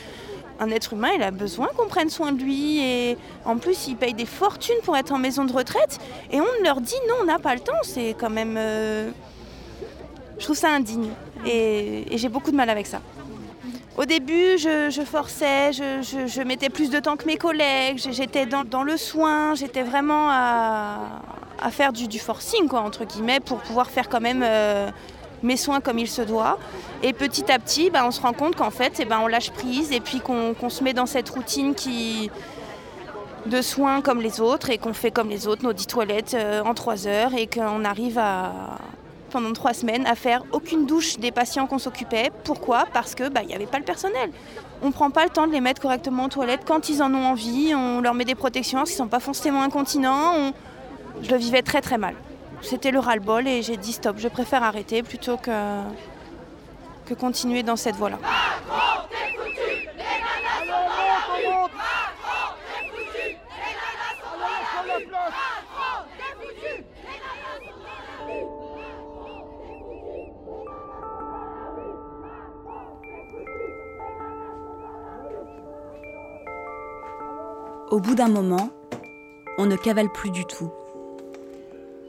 un 0.63 0.71
être 0.71 0.93
humain, 0.93 1.11
il 1.17 1.23
a 1.23 1.31
besoin 1.31 1.69
qu'on 1.77 1.89
prenne 1.89 2.09
soin 2.09 2.33
de 2.33 2.43
lui. 2.43 2.81
Et 2.81 3.19
en 3.45 3.57
plus, 3.59 3.89
il 3.89 3.97
paye 3.97 4.15
des 4.15 4.27
fortunes 4.27 4.81
pour 4.85 4.97
être 4.97 5.13
en 5.13 5.19
maison 5.19 5.45
de 5.45 5.53
retraite. 5.53 5.99
Et 6.31 6.41
on 6.41 6.63
leur 6.63 6.81
dit 6.81 6.95
non, 7.09 7.17
on 7.23 7.25
n'a 7.25 7.39
pas 7.39 7.55
le 7.55 7.61
temps. 7.61 7.83
C'est 7.83 8.15
quand 8.19 8.31
même. 8.31 8.57
Euh, 8.57 9.11
je 10.39 10.45
trouve 10.45 10.57
ça 10.57 10.71
indigne. 10.71 11.11
Et, 11.45 12.05
j'ai 12.13 12.29
beaucoup 12.29 12.51
de 12.51 12.57
mal 12.57 12.71
avec 12.71 12.87
ça. 12.87 13.01
Au 13.97 14.07
début, 14.07 14.57
je, 14.57 15.03
forçais, 15.05 15.73
je, 15.73 16.43
mettais 16.43 16.71
plus 16.71 16.89
de 16.89 16.99
temps 16.99 17.17
que 17.17 17.27
mes 17.27 17.37
collègues, 17.37 17.99
j'étais 18.11 18.47
dans, 18.47 18.83
le 18.83 18.97
soin, 18.97 19.55
j'étais 19.55 19.83
vraiment 19.83 20.29
à, 20.31 21.21
faire 21.71 21.93
du, 21.93 22.19
forcing, 22.19 22.69
quoi, 22.69 22.81
entre 22.81 23.05
guillemets, 23.05 23.41
pour 23.41 23.59
pouvoir 23.59 23.91
faire 23.91 24.09
quand 24.09 24.21
même 24.21 24.43
euh, 24.43 24.91
mes 25.43 25.57
soins 25.57 25.81
comme 25.81 25.99
il 25.99 26.09
se 26.09 26.23
doit. 26.23 26.59
Et 27.03 27.13
petit 27.13 27.51
à 27.51 27.59
petit, 27.59 27.91
bah, 27.91 28.03
on 28.07 28.11
se 28.11 28.21
rend 28.21 28.33
compte 28.33 28.57
qu'en 28.57 28.71
fait, 28.71 28.95
eh 29.01 29.05
ben, 29.05 29.21
on 29.23 29.27
lâche 29.27 29.51
prise 29.51 29.93
et 29.93 30.01
puis 30.01 30.21
qu'on 30.21 30.69
se 30.69 30.85
met 30.85 30.93
dans 30.93 31.07
cette 31.07 31.29
routine 31.31 31.75
qui 31.75 32.31
de 33.47 33.61
soins 33.61 34.03
comme 34.03 34.21
les 34.21 34.41
autres 34.41 34.71
et 34.71 34.79
qu'on 34.79 34.93
fait 34.93 35.11
comme 35.11 35.29
les 35.29 35.49
autres 35.49 35.65
nos 35.65 35.73
10 35.73 35.87
toilettes 35.87 36.35
euh, 36.35 36.63
en 36.63 36.75
3 36.75 37.09
heures 37.09 37.35
et 37.35 37.49
qu'on 37.49 37.85
arrive 37.85 38.21
pendant 39.31 39.53
3 39.53 39.75
semaines 39.75 40.07
à 40.07 40.15
faire 40.15 40.45
aucune 40.53 40.87
douche 40.87 41.19
des 41.19 41.33
patients 41.33 41.67
qu'on 41.67 41.79
s'occupait. 41.79 42.31
Pourquoi? 42.45 42.85
Parce 42.93 43.15
que 43.15 43.29
bah, 43.29 43.41
il 43.43 43.49
n'y 43.49 43.55
avait 43.55 43.67
pas 43.67 43.79
le 43.79 43.85
personnel. 43.85 44.31
On 44.83 44.89
ne 44.89 44.93
prend 44.93 45.11
pas 45.11 45.25
le 45.25 45.31
temps 45.31 45.47
de 45.47 45.53
les 45.53 45.61
mettre 45.61 45.81
correctement 45.81 46.25
en 46.25 46.29
toilette 46.29 46.63
quand 46.67 46.89
ils 46.89 47.03
en 47.03 47.13
ont 47.15 47.25
envie. 47.25 47.75
On 47.75 48.01
leur 48.01 48.15
met 48.15 48.25
des 48.25 48.35
protections 48.35 48.85
qu'ils 48.85 48.93
ne 48.93 48.99
sont 48.99 49.09
pas 49.09 49.21
forcément 49.21 49.63
incontinents. 49.63 50.53
Je 51.23 51.31
le 51.31 51.37
vivais 51.37 51.63
très 51.63 51.81
très 51.81 51.99
mal. 51.99 52.15
C'était 52.63 52.93
le 52.93 53.01
ras-le-bol 53.01 53.47
et 53.47 53.61
j'ai 53.63 53.77
dit 53.77 53.93
stop, 53.93 54.17
je 54.19 54.29
préfère 54.29 54.63
arrêter 54.63 55.03
plutôt 55.03 55.37
que, 55.37 55.83
que 57.07 57.15
continuer 57.15 57.63
dans 57.63 57.77
cette 57.77 57.97
voie-là. 57.97 58.19
Au 77.91 78.01
bout 78.01 78.15
d'un 78.15 78.29
moment, 78.29 78.71
on 79.59 79.67
ne 79.67 79.77
cavale 79.77 80.11
plus 80.11 80.31
du 80.31 80.47
tout 80.47 80.73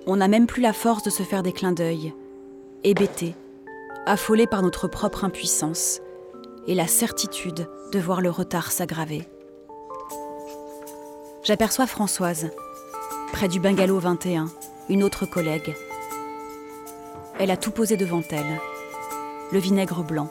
On 0.05 0.17
n'a 0.17 0.27
même 0.27 0.47
plus 0.47 0.61
la 0.61 0.73
force 0.73 1.03
de 1.03 1.09
se 1.09 1.23
faire 1.23 1.43
des 1.43 1.53
clins 1.53 1.71
d'œil, 1.71 2.13
hébétés, 2.83 3.35
affolés 4.05 4.47
par 4.47 4.61
notre 4.61 4.89
propre 4.89 5.23
impuissance 5.23 6.01
et 6.67 6.75
la 6.75 6.87
certitude 6.87 7.69
de 7.93 7.99
voir 7.99 8.19
le 8.19 8.29
retard 8.29 8.71
s'aggraver. 8.71 9.27
J'aperçois 11.43 11.87
Françoise, 11.87 12.51
près 13.31 13.47
du 13.47 13.61
bungalow 13.61 13.97
21, 13.99 14.47
une 14.89 15.03
autre 15.03 15.25
collègue. 15.25 15.73
Elle 17.39 17.51
a 17.51 17.57
tout 17.57 17.71
posé 17.71 17.95
devant 17.95 18.23
elle. 18.29 18.59
Le 19.53 19.59
vinaigre 19.59 20.03
blanc, 20.03 20.29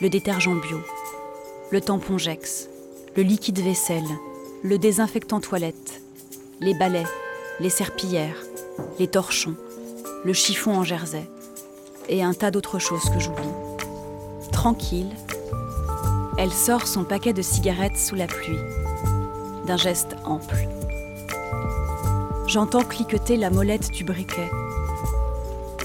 le 0.00 0.08
détergent 0.08 0.60
bio, 0.60 0.78
le 1.70 1.80
tampon 1.80 2.18
Jex, 2.18 2.68
le 3.16 3.22
liquide 3.22 3.60
vaisselle, 3.60 4.08
le 4.64 4.76
désinfectant 4.78 5.40
toilette, 5.40 6.02
les 6.60 6.74
balais, 6.74 7.06
les 7.60 7.70
serpillères, 7.70 8.47
les 8.98 9.08
torchons, 9.08 9.54
le 10.24 10.32
chiffon 10.32 10.76
en 10.76 10.84
jersey 10.84 11.28
et 12.08 12.22
un 12.22 12.34
tas 12.34 12.50
d'autres 12.50 12.78
choses 12.78 13.04
que 13.10 13.20
j'oublie. 13.20 13.42
Tranquille, 14.52 15.10
elle 16.36 16.52
sort 16.52 16.86
son 16.86 17.04
paquet 17.04 17.32
de 17.32 17.42
cigarettes 17.42 17.96
sous 17.96 18.14
la 18.14 18.26
pluie, 18.26 18.58
d'un 19.66 19.76
geste 19.76 20.16
ample. 20.24 20.68
J'entends 22.46 22.84
cliqueter 22.84 23.36
la 23.36 23.50
molette 23.50 23.90
du 23.90 24.04
briquet. 24.04 24.50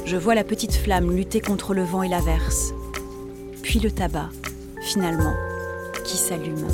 Je 0.06 0.18
vois 0.18 0.36
la 0.36 0.44
petite 0.44 0.76
flamme 0.76 1.12
lutter 1.12 1.42
contre 1.42 1.74
le 1.74 1.84
vent 1.84 2.04
et 2.04 2.10
l'averse, 2.10 2.74
puis 3.62 3.80
le 3.80 3.92
tabac, 3.92 4.30
finalement, 4.82 5.34
qui 6.06 6.18
s'allume. 6.18 6.68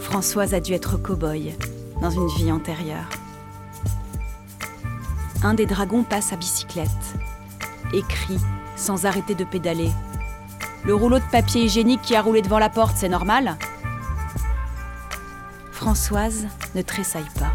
Françoise 0.00 0.54
a 0.54 0.60
dû 0.60 0.72
être 0.72 0.96
cow-boy 0.96 1.54
dans 2.00 2.10
une 2.10 2.26
vie 2.28 2.50
antérieure. 2.50 3.08
Un 5.42 5.54
des 5.54 5.64
dragons 5.64 6.04
passe 6.04 6.34
à 6.34 6.36
bicyclette 6.36 6.88
et 7.94 8.02
crie 8.02 8.40
sans 8.76 9.06
arrêter 9.06 9.34
de 9.34 9.44
pédaler. 9.44 9.90
Le 10.84 10.94
rouleau 10.94 11.18
de 11.18 11.30
papier 11.30 11.64
hygiénique 11.64 12.02
qui 12.02 12.14
a 12.14 12.20
roulé 12.20 12.42
devant 12.42 12.58
la 12.58 12.68
porte, 12.68 12.96
c'est 12.96 13.08
normal? 13.08 13.56
Françoise 15.72 16.46
ne 16.74 16.82
tressaille 16.82 17.28
pas. 17.38 17.52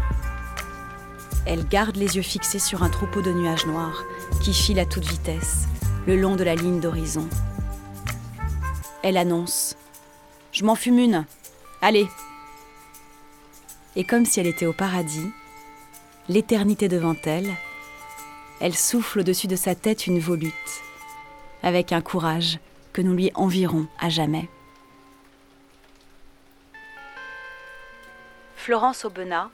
Elle 1.46 1.66
garde 1.68 1.94
les 1.94 2.16
yeux 2.16 2.22
fixés 2.22 2.58
sur 2.58 2.82
un 2.82 2.88
troupeau 2.88 3.22
de 3.22 3.32
nuages 3.32 3.66
noirs 3.66 4.02
qui 4.42 4.52
file 4.52 4.80
à 4.80 4.86
toute 4.86 5.04
vitesse 5.04 5.66
le 6.08 6.16
long 6.16 6.34
de 6.34 6.42
la 6.42 6.56
ligne 6.56 6.80
d'horizon. 6.80 7.28
Elle 9.04 9.16
annonce 9.16 9.76
Je 10.50 10.64
m'en 10.64 10.74
fume 10.74 10.98
une. 10.98 11.24
Allez. 11.82 12.08
Et 13.94 14.02
comme 14.02 14.26
si 14.26 14.40
elle 14.40 14.48
était 14.48 14.66
au 14.66 14.72
paradis, 14.72 15.30
l'éternité 16.28 16.88
devant 16.88 17.14
elle, 17.24 17.52
elle 18.60 18.74
souffle 18.74 19.20
au-dessus 19.20 19.46
de 19.46 19.56
sa 19.56 19.74
tête 19.74 20.06
une 20.06 20.18
volute, 20.18 20.52
avec 21.62 21.92
un 21.92 22.00
courage 22.00 22.58
que 22.92 23.02
nous 23.02 23.14
lui 23.14 23.30
environs 23.34 23.86
à 23.98 24.08
jamais. 24.08 24.48
Florence 28.56 29.04
Aubenas, 29.04 29.50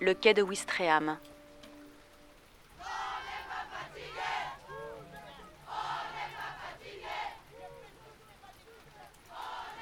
le 0.00 0.14
quai 0.14 0.32
de 0.32 0.42
Ouistreham. 0.42 1.18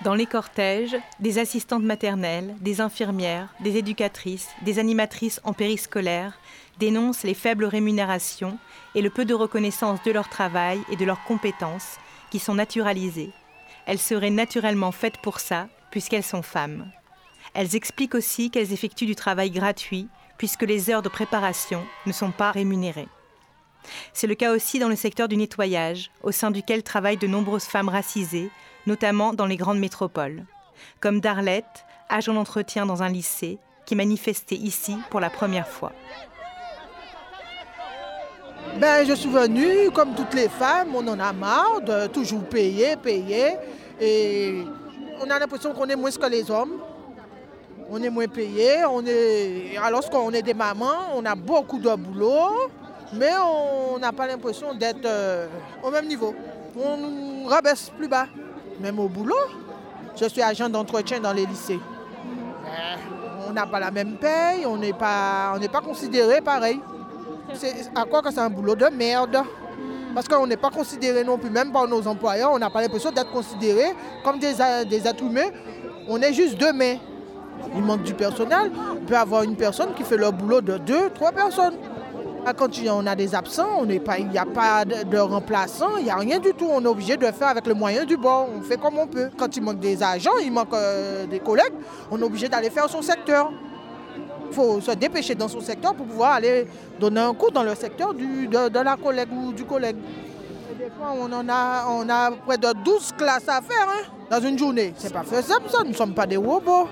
Dans 0.02 0.14
les 0.14 0.26
cortèges, 0.26 0.96
des 1.18 1.38
assistantes 1.38 1.82
maternelles, 1.82 2.54
des 2.60 2.82
infirmières, 2.82 3.48
des 3.60 3.78
éducatrices, 3.78 4.48
des 4.60 4.78
animatrices 4.78 5.40
en 5.44 5.54
périscolaire 5.54 6.38
dénoncent 6.78 7.22
les 7.22 7.34
faibles 7.34 7.64
rémunérations 7.64 8.58
et 8.94 9.02
le 9.02 9.10
peu 9.10 9.24
de 9.24 9.34
reconnaissance 9.34 10.02
de 10.02 10.12
leur 10.12 10.28
travail 10.28 10.80
et 10.90 10.96
de 10.96 11.04
leurs 11.04 11.24
compétences 11.24 11.98
qui 12.30 12.38
sont 12.38 12.54
naturalisées. 12.54 13.32
Elles 13.86 13.98
seraient 13.98 14.30
naturellement 14.30 14.92
faites 14.92 15.18
pour 15.18 15.40
ça, 15.40 15.68
puisqu'elles 15.90 16.24
sont 16.24 16.42
femmes. 16.42 16.90
Elles 17.52 17.76
expliquent 17.76 18.14
aussi 18.14 18.50
qu'elles 18.50 18.72
effectuent 18.72 19.06
du 19.06 19.14
travail 19.14 19.50
gratuit, 19.50 20.08
puisque 20.38 20.62
les 20.62 20.90
heures 20.90 21.02
de 21.02 21.08
préparation 21.08 21.84
ne 22.06 22.12
sont 22.12 22.32
pas 22.32 22.50
rémunérées. 22.50 23.08
C'est 24.12 24.26
le 24.26 24.34
cas 24.34 24.52
aussi 24.52 24.78
dans 24.78 24.88
le 24.88 24.96
secteur 24.96 25.28
du 25.28 25.36
nettoyage, 25.36 26.10
au 26.22 26.32
sein 26.32 26.50
duquel 26.50 26.82
travaillent 26.82 27.18
de 27.18 27.26
nombreuses 27.26 27.64
femmes 27.64 27.88
racisées, 27.88 28.50
notamment 28.86 29.32
dans 29.32 29.46
les 29.46 29.56
grandes 29.56 29.78
métropoles, 29.78 30.44
comme 31.00 31.20
Darlette, 31.20 31.84
agent 32.08 32.32
d'entretien 32.32 32.86
dans 32.86 33.02
un 33.02 33.08
lycée, 33.08 33.58
qui 33.86 33.94
manifestait 33.94 34.56
ici 34.56 34.96
pour 35.10 35.20
la 35.20 35.30
première 35.30 35.68
fois. 35.68 35.92
Ben, 38.76 39.06
je 39.06 39.14
suis 39.14 39.28
venue, 39.28 39.90
comme 39.92 40.14
toutes 40.14 40.34
les 40.34 40.48
femmes, 40.48 40.88
on 40.96 41.06
en 41.06 41.20
a 41.20 41.32
marre 41.32 41.80
de 41.80 42.08
toujours 42.08 42.42
payer, 42.42 42.96
payer. 42.96 43.56
Et 44.00 44.64
on 45.20 45.30
a 45.30 45.38
l'impression 45.38 45.72
qu'on 45.72 45.88
est 45.88 45.94
moins 45.94 46.10
que 46.10 46.26
les 46.28 46.50
hommes. 46.50 46.80
On 47.88 48.02
est 48.02 48.10
moins 48.10 48.26
payé, 48.26 48.84
on 48.90 49.04
est... 49.06 49.76
alors 49.76 50.08
qu'on 50.10 50.30
est 50.30 50.42
des 50.42 50.54
mamans, 50.54 51.12
on 51.14 51.24
a 51.24 51.34
beaucoup 51.34 51.78
de 51.78 51.94
boulot, 51.94 52.70
mais 53.12 53.30
on 53.36 53.98
n'a 53.98 54.10
pas 54.10 54.26
l'impression 54.26 54.72
d'être 54.74 55.04
euh, 55.04 55.46
au 55.82 55.90
même 55.90 56.08
niveau. 56.08 56.34
On 56.76 56.96
nous 56.96 57.46
rabaisse 57.46 57.92
plus 57.96 58.08
bas, 58.08 58.26
même 58.80 58.98
au 58.98 59.06
boulot. 59.06 59.36
Je 60.16 60.24
suis 60.24 60.42
agent 60.42 60.68
d'entretien 60.68 61.20
dans 61.20 61.32
les 61.34 61.44
lycées. 61.44 61.78
Ben, 62.64 62.98
on 63.48 63.52
n'a 63.52 63.66
pas 63.66 63.78
la 63.78 63.90
même 63.90 64.16
paye, 64.16 64.64
on 64.66 64.78
n'est 64.78 64.94
pas, 64.94 65.54
pas 65.70 65.80
considéré 65.82 66.40
pareil. 66.40 66.80
À 67.94 68.04
quoi 68.04 68.22
que 68.22 68.32
c'est 68.32 68.40
un 68.40 68.50
boulot 68.50 68.74
de 68.74 68.86
merde 68.86 69.42
parce 70.14 70.28
qu'on 70.28 70.46
n'est 70.46 70.56
pas 70.56 70.70
considéré 70.70 71.24
non 71.24 71.38
plus, 71.38 71.50
même 71.50 71.72
par 71.72 71.88
nos 71.88 72.06
employeurs, 72.06 72.52
on 72.52 72.58
n'a 72.60 72.70
pas 72.70 72.80
l'impression 72.80 73.10
d'être 73.10 73.32
considéré 73.32 73.96
comme 74.22 74.38
des, 74.38 74.52
des 74.88 75.08
êtres 75.08 75.24
humains. 75.24 75.50
On 76.06 76.22
est 76.22 76.32
juste 76.32 76.56
deux 76.56 76.72
mains 76.72 76.98
il 77.74 77.82
manque 77.82 78.02
du 78.02 78.14
personnel. 78.14 78.70
Il 78.94 79.06
peut 79.06 79.16
avoir 79.16 79.42
une 79.42 79.56
personne 79.56 79.94
qui 79.94 80.02
fait 80.02 80.16
le 80.16 80.30
boulot 80.30 80.60
de 80.60 80.78
deux, 80.78 81.10
trois 81.10 81.32
personnes. 81.32 81.74
Ah, 82.46 82.52
quand 82.52 82.68
on 82.90 83.06
a 83.06 83.14
des 83.14 83.34
absents, 83.34 83.84
il 83.88 84.28
n'y 84.28 84.38
a 84.38 84.44
pas 84.44 84.84
de, 84.84 85.16
remplaçant, 85.18 85.96
il 85.96 86.04
n'y 86.04 86.10
a 86.10 86.16
rien 86.16 86.38
du 86.38 86.52
tout. 86.52 86.68
On 86.70 86.84
est 86.84 86.88
obligé 86.88 87.16
de 87.16 87.24
faire 87.26 87.48
avec 87.48 87.66
le 87.66 87.72
moyen 87.72 88.04
du 88.04 88.18
bord. 88.18 88.48
On 88.54 88.60
fait 88.60 88.76
comme 88.78 88.98
on 88.98 89.06
peut. 89.06 89.30
Quand 89.38 89.56
il 89.56 89.62
manque 89.62 89.80
des 89.80 90.02
agents, 90.02 90.36
il 90.42 90.52
manque 90.52 90.74
euh, 90.74 91.26
des 91.26 91.40
collègues, 91.40 91.72
on 92.10 92.20
est 92.20 92.22
obligé 92.22 92.48
d'aller 92.48 92.68
faire 92.68 92.88
son 92.90 93.00
secteur. 93.00 93.50
Il 94.48 94.54
faut 94.54 94.80
se 94.80 94.92
dépêcher 94.92 95.34
dans 95.34 95.48
son 95.48 95.60
secteur 95.60 95.94
pour 95.94 96.06
pouvoir 96.06 96.32
aller 96.34 96.66
donner 97.00 97.20
un 97.20 97.34
coup 97.34 97.50
dans 97.50 97.62
le 97.62 97.74
secteur 97.74 98.14
de, 98.14 98.78
la 98.78 98.96
collègue 98.96 99.28
ou 99.32 99.52
du 99.52 99.64
collègue. 99.64 99.96
des 100.78 100.90
fois, 100.90 101.14
on, 101.18 101.32
en 101.32 101.48
a, 101.48 101.86
on 101.90 102.08
a 102.08 102.30
près 102.30 102.58
de 102.58 102.72
12 102.84 103.12
classes 103.16 103.48
à 103.48 103.60
faire 103.60 103.88
hein, 103.88 104.10
dans 104.30 104.40
une 104.40 104.58
journée. 104.58 104.92
C'est 104.96 105.12
pas 105.12 105.22
faisable 105.22 105.68
ça, 105.68 105.78
nous 105.82 105.90
ne 105.90 105.94
sommes 105.94 106.14
pas 106.14 106.26
des 106.26 106.36
robots. 106.36 106.88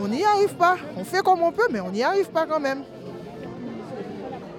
On 0.00 0.08
n'y 0.08 0.24
arrive 0.24 0.54
pas. 0.54 0.76
On 0.96 1.04
fait 1.04 1.22
comme 1.22 1.42
on 1.42 1.50
peut, 1.50 1.66
mais 1.70 1.80
on 1.80 1.90
n'y 1.90 2.02
arrive 2.02 2.30
pas 2.30 2.46
quand 2.46 2.60
même. 2.60 2.84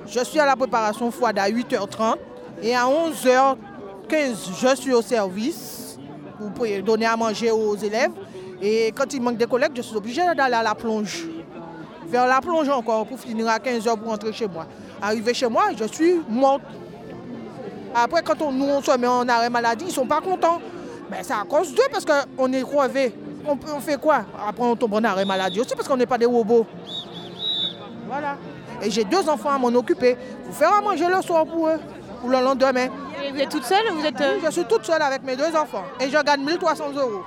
Je 0.05 0.23
suis 0.23 0.39
à 0.39 0.45
la 0.45 0.55
préparation 0.55 1.11
froide 1.11 1.37
à 1.37 1.49
8h30 1.49 2.15
et 2.63 2.75
à 2.75 2.85
11h15, 2.85 3.55
je 4.59 4.75
suis 4.75 4.93
au 4.93 5.01
service. 5.01 5.97
Pouvez 6.55 6.81
donner 6.81 7.05
à 7.05 7.15
manger 7.15 7.51
aux 7.51 7.75
élèves. 7.75 8.11
Et 8.61 8.91
quand 8.95 9.13
il 9.13 9.21
manque 9.21 9.37
des 9.37 9.45
collègues, 9.45 9.71
je 9.75 9.81
suis 9.81 9.95
obligé 9.95 10.21
d'aller 10.35 10.55
à 10.55 10.63
la 10.63 10.75
plonge. 10.75 11.25
Faire 12.11 12.27
la 12.27 12.41
plonge 12.41 12.69
encore 12.69 13.05
pour 13.05 13.19
finir 13.19 13.47
à 13.47 13.57
15h 13.57 13.97
pour 13.97 14.09
rentrer 14.09 14.33
chez 14.33 14.47
moi. 14.47 14.65
Arrivé 15.01 15.33
chez 15.33 15.47
moi, 15.47 15.65
je 15.77 15.85
suis 15.85 16.21
morte. 16.27 16.61
Après, 17.93 18.21
quand 18.23 18.41
on, 18.41 18.51
nous 18.51 18.65
on 18.65 18.81
se 18.81 18.97
met 18.97 19.07
en 19.07 19.27
arrêt 19.27 19.49
maladie, 19.49 19.85
ils 19.85 19.89
ne 19.89 19.93
sont 19.93 20.07
pas 20.07 20.21
contents. 20.21 20.59
Mais 21.09 21.23
c'est 21.23 21.33
à 21.33 21.43
cause 21.47 21.73
d'eux 21.73 21.87
parce 21.91 22.05
qu'on 22.05 22.53
est 22.53 22.61
crevé 22.61 23.13
on, 23.47 23.79
fait 23.79 23.99
quoi? 23.99 24.25
Après, 24.47 24.63
on 24.63 24.75
tombe 24.75 24.93
en 24.93 25.03
arrêt 25.03 25.25
maladie 25.25 25.59
aussi 25.59 25.75
parce 25.75 25.87
qu'on 25.87 25.97
n'est 25.97 26.05
pas 26.05 26.17
des 26.17 26.25
robots. 26.25 26.65
Voilà. 28.07 28.37
Et 28.81 28.89
j'ai 28.89 29.03
deux 29.03 29.27
enfants 29.29 29.49
à 29.49 29.57
m'en 29.57 29.67
occuper. 29.69 30.17
Vous 30.45 30.53
faire 30.53 30.73
à 30.73 30.81
manger 30.81 31.07
le 31.07 31.21
soir 31.21 31.45
pour 31.45 31.67
eux, 31.67 31.79
pour 32.21 32.29
le 32.29 32.39
lendemain. 32.39 32.87
Et 33.23 33.31
vous 33.31 33.39
êtes 33.39 33.49
toute 33.49 33.65
seule 33.65 33.89
vous 33.91 34.05
êtes... 34.05 34.21
je 34.45 34.51
suis 34.51 34.65
toute 34.65 34.85
seule 34.85 35.01
avec 35.01 35.23
mes 35.23 35.35
deux 35.35 35.55
enfants. 35.55 35.83
Et 35.99 36.09
je 36.09 36.23
gagne 36.23 36.43
1300 36.43 36.91
euros. 36.95 37.23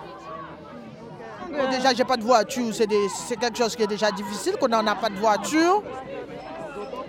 Euh... 1.55 1.71
Déjà, 1.71 1.95
j'ai 1.95 2.05
pas 2.05 2.17
de 2.17 2.23
voiture. 2.23 2.75
C'est 2.75 3.37
quelque 3.37 3.59
chose 3.59 3.77
qui 3.77 3.83
est 3.83 3.87
déjà 3.87 4.11
difficile, 4.11 4.57
qu'on 4.57 4.69
n'en 4.69 4.87
a 4.87 4.95
pas 4.95 5.09
de 5.09 5.17
voiture. 5.17 5.83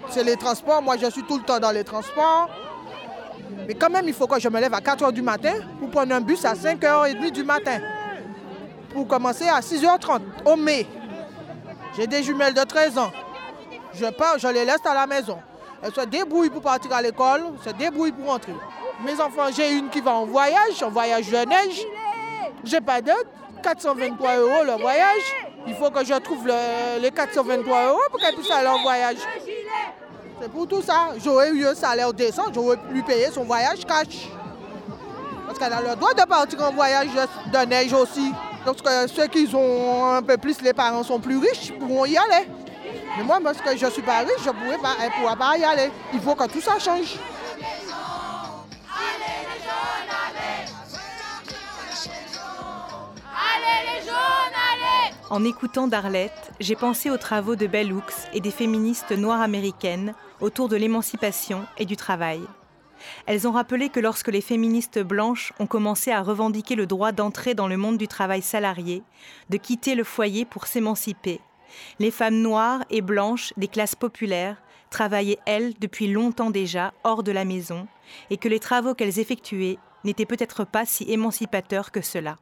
C'est 0.09 0.23
les 0.23 0.35
transports. 0.35 0.81
Moi, 0.81 0.97
je 0.97 1.09
suis 1.09 1.23
tout 1.23 1.37
le 1.37 1.43
temps 1.43 1.59
dans 1.59 1.71
les 1.71 1.83
transports. 1.83 2.49
Mais 3.67 3.73
quand 3.73 3.89
même, 3.89 4.07
il 4.07 4.13
faut 4.13 4.27
que 4.27 4.39
je 4.39 4.49
me 4.49 4.59
lève 4.59 4.73
à 4.73 4.81
4 4.81 5.05
h 5.05 5.11
du 5.11 5.21
matin 5.21 5.53
pour 5.79 5.89
prendre 5.89 6.13
un 6.13 6.21
bus 6.21 6.43
à 6.45 6.53
5h30 6.53 7.31
du 7.31 7.43
matin 7.43 7.79
pour 8.93 9.07
commencer 9.07 9.47
à 9.47 9.59
6h30 9.59 10.21
au 10.45 10.55
mai. 10.55 10.85
J'ai 11.95 12.07
des 12.07 12.23
jumelles 12.23 12.53
de 12.53 12.63
13 12.63 12.97
ans. 12.97 13.11
Je 13.93 14.05
pars, 14.05 14.37
je 14.37 14.47
les 14.47 14.65
laisse 14.65 14.85
à 14.85 14.93
la 14.93 15.07
maison. 15.07 15.37
Elles 15.81 15.93
se 15.93 16.01
débrouillent 16.01 16.49
pour 16.49 16.61
partir 16.61 16.91
à 16.93 17.01
l'école, 17.01 17.43
se 17.63 17.69
débrouillent 17.71 18.11
pour 18.11 18.31
rentrer. 18.31 18.55
Mes 19.05 19.19
enfants, 19.19 19.51
j'ai 19.55 19.73
une 19.73 19.89
qui 19.89 20.01
va 20.01 20.11
en 20.11 20.25
voyage, 20.25 20.81
en 20.81 20.89
voyage 20.89 21.29
de 21.29 21.37
neige. 21.37 21.85
J'ai 22.63 22.81
pas 22.81 23.01
de 23.01 23.11
423 23.64 24.36
euros 24.38 24.64
le 24.66 24.74
voyage. 24.74 25.22
Il 25.66 25.74
faut 25.76 25.89
que 25.89 26.03
je 26.05 26.14
trouve 26.16 26.47
les 27.01 27.09
423 27.09 27.88
euros 27.88 27.99
pour 28.11 28.20
qu'elle 28.20 28.36
puisse 28.36 28.51
aller 28.51 28.68
en 28.68 28.82
voyage. 28.82 29.18
C'est 30.41 30.51
pour 30.51 30.68
tout 30.68 30.82
ça. 30.82 31.11
J'aurais 31.24 31.49
eu 31.51 31.66
un 31.66 31.74
salaire 31.74 32.14
décent, 32.14 32.43
j'aurais 32.53 32.78
pu 32.78 32.93
lui 32.93 33.01
payer 33.01 33.32
son 33.32 33.45
voyage 33.45 33.86
cash. 33.86 34.28
Parce 35.47 35.57
qu'elle 35.57 35.74
a 35.74 35.82
le 35.82 35.95
droit 35.95 36.14
de 36.14 36.24
partir 36.24 36.61
en 36.61 36.72
voyage 36.72 37.07
de 37.07 37.66
neige 37.66 37.93
aussi. 37.93 38.32
Donc 38.66 38.78
ceux 39.07 39.28
qui 39.28 39.49
ont 39.55 40.14
un 40.16 40.22
peu 40.22 40.38
plus, 40.38 40.61
les 40.61 40.74
parents 40.74 41.03
sont 41.03 41.20
plus 41.20 41.38
riches, 41.38 41.72
pourront 41.80 42.05
y 42.05 42.18
aller. 42.18 42.47
Mais 43.18 43.24
moi, 43.24 43.39
parce 43.43 43.59
que 43.59 43.78
je 43.78 43.86
ne 43.86 43.91
suis 43.91 44.01
pas 44.01 44.20
riche, 44.20 44.43
je 44.43 44.49
pourrais 44.49 44.78
pas, 44.78 44.95
elle 44.99 45.09
ne 45.09 45.14
pourra 45.22 45.36
pas 45.36 45.57
y 45.57 45.64
aller. 45.64 45.91
Il 46.14 46.20
faut 46.20 46.36
que 46.36 46.47
tout 46.47 46.61
ça 46.61 46.80
change. 46.80 47.18
En 55.30 55.43
écoutant 55.43 55.88
Darlette, 55.88 56.51
j'ai 56.59 56.76
pensé 56.76 57.09
aux 57.09 57.17
travaux 57.17 57.55
de 57.55 57.65
Bell 57.65 57.91
Hooks 57.91 58.13
et 58.34 58.39
des 58.39 58.51
féministes 58.51 59.11
noires 59.11 59.41
américaines 59.41 60.13
autour 60.41 60.69
de 60.69 60.76
l'émancipation 60.76 61.65
et 61.80 61.86
du 61.86 61.95
travail. 61.95 62.41
Elles 63.26 63.47
ont 63.47 63.51
rappelé 63.51 63.89
que 63.89 63.99
lorsque 63.99 64.28
les 64.28 64.41
féministes 64.41 64.99
blanches 64.99 65.51
ont 65.59 65.65
commencé 65.65 66.11
à 66.11 66.21
revendiquer 66.21 66.76
le 66.76 66.86
droit 66.86 67.11
d'entrer 67.11 67.55
dans 67.55 67.67
le 67.67 67.78
monde 67.78 67.97
du 67.97 68.07
travail 68.07 68.43
salarié, 68.43 69.01
de 69.49 69.57
quitter 69.57 69.95
le 69.95 70.03
foyer 70.03 70.45
pour 70.45 70.67
s'émanciper, 70.67 71.41
les 71.97 72.11
femmes 72.11 72.41
noires 72.41 72.86
et 72.91 73.01
blanches 73.01 73.53
des 73.57 73.67
classes 73.67 73.95
populaires 73.95 74.61
travaillaient, 74.91 75.39
elles, 75.47 75.74
depuis 75.80 76.07
longtemps 76.07 76.51
déjà, 76.51 76.93
hors 77.03 77.24
de 77.24 77.32
la 77.32 77.45
maison, 77.45 77.88
et 78.30 78.38
que 78.38 78.49
les 78.49 78.59
travaux 78.59 78.93
qu'elles 78.93 79.17
effectuaient 79.17 79.80
n'étaient 80.03 80.28
peut-être 80.28 80.63
pas 80.63 80.86
si 80.86 81.11
émancipateurs 81.11 81.91
que 81.91 82.01
cela. 82.01 82.38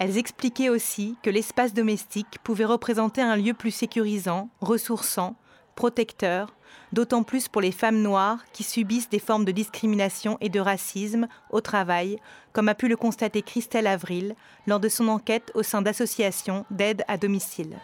Elles 0.00 0.16
expliquaient 0.16 0.70
aussi 0.70 1.18
que 1.22 1.28
l'espace 1.28 1.74
domestique 1.74 2.38
pouvait 2.42 2.64
représenter 2.64 3.20
un 3.20 3.36
lieu 3.36 3.52
plus 3.52 3.70
sécurisant, 3.70 4.48
ressourçant, 4.62 5.36
protecteur, 5.74 6.54
d'autant 6.94 7.22
plus 7.22 7.48
pour 7.48 7.60
les 7.60 7.70
femmes 7.70 8.00
noires 8.00 8.42
qui 8.54 8.62
subissent 8.62 9.10
des 9.10 9.18
formes 9.18 9.44
de 9.44 9.52
discrimination 9.52 10.38
et 10.40 10.48
de 10.48 10.58
racisme 10.58 11.28
au 11.50 11.60
travail, 11.60 12.18
comme 12.54 12.70
a 12.70 12.74
pu 12.74 12.88
le 12.88 12.96
constater 12.96 13.42
Christelle 13.42 13.86
Avril 13.86 14.36
lors 14.66 14.80
de 14.80 14.88
son 14.88 15.06
enquête 15.08 15.52
au 15.54 15.62
sein 15.62 15.82
d'associations 15.82 16.64
d'aide 16.70 17.04
à 17.06 17.18
domicile. 17.18 17.76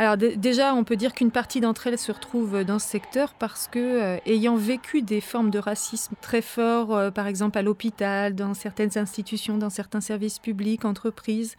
Alors 0.00 0.16
déjà, 0.16 0.76
on 0.76 0.84
peut 0.84 0.94
dire 0.94 1.12
qu'une 1.12 1.32
partie 1.32 1.60
d'entre 1.60 1.88
elles 1.88 1.98
se 1.98 2.12
retrouve 2.12 2.62
dans 2.62 2.78
ce 2.78 2.86
secteur 2.86 3.34
parce 3.34 3.66
que, 3.66 3.80
euh, 3.80 4.18
ayant 4.26 4.54
vécu 4.54 5.02
des 5.02 5.20
formes 5.20 5.50
de 5.50 5.58
racisme 5.58 6.14
très 6.20 6.40
forts, 6.40 6.94
euh, 6.94 7.10
par 7.10 7.26
exemple 7.26 7.58
à 7.58 7.62
l'hôpital, 7.62 8.36
dans 8.36 8.54
certaines 8.54 8.96
institutions, 8.96 9.58
dans 9.58 9.70
certains 9.70 10.00
services 10.00 10.38
publics, 10.38 10.84
entreprises, 10.84 11.56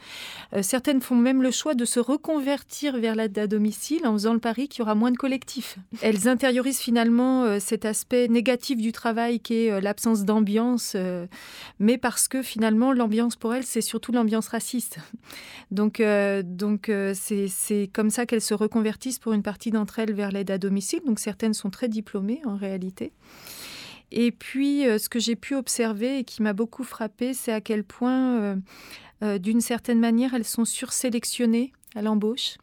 euh, 0.54 0.62
certaines 0.62 1.02
font 1.02 1.16
même 1.16 1.44
le 1.44 1.52
choix 1.52 1.74
de 1.74 1.84
se 1.84 2.00
reconvertir 2.00 2.98
vers 2.98 3.14
l'aide 3.14 3.38
à 3.38 3.46
domicile 3.46 4.08
en 4.08 4.14
faisant 4.14 4.32
le 4.32 4.40
pari 4.40 4.70
qu'il 4.70 4.80
y 4.80 4.82
aura 4.84 4.96
moins 4.96 5.12
de 5.12 5.18
collectifs. 5.18 5.78
Elles 6.02 6.30
intériorisent 6.30 6.80
finalement 6.80 7.60
cet 7.60 7.84
aspect 7.84 8.30
négatif 8.30 8.80
du 8.80 8.94
travail 8.94 9.42
qui 9.42 9.66
est 9.66 9.82
l'absence 9.82 10.24
d'ambiance, 10.24 10.96
mais 11.80 11.98
parce 11.98 12.30
que 12.30 12.42
finalement 12.42 12.94
l'ambiance 12.94 13.36
pour 13.36 13.54
elles, 13.54 13.66
c'est 13.66 13.82
surtout 13.82 14.14
l'ambiance 14.14 14.48
raciste. 14.48 15.00
Donc, 15.72 16.02
donc 16.44 16.90
c'est 17.14 17.90
comme 17.92 18.10
ça 18.10 18.26
qu'elles 18.30 18.42
se 18.42 18.54
reconvertissent 18.54 19.20
pour 19.20 19.34
une 19.34 19.42
partie 19.42 19.72
d'entre 19.72 20.00
elles 20.00 20.14
vers 20.14 20.32
l'aide 20.32 20.52
à 20.52 20.58
domicile. 20.58 21.02
Donc 21.06 21.20
certaines 21.20 21.56
sont 21.56 21.72
très 21.72 21.90
diplômées 21.90 22.42
en 22.46 22.56
réalité. 22.56 23.12
Et 24.12 24.32
puis, 24.32 24.88
euh, 24.88 24.98
ce 24.98 25.10
que 25.10 25.20
j'ai 25.20 25.36
pu 25.36 25.56
observer 25.56 26.20
et 26.20 26.24
qui 26.24 26.42
m'a 26.42 26.54
beaucoup 26.54 26.84
frappé, 26.84 27.34
c'est 27.34 27.52
à 27.52 27.62
quel 27.62 27.84
point, 27.84 28.40
euh, 28.40 28.56
euh, 29.24 29.38
d'une 29.38 29.62
certaine 29.62 30.00
manière, 30.00 30.34
elles 30.34 30.46
sont 30.46 30.66
sursélectionnées 30.66 31.74
à 31.96 32.02
l'embauche, 32.02 32.58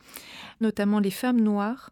notamment 0.61 1.01
les 1.01 1.11
femmes 1.11 1.41
noires 1.41 1.91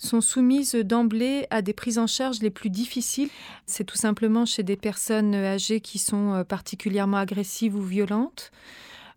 sont 0.00 0.20
soumises 0.20 0.76
d'emblée 0.76 1.48
à 1.50 1.60
des 1.60 1.72
prises 1.72 1.98
en 1.98 2.06
charge 2.06 2.40
les 2.40 2.50
plus 2.50 2.70
difficiles. 2.70 3.30
C'est 3.66 3.82
tout 3.82 3.96
simplement 3.96 4.46
chez 4.46 4.62
des 4.62 4.76
personnes 4.76 5.34
âgées 5.34 5.80
qui 5.80 5.98
sont 5.98 6.44
particulièrement 6.48 7.16
agressives 7.16 7.74
ou 7.74 7.82
violentes, 7.82 8.52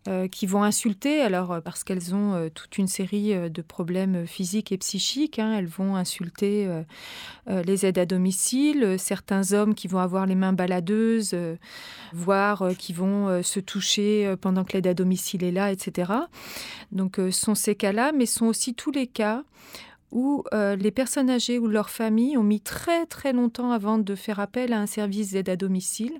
euh, 0.08 0.28
qui 0.28 0.48
vont 0.48 0.64
insulter, 0.64 1.22
alors 1.22 1.52
euh, 1.52 1.62
parce 1.62 1.84
qu'elles 1.84 2.16
ont 2.16 2.34
euh, 2.34 2.50
toute 2.50 2.80
une 2.80 2.88
série 2.88 3.36
de 3.52 3.62
problèmes 3.62 4.26
physiques 4.26 4.72
et 4.72 4.78
psychiques. 4.80 5.38
Hein. 5.38 5.54
elles 5.56 5.68
vont 5.68 5.96
insulter 5.96 6.68
les 7.48 7.86
aides 7.86 8.00
à 8.00 8.06
domicile, 8.06 8.96
certains 8.98 9.54
hommes 9.54 9.76
qui 9.76 9.88
vont 9.88 10.00
avoir 10.00 10.26
les 10.26 10.36
mains 10.36 10.54
baladeuses, 10.54 11.36
voire 12.14 12.70
qui 12.78 12.94
vont 12.94 13.44
se 13.44 13.60
toucher 13.60 14.36
pendant 14.42 14.64
que 14.64 14.74
l'aide 14.74 14.88
à 14.88 14.94
domicile 14.94 15.44
est 15.44 15.52
là, 15.52 15.72
etc. 15.72 16.12
Donc, 16.92 17.16
ce 17.18 17.32
sont 17.32 17.56
ces 17.56 17.76
cas-là, 17.76 18.12
mais 18.12 18.26
ce 18.26 18.40
sont 18.40 18.46
aussi 18.46 18.74
tous 18.74 18.92
les 18.92 19.08
cas 19.08 19.44
où 20.12 20.44
euh, 20.54 20.76
les 20.76 20.92
personnes 20.92 21.30
âgées 21.30 21.60
ou 21.60 21.68
leurs 21.68 21.90
familles 21.90 22.38
ont 22.38 22.44
mis 22.44 22.62
très 22.62 23.06
très 23.06 23.34
longtemps 23.34 23.72
avant 23.72 23.98
de 23.98 24.16
faire 24.16 24.40
appel 24.40 24.74
à 24.74 24.80
un 24.80 24.86
service 24.86 25.32
d'aide 25.32 25.50
à 25.50 25.56
domicile, 25.56 26.20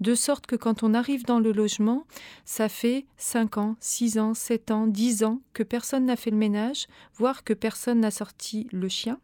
de 0.00 0.14
sorte 0.14 0.46
que 0.46 0.56
quand 0.56 0.82
on 0.82 0.94
arrive 0.94 1.24
dans 1.24 1.40
le 1.40 1.52
logement, 1.52 2.04
ça 2.44 2.68
fait 2.68 3.06
5 3.16 3.58
ans, 3.58 3.76
6 3.80 4.18
ans, 4.18 4.34
7 4.34 4.70
ans, 4.70 4.86
10 4.86 5.24
ans 5.24 5.40
que 5.52 5.62
personne 5.62 6.06
n'a 6.06 6.16
fait 6.16 6.30
le 6.30 6.36
ménage, 6.36 6.86
voire 7.14 7.44
que 7.44 7.52
personne 7.52 8.00
n'a 8.00 8.10
sorti 8.10 8.68
le 8.72 8.88
chien. 8.88 9.18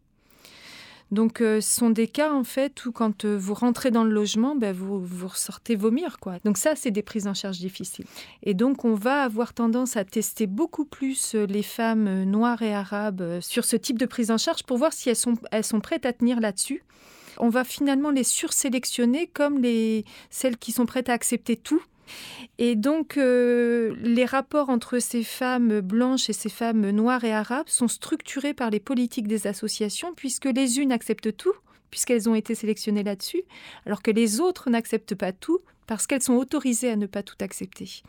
Donc, 1.13 1.43
euh, 1.43 1.61
ce 1.61 1.77
sont 1.77 1.91
des 1.91 2.09
cas, 2.09 2.33
en 2.33 2.43
fait, 2.43 2.87
où 2.87 2.91
quand 2.91 3.27
euh, 3.27 3.37
vous 3.37 3.53
rentrez 3.53 3.91
dans 3.91 4.03
le 4.03 4.11
logement, 4.11 4.57
ben, 4.57 4.75
vous, 4.75 4.99
vous 4.99 5.29
ressortez 5.29 5.77
vomir. 5.77 6.19
Quoi. 6.19 6.39
Donc, 6.45 6.57
ça, 6.57 6.75
c'est 6.75 6.91
des 6.91 7.03
prises 7.03 7.27
en 7.27 7.35
charge 7.35 7.59
difficiles. 7.59 8.07
Et 8.43 8.55
donc, 8.55 8.87
on 8.87 8.95
va 8.95 9.23
avoir 9.23 9.53
tendance 9.53 9.99
à 9.99 10.05
tester 10.07 10.47
beaucoup 10.47 10.87
plus 10.87 11.35
euh, 11.35 11.45
les 11.45 11.63
femmes 11.63 12.25
noires 12.25 12.63
et 12.63 12.75
arabes 12.75 13.41
sur 13.41 13.67
ce 13.67 13.77
type 13.77 13.99
de 13.99 14.07
prise 14.07 14.31
en 14.31 14.39
charge 14.39 14.63
pour 14.63 14.79
voir 14.79 14.95
si 14.95 15.11
elles 15.11 15.17
sont, 15.17 15.35
elles 15.51 15.65
sont 15.65 15.81
prêtes 15.81 16.07
à 16.07 16.15
tenir 16.15 16.41
là-dessus. 16.41 16.83
On 17.37 17.51
va 17.51 17.65
finalement 17.65 18.11
les 18.11 18.25
sursélectionner 18.25 19.27
comme 19.27 19.59
les, 19.59 20.07
celles 20.31 20.57
qui 20.57 20.73
sont 20.73 20.87
prêtes 20.87 21.11
à 21.11 21.13
accepter 21.13 21.57
tout 21.57 21.83
et 22.59 22.77
donc, 22.77 23.17
euh, 23.17 23.95
les 24.03 24.25
rapports 24.25 24.69
entre 24.69 24.99
ces 24.99 25.25
femmes 25.25 25.81
blanches 25.81 26.29
et 26.31 26.33
ces 26.33 26.49
femmes 26.49 26.91
noires 26.91 27.25
et 27.25 27.33
arabes 27.33 27.69
sont 27.69 27.89
structurés 27.89 28.55
par 28.55 28.71
les 28.71 28.81
politiques 28.81 29.29
des 29.29 29.47
associations, 29.47 30.13
puisque 30.15 30.47
les 30.47 30.79
unes 30.79 30.93
acceptent 30.93 31.37
tout, 31.37 31.55
puisqu'elles 31.91 32.29
ont 32.29 32.35
été 32.35 32.55
sélectionnées 32.55 33.03
là-dessus, 33.03 33.43
alors 33.87 34.03
que 34.03 34.11
les 34.11 34.41
autres 34.41 34.71
n'acceptent 34.71 35.15
pas 35.15 35.33
tout, 35.33 35.61
parce 35.87 36.07
qu'elles 36.07 36.23
sont 36.23 36.35
autorisées 36.35 36.91
à 36.91 36.97
ne 36.97 37.07
pas 37.07 37.23
tout 37.23 37.37
accepter. 37.41 38.03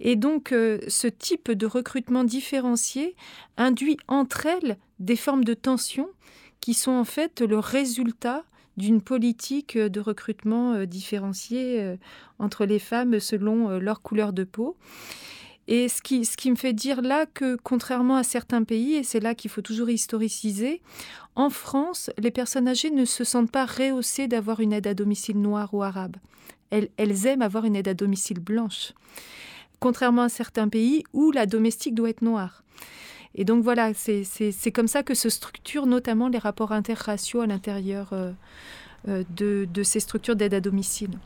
Et 0.00 0.16
donc, 0.16 0.52
euh, 0.52 0.80
ce 0.88 1.06
type 1.06 1.50
de 1.52 1.66
recrutement 1.66 2.24
différencié 2.24 3.14
induit 3.56 3.98
entre 4.08 4.46
elles 4.46 4.78
des 4.98 5.16
formes 5.16 5.44
de 5.44 5.54
tension 5.54 6.08
qui 6.60 6.74
sont 6.74 6.92
en 6.92 7.04
fait 7.04 7.40
le 7.40 7.58
résultat 7.58 8.44
d'une 8.76 9.00
politique 9.00 9.76
de 9.76 10.00
recrutement 10.00 10.72
euh, 10.72 10.86
différenciée 10.86 11.80
euh, 11.80 11.96
entre 12.38 12.64
les 12.64 12.78
femmes 12.78 13.20
selon 13.20 13.70
euh, 13.70 13.78
leur 13.78 14.02
couleur 14.02 14.32
de 14.32 14.44
peau. 14.44 14.76
Et 15.68 15.88
ce 15.88 16.02
qui, 16.02 16.24
ce 16.24 16.36
qui 16.36 16.50
me 16.50 16.56
fait 16.56 16.72
dire 16.72 17.02
là 17.02 17.24
que, 17.26 17.56
contrairement 17.62 18.16
à 18.16 18.24
certains 18.24 18.64
pays, 18.64 18.94
et 18.94 19.04
c'est 19.04 19.20
là 19.20 19.34
qu'il 19.34 19.50
faut 19.50 19.62
toujours 19.62 19.90
historiciser, 19.90 20.82
en 21.36 21.50
France, 21.50 22.10
les 22.18 22.32
personnes 22.32 22.66
âgées 22.66 22.90
ne 22.90 23.04
se 23.04 23.22
sentent 23.22 23.50
pas 23.50 23.64
rehaussées 23.64 24.26
d'avoir 24.26 24.60
une 24.60 24.72
aide 24.72 24.88
à 24.88 24.94
domicile 24.94 25.40
noire 25.40 25.72
ou 25.72 25.82
arabe. 25.82 26.16
Elles, 26.70 26.88
elles 26.96 27.26
aiment 27.26 27.42
avoir 27.42 27.64
une 27.64 27.76
aide 27.76 27.88
à 27.88 27.94
domicile 27.94 28.40
blanche. 28.40 28.92
Contrairement 29.78 30.22
à 30.22 30.28
certains 30.28 30.68
pays 30.68 31.04
où 31.12 31.30
la 31.30 31.46
domestique 31.46 31.94
doit 31.94 32.10
être 32.10 32.22
noire. 32.22 32.64
Et 33.34 33.44
donc 33.44 33.64
voilà, 33.64 33.92
c'est 33.94 34.72
comme 34.72 34.88
ça 34.88 35.02
que 35.02 35.14
se 35.14 35.30
structurent 35.30 35.86
notamment 35.86 36.28
les 36.28 36.38
rapports 36.38 36.72
interraciaux 36.72 37.40
à 37.40 37.46
l'intérieur 37.46 38.10
euh, 38.12 38.32
euh, 39.08 39.24
de, 39.30 39.66
de 39.72 39.82
ces 39.82 40.00
structures 40.00 40.36
d'aide 40.36 40.54
à 40.54 40.60
domicile. 40.60 41.18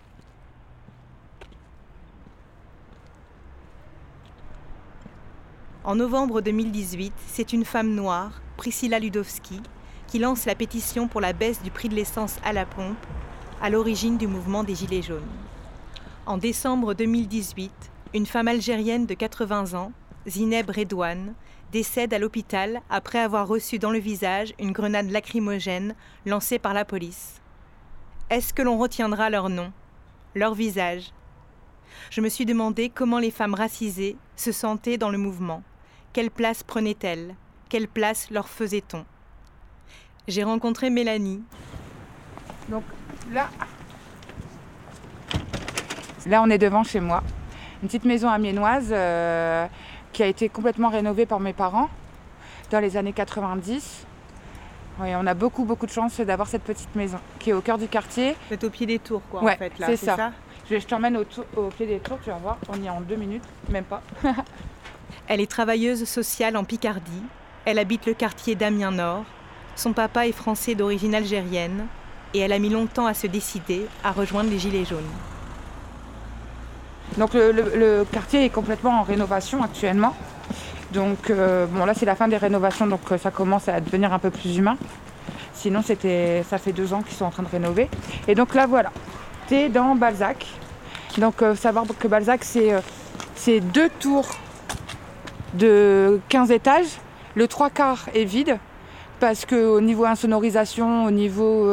En 5.83 5.95
novembre 5.95 6.41
2018, 6.41 7.13
c'est 7.29 7.53
une 7.53 7.65
femme 7.65 7.95
noire, 7.95 8.41
Priscilla 8.57 8.99
Ludowski, 8.99 9.61
qui 10.09 10.19
lance 10.19 10.45
la 10.45 10.55
pétition 10.55 11.09
pour 11.09 11.21
la 11.21 11.33
baisse 11.33 11.63
du 11.63 11.71
prix 11.71 11.89
de 11.89 11.95
l'essence 11.95 12.37
à 12.45 12.53
la 12.53 12.67
pompe, 12.67 12.97
à 13.63 13.71
l'origine 13.71 14.19
du 14.19 14.27
mouvement 14.27 14.65
des 14.65 14.75
Gilets 14.75 15.03
jaunes. 15.03 15.23
En 16.27 16.39
décembre 16.39 16.95
2018, 16.95 17.71
une 18.15 18.27
femme 18.27 18.49
algérienne 18.49 19.07
de 19.07 19.15
80 19.15 19.75
ans, 19.75 19.93
Zineb 20.27 20.71
Redouane, 20.71 21.35
décède 21.73 22.15
à 22.15 22.19
l'hôpital 22.19 22.81
après 22.91 23.19
avoir 23.19 23.49
reçu 23.49 23.79
dans 23.79 23.91
le 23.91 23.99
visage 23.99 24.55
une 24.59 24.73
grenade 24.73 25.11
lacrymogène 25.11 25.95
lancée 26.25 26.59
par 26.59 26.75
la 26.75 26.85
police. 26.85 27.41
Est-ce 28.31 28.53
que 28.53 28.63
l'on 28.63 28.79
retiendra 28.79 29.31
leur 29.31 29.49
nom, 29.49 29.73
leur 30.35 30.55
visage? 30.55 31.13
Je 32.11 32.21
me 32.21 32.29
suis 32.29 32.45
demandé 32.45 32.89
comment 32.89 33.19
les 33.19 33.31
femmes 33.31 33.55
racisées 33.55 34.17
se 34.37 34.53
sentaient 34.53 34.99
dans 34.99 35.11
le 35.11 35.19
mouvement. 35.19 35.63
Quelle 36.13 36.31
place 36.31 36.63
prenaient-elles? 36.63 37.35
Quelle 37.69 37.89
place 37.89 38.31
leur 38.31 38.49
faisait-on? 38.49 39.05
J'ai 40.29 40.45
rencontré 40.45 40.91
Mélanie. 40.91 41.43
Donc 42.69 42.83
là, 43.33 43.49
là 46.27 46.43
on 46.43 46.51
est 46.51 46.59
devant 46.59 46.83
chez 46.85 47.01
moi. 47.01 47.23
une 47.83 47.89
petite 47.89 48.05
maison 48.05 48.29
amiénoise 48.29 48.89
euh, 48.91 49.67
qui 50.17 50.23
a 50.23 50.27
été 50.27 50.49
complètement 50.49 50.89
rénovée 50.89 51.27
par 51.27 51.41
mes 51.41 51.53
parents 51.53 51.91
dans 52.71 52.81
les 52.81 52.97
années 52.97 53.13
90. 53.13 54.07
Oui, 54.99 55.09
on 55.15 55.27
a 55.27 55.35
beaucoup, 55.35 55.67
beaucoup 55.67 55.85
de 55.85 55.91
chance 55.91 56.19
d'avoir 56.21 56.49
cette 56.49 56.63
petite 56.63 56.95
maison 56.95 57.19
qui 57.39 57.51
est 57.51 57.53
au 57.53 57.61
cœur 57.61 57.77
du 57.77 57.87
quartier. 57.87 58.35
Êtes 58.51 58.65
au 58.65 58.71
pied 58.71 58.87
des 58.87 58.99
tours, 58.99 59.21
quoi, 59.31 59.43
ouais, 59.43 59.53
en 59.53 59.57
fait, 59.59 59.79
là, 59.79 59.89
c'est 59.89 59.97
c'est 59.99 60.07
ça. 60.07 60.17
ça? 60.17 60.33
Je, 60.71 60.79
je 60.79 60.87
t'emmène 60.87 61.19
au, 61.19 61.25
au 61.61 61.69
pied 61.69 61.85
des 61.85 61.99
tours, 61.99 62.19
tu 62.25 62.31
vas 62.31 62.39
voir, 62.39 62.57
on 62.71 62.81
y 62.83 62.87
est 62.87 62.89
en 62.89 63.03
deux 63.03 63.17
minutes, 63.17 63.45
même 63.69 63.85
pas. 63.85 64.01
Elle 65.29 65.43
est 65.43 65.51
travailleuse 65.51 66.05
sociale 66.05 66.57
en 66.57 66.65
Picardie. 66.65 67.23
Elle 67.67 67.79
habite 67.79 68.07
le 68.07 68.15
quartier 68.15 68.55
d'Amiens 68.55 68.93
Nord. 68.93 69.25
Son 69.75 69.93
papa 69.93 70.27
est 70.27 70.33
français 70.33 70.75
d'origine 70.75 71.15
algérienne 71.15 71.89
et 72.33 72.39
elle 72.39 72.53
a 72.53 72.59
mis 72.59 72.71
longtemps 72.71 73.07
à 73.07 73.13
se 73.13 73.27
décider 73.27 73.87
à 74.03 74.13
rejoindre 74.13 74.49
les 74.49 74.59
Gilets 74.59 74.87
jaunes. 74.87 75.05
Donc 77.19 77.33
le, 77.33 78.05
quartier 78.13 78.45
est 78.45 78.51
complètement 78.51 79.01
en 79.01 79.03
rénovation 79.03 79.63
actuellement. 79.63 80.15
Donc 80.93 81.31
euh, 81.31 81.67
bon 81.67 81.85
là 81.85 81.95
c'est 81.95 82.07
la 82.07 82.15
fin 82.15 82.29
des 82.29 82.37
rénovations 82.37 82.87
donc 82.87 83.01
euh, 83.11 83.19
ça 83.19 83.31
commence 83.31 83.69
à 83.69 83.81
devenir 83.81 84.13
un 84.13 84.19
peu 84.19 84.31
plus 84.31 84.59
humain. 84.59 84.77
Sinon 85.55 85.83
c'était 85.83 86.45
ça 86.49 86.59
fait 86.59 86.73
deux 86.73 86.93
ans 86.93 87.03
qu'ils 87.03 87.17
sont 87.17 87.25
en 87.25 87.31
train 87.31 87.43
de 87.43 87.49
rénover. 87.49 87.89
Et 88.29 88.35
donc 88.35 88.55
là 88.55 88.67
voilà, 88.67 88.93
t'es 89.49 89.69
dans 89.71 89.95
Balzac. 89.95 90.47
Donc 91.17 91.41
euh, 91.41 91.55
savoir 91.55 91.87
que 91.99 92.07
Balzac 92.07 92.45
c'est 92.45 93.61
deux 93.61 93.89
tours 93.99 94.29
de 95.55 96.21
15 96.29 96.51
étages. 96.51 96.99
Le 97.35 97.49
trois 97.49 97.71
quarts 97.71 98.09
est 98.15 98.25
vide 98.25 98.59
parce 99.21 99.47
qu'au 99.47 99.81
niveau 99.81 100.05
insonorisation, 100.05 101.07
au 101.07 101.11
niveau 101.11 101.71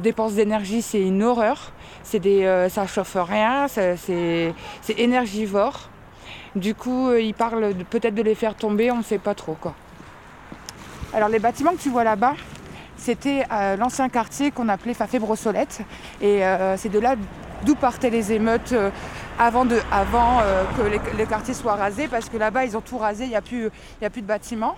dépenses 0.00 0.34
d'énergie, 0.34 0.82
c'est 0.82 1.00
une 1.00 1.22
horreur. 1.22 1.72
C'est 2.08 2.20
des, 2.20 2.44
euh, 2.44 2.68
ça 2.68 2.86
chauffe 2.86 3.16
rien, 3.16 3.66
c'est 3.66 4.54
énergivore. 4.96 5.88
Du 6.54 6.72
coup, 6.72 7.08
euh, 7.08 7.20
ils 7.20 7.34
parlent 7.34 7.74
peut-être 7.90 8.14
de 8.14 8.22
les 8.22 8.36
faire 8.36 8.54
tomber, 8.54 8.92
on 8.92 8.98
ne 8.98 9.02
sait 9.02 9.18
pas 9.18 9.34
trop 9.34 9.54
quoi. 9.60 9.74
Alors 11.12 11.28
les 11.28 11.40
bâtiments 11.40 11.72
que 11.72 11.80
tu 11.80 11.90
vois 11.90 12.04
là-bas, 12.04 12.34
c'était 12.96 13.44
euh, 13.50 13.76
l'ancien 13.76 14.08
quartier 14.08 14.52
qu'on 14.52 14.68
appelait 14.68 14.94
Fafé-Brossolette. 14.94 15.80
Et 16.22 16.42
c'est 16.76 16.90
de 16.90 17.00
là 17.00 17.16
d'où 17.64 17.74
partaient 17.74 18.10
les 18.10 18.32
émeutes 18.32 18.74
avant, 19.36 19.64
de, 19.64 19.80
avant 19.90 20.42
que 20.76 20.82
les, 20.82 21.00
les 21.18 21.26
quartiers 21.26 21.54
soient 21.54 21.74
rasés, 21.74 22.06
parce 22.06 22.28
que 22.28 22.36
là-bas, 22.36 22.64
ils 22.64 22.76
ont 22.76 22.80
tout 22.80 22.98
rasé, 22.98 23.24
il 23.24 23.30
n'y 23.30 23.34
a, 23.34 23.38
a 23.38 24.10
plus 24.10 24.22
de 24.22 24.26
bâtiments. 24.26 24.76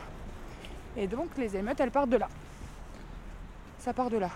Et 0.97 1.07
donc 1.07 1.29
les 1.37 1.55
émeutes, 1.57 1.79
elles 1.79 1.91
partent 1.91 2.09
de 2.09 2.16
là. 2.16 2.29
Ça 3.79 3.93
part 3.93 4.09
de 4.09 4.16
là. 4.16 4.31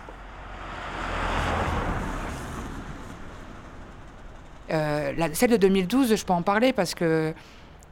La- 4.72 5.34
celle 5.34 5.50
de 5.50 5.56
2012, 5.56 6.14
je 6.16 6.24
peux 6.24 6.32
en 6.32 6.42
parler 6.42 6.72
parce 6.72 6.94
que 6.94 7.32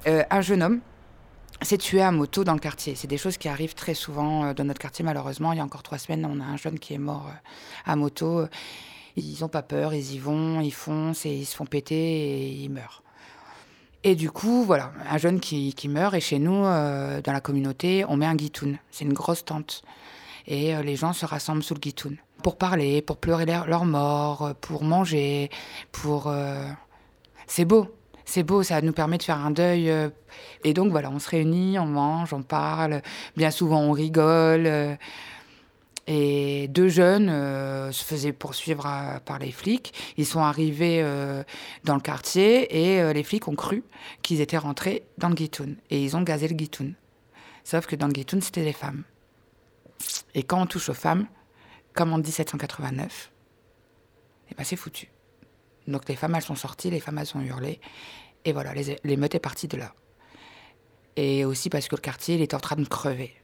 euh, 0.06 0.22
un 0.30 0.40
jeune 0.40 0.62
homme 0.62 0.80
s'est 1.62 1.78
tué 1.78 2.00
à 2.00 2.10
moto 2.10 2.42
dans 2.44 2.54
le 2.54 2.58
quartier. 2.60 2.94
C'est 2.94 3.06
des 3.08 3.18
choses 3.18 3.36
qui 3.36 3.48
arrivent 3.48 3.74
très 3.74 3.94
souvent 3.94 4.44
euh, 4.46 4.54
dans 4.54 4.64
notre 4.64 4.80
quartier, 4.80 5.04
malheureusement. 5.04 5.52
Il 5.52 5.58
y 5.58 5.60
a 5.60 5.64
encore 5.64 5.82
trois 5.82 5.98
semaines, 5.98 6.24
on 6.24 6.40
a 6.40 6.44
un 6.44 6.56
jeune 6.56 6.78
qui 6.78 6.94
est 6.94 6.98
mort 6.98 7.26
euh, 7.28 7.90
à 7.90 7.96
moto. 7.96 8.46
Ils 9.16 9.38
n'ont 9.40 9.48
pas 9.48 9.62
peur, 9.62 9.92
ils 9.92 10.14
y 10.14 10.18
vont, 10.18 10.60
ils 10.60 10.70
foncent 10.72 11.26
et 11.26 11.30
ils 11.34 11.44
se 11.44 11.54
font 11.56 11.66
péter 11.66 11.94
et 11.96 12.48
ils 12.48 12.70
meurent. 12.70 13.02
Et 14.02 14.14
du 14.14 14.30
coup, 14.30 14.64
voilà, 14.64 14.92
un 15.10 15.18
jeune 15.18 15.40
qui, 15.40 15.74
meurt. 15.88 16.14
Et 16.14 16.20
chez 16.20 16.38
nous, 16.38 16.64
euh, 16.64 17.20
dans 17.20 17.32
la 17.32 17.40
communauté, 17.42 18.04
on 18.08 18.16
met 18.16 18.24
un 18.26 18.34
guitoun. 18.36 18.78
C'est 18.90 19.04
une 19.04 19.12
grosse 19.12 19.44
tente. 19.44 19.82
Et 20.46 20.74
euh, 20.74 20.82
les 20.82 20.96
gens 20.96 21.12
se 21.12 21.26
rassemblent 21.26 21.62
sous 21.62 21.74
le 21.74 21.80
guitoun 21.80 22.16
pour 22.42 22.56
parler, 22.56 23.02
pour 23.02 23.16
pleurer 23.16 23.46
leur, 23.46 23.84
mort, 23.84 24.42
euh, 24.42 24.52
pour 24.60 24.84
manger, 24.84 25.50
pour... 25.92 26.26
euh, 26.26 26.66
C'est 27.46 27.64
beau. 27.64 27.88
C'est 28.24 28.42
beau, 28.44 28.62
ça 28.62 28.80
nous 28.80 28.92
permet 28.92 29.18
de 29.18 29.24
faire 29.24 29.38
un 29.38 29.50
deuil. 29.50 29.90
euh, 29.90 30.08
Et 30.64 30.72
donc 30.72 30.90
voilà, 30.90 31.10
on 31.10 31.18
se 31.18 31.28
réunit, 31.28 31.78
on 31.78 31.86
mange, 31.86 32.32
on 32.32 32.42
parle. 32.42 33.02
Bien 33.36 33.50
souvent, 33.50 33.80
on 33.80 33.92
rigole. 33.92 34.96
Et 36.06 36.68
deux 36.68 36.88
jeunes 36.88 37.28
se 37.92 38.04
faisaient 38.04 38.32
poursuivre 38.32 38.82
par 39.24 39.38
les 39.38 39.52
flics. 39.52 39.92
Ils 40.16 40.26
sont 40.26 40.40
arrivés 40.40 41.04
dans 41.84 41.94
le 41.94 42.00
quartier 42.00 42.52
et 42.74 43.12
les 43.12 43.22
flics 43.22 43.46
ont 43.46 43.54
cru 43.54 43.84
qu'ils 44.22 44.40
étaient 44.40 44.58
rentrés 44.58 45.04
dans 45.18 45.28
le 45.28 45.34
guitoun. 45.34 45.76
Et 45.90 46.02
ils 46.02 46.16
ont 46.16 46.22
gazé 46.22 46.48
le 46.48 46.54
guitoun. 46.54 46.94
Sauf 47.62 47.86
que 47.86 47.94
dans 47.94 48.08
le 48.08 48.12
guitoun, 48.12 48.40
c'était 48.40 48.64
les 48.64 48.72
femmes. 48.72 49.04
Et 50.34 50.42
quand 50.42 50.60
on 50.60 50.66
touche 50.66 50.88
aux 50.88 50.94
femmes, 50.94 51.26
comme 51.94 52.12
en 52.12 52.18
1789, 52.18 53.32
eh 54.50 54.54
ben 54.54 54.64
c'est 54.64 54.76
foutu. 54.76 55.10
Donc 55.86 56.08
les 56.08 56.16
femmes, 56.16 56.34
elles 56.34 56.42
sont 56.42 56.54
sorties, 56.54 56.90
les 56.90 57.00
femmes, 57.00 57.18
elles 57.18 57.36
ont 57.36 57.40
hurlé. 57.40 57.80
Et 58.44 58.52
voilà, 58.52 58.72
l'émeute 59.04 59.34
est 59.34 59.40
partie 59.40 59.68
de 59.68 59.76
là. 59.76 59.94
Et 61.16 61.44
aussi 61.44 61.68
parce 61.68 61.88
que 61.88 61.96
le 61.96 62.00
quartier, 62.00 62.36
il 62.36 62.42
est 62.42 62.54
en 62.54 62.60
train 62.60 62.76
de 62.76 62.86
crever. 62.86 63.34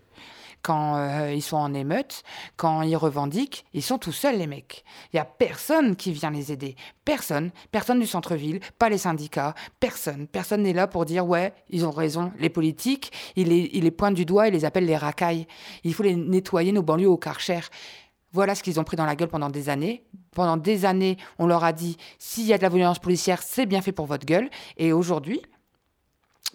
Quand 0.62 0.96
euh, 0.96 1.32
ils 1.32 1.42
sont 1.42 1.58
en 1.58 1.74
émeute, 1.74 2.22
quand 2.56 2.82
ils 2.82 2.96
revendiquent, 2.96 3.66
ils 3.72 3.82
sont 3.82 3.98
tout 3.98 4.10
seuls, 4.10 4.38
les 4.38 4.46
mecs. 4.46 4.84
Il 5.12 5.16
n'y 5.16 5.20
a 5.20 5.24
personne 5.24 5.94
qui 5.94 6.12
vient 6.12 6.30
les 6.30 6.50
aider. 6.50 6.74
Personne. 7.04 7.50
Personne 7.70 8.00
du 8.00 8.06
centre-ville, 8.06 8.60
pas 8.78 8.88
les 8.88 8.98
syndicats, 8.98 9.54
personne. 9.78 10.26
Personne 10.26 10.62
n'est 10.62 10.72
là 10.72 10.86
pour 10.86 11.04
dire 11.04 11.26
ouais, 11.26 11.52
ils 11.68 11.84
ont 11.84 11.90
raison. 11.90 12.32
Les 12.38 12.48
politiques, 12.48 13.12
ils 13.36 13.48
les, 13.48 13.70
ils 13.74 13.84
les 13.84 13.90
pointent 13.90 14.14
du 14.14 14.24
doigt 14.24 14.48
et 14.48 14.50
les 14.50 14.64
appellent 14.64 14.86
les 14.86 14.96
racailles. 14.96 15.46
Il 15.84 15.94
faut 15.94 16.02
les 16.02 16.16
nettoyer, 16.16 16.72
nos 16.72 16.82
banlieues 16.82 17.10
au 17.10 17.18
karcher. 17.18 17.60
Voilà 18.36 18.54
ce 18.54 18.62
qu'ils 18.62 18.78
ont 18.78 18.84
pris 18.84 18.98
dans 18.98 19.06
la 19.06 19.16
gueule 19.16 19.30
pendant 19.30 19.48
des 19.48 19.70
années. 19.70 20.04
Pendant 20.32 20.58
des 20.58 20.84
années, 20.84 21.16
on 21.38 21.46
leur 21.46 21.64
a 21.64 21.72
dit 21.72 21.96
s'il 22.18 22.44
y 22.44 22.52
a 22.52 22.58
de 22.58 22.62
la 22.62 22.68
violence 22.68 22.98
policière, 22.98 23.42
c'est 23.42 23.64
bien 23.64 23.80
fait 23.80 23.92
pour 23.92 24.04
votre 24.04 24.26
gueule. 24.26 24.50
Et 24.76 24.92
aujourd'hui, 24.92 25.40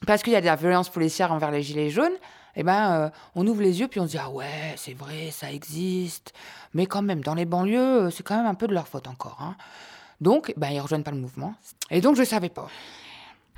parce 0.06 0.22
qu'il 0.22 0.32
y 0.32 0.36
a 0.36 0.42
de 0.42 0.46
la 0.46 0.56
violence 0.56 0.90
policière 0.90 1.32
envers 1.32 1.50
les 1.50 1.64
gilets 1.64 1.90
jaunes, 1.90 2.14
eh 2.56 2.62
ben, 2.62 2.92
euh, 2.92 3.10
on 3.34 3.48
ouvre 3.48 3.64
les 3.64 3.80
yeux 3.80 3.88
puis 3.88 4.00
on 4.00 4.06
se 4.06 4.12
dit 4.12 4.20
ah 4.20 4.30
ouais, 4.30 4.76
c'est 4.76 4.94
vrai, 4.94 5.32
ça 5.32 5.52
existe. 5.52 6.34
Mais 6.76 6.86
quand 6.86 7.02
même, 7.02 7.22
dans 7.22 7.34
les 7.34 7.46
banlieues, 7.46 7.80
euh, 7.80 8.10
c'est 8.12 8.22
quand 8.22 8.38
même 8.38 8.46
un 8.46 8.54
peu 8.54 8.68
de 8.68 8.76
leur 8.76 8.88
faute 8.88 9.08
encore. 9.08 9.40
hein. 9.42 9.56
Donc, 10.20 10.54
ben, 10.58 10.70
ils 10.70 10.80
rejoignent 10.80 11.02
pas 11.02 11.10
le 11.10 11.18
mouvement. 11.18 11.56
Et 11.90 12.00
donc, 12.00 12.16
je 12.16 12.24
savais 12.24 12.50
pas. 12.50 12.68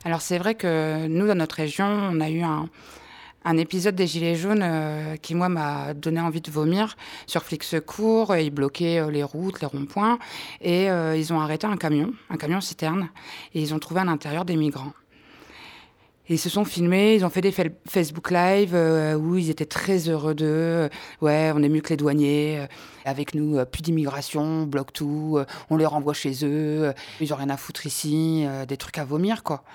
Alors, 0.05 0.21
c'est 0.21 0.37
vrai 0.37 0.55
que 0.55 1.07
nous, 1.07 1.27
dans 1.27 1.35
notre 1.35 1.57
région, 1.57 1.85
on 1.85 2.21
a 2.21 2.29
eu 2.29 2.41
un, 2.41 2.69
un 3.45 3.57
épisode 3.57 3.95
des 3.95 4.07
Gilets 4.07 4.35
jaunes 4.35 4.61
euh, 4.63 5.15
qui, 5.17 5.35
moi, 5.35 5.49
m'a 5.49 5.93
donné 5.93 6.21
envie 6.21 6.41
de 6.41 6.49
vomir. 6.49 6.95
Sur 7.27 7.43
Flic 7.43 7.63
Secours, 7.63 8.35
ils 8.35 8.51
bloquaient 8.51 8.99
euh, 8.99 9.11
les 9.11 9.23
routes, 9.23 9.59
les 9.61 9.67
ronds-points. 9.67 10.17
Et 10.61 10.89
euh, 10.89 11.17
ils 11.17 11.33
ont 11.33 11.39
arrêté 11.41 11.67
un 11.67 11.77
camion, 11.77 12.13
un 12.29 12.37
camion 12.37 12.61
citerne. 12.61 13.09
Et 13.53 13.61
ils 13.61 13.73
ont 13.73 13.79
trouvé 13.79 14.01
à 14.01 14.05
l'intérieur 14.05 14.45
des 14.45 14.55
migrants. 14.55 14.93
Ils 16.29 16.39
se 16.39 16.49
sont 16.49 16.63
filmés, 16.63 17.15
ils 17.15 17.25
ont 17.25 17.29
fait 17.29 17.41
des 17.41 17.51
fa- 17.51 17.63
Facebook 17.85 18.31
Live 18.31 18.73
où 19.19 19.35
ils 19.35 19.49
étaient 19.49 19.65
très 19.65 20.07
heureux 20.07 20.33
d'eux. 20.33 20.89
Ouais, 21.21 21.51
on 21.53 21.61
est 21.61 21.67
mieux 21.67 21.81
que 21.81 21.89
les 21.89 21.97
douaniers. 21.97 22.65
avec 23.03 23.35
nous, 23.35 23.63
plus 23.65 23.81
d'immigration, 23.81 24.41
on 24.41 24.63
bloque 24.63 24.93
tout, 24.93 25.37
on 25.69 25.75
les 25.75 25.85
renvoie 25.85 26.13
chez 26.13 26.45
eux. 26.45 26.93
ils 27.19 27.33
ont 27.33 27.35
rien 27.35 27.49
à 27.49 27.57
foutre 27.57 27.85
ici, 27.85 28.45
des 28.69 28.77
trucs 28.77 28.99
à 28.99 29.03
vomir, 29.03 29.43
quoi. 29.43 29.65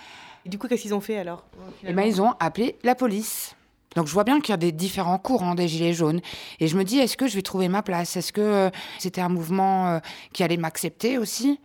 Et 0.49 0.51
du 0.51 0.57
coup, 0.57 0.67
qu'est-ce 0.67 0.81
qu'ils 0.81 0.95
ont 0.95 1.03
fait 1.03 1.19
alors 1.19 1.45
Et 1.85 1.93
ben, 1.93 2.05
ils 2.05 2.23
ont 2.23 2.33
appelé 2.41 2.79
la 2.83 2.95
police. 2.95 3.55
Donc 3.97 4.07
je 4.07 4.15
vois 4.15 4.25
bien 4.25 4.41
qu'il 4.41 4.51
y 4.51 4.55
a 4.55 4.57
des 4.57 4.73
différents 4.73 5.19
courants 5.19 5.55
des 5.55 5.69
gilets 5.69 5.93
jaunes. 5.93 6.23
Et 6.59 6.69
je 6.69 6.79
me 6.79 6.85
dis, 6.85 6.99
est-ce 6.99 7.19
que 7.19 7.29
je 7.29 7.35
vais 7.35 7.43
trouver 7.43 7.69
ma 7.69 7.83
place? 7.83 8.17
Est-ce 8.17 8.33
que 8.33 8.41
euh, 8.41 8.71
c'était 8.99 9.21
un 9.21 9.29
mouvement 9.29 9.89
euh, 9.89 9.99
qui 10.33 10.43
allait 10.43 10.57
m'accepter 10.57 11.19
aussi? 11.19 11.61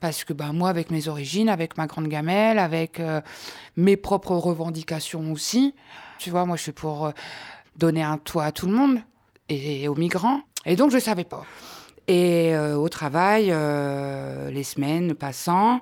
Parce 0.00 0.24
que 0.24 0.32
ben, 0.32 0.52
moi, 0.52 0.68
avec 0.68 0.90
mes 0.90 1.06
origines, 1.06 1.48
avec 1.48 1.78
ma 1.78 1.86
grande 1.86 2.08
gamelle, 2.08 2.58
avec 2.58 2.98
euh, 2.98 3.20
mes 3.76 3.96
propres 3.96 4.34
revendications 4.34 5.30
aussi, 5.30 5.72
tu 6.18 6.30
vois, 6.30 6.44
moi 6.44 6.56
je 6.56 6.62
suis 6.62 6.72
pour 6.72 7.06
euh, 7.06 7.10
donner 7.76 8.02
un 8.02 8.18
toit 8.18 8.46
à 8.46 8.50
tout 8.50 8.66
le 8.66 8.72
monde 8.72 8.98
et, 9.48 9.86
aux 9.86 9.94
migrants. 9.94 10.40
Et 10.66 10.74
donc 10.74 10.90
je 10.90 10.96
ne 10.96 11.00
savais 11.00 11.22
pas. 11.22 11.44
Et 12.06 12.54
euh, 12.54 12.76
au 12.76 12.88
travail, 12.88 13.48
euh, 13.50 14.50
les 14.50 14.64
semaines 14.64 15.14
passant, 15.14 15.80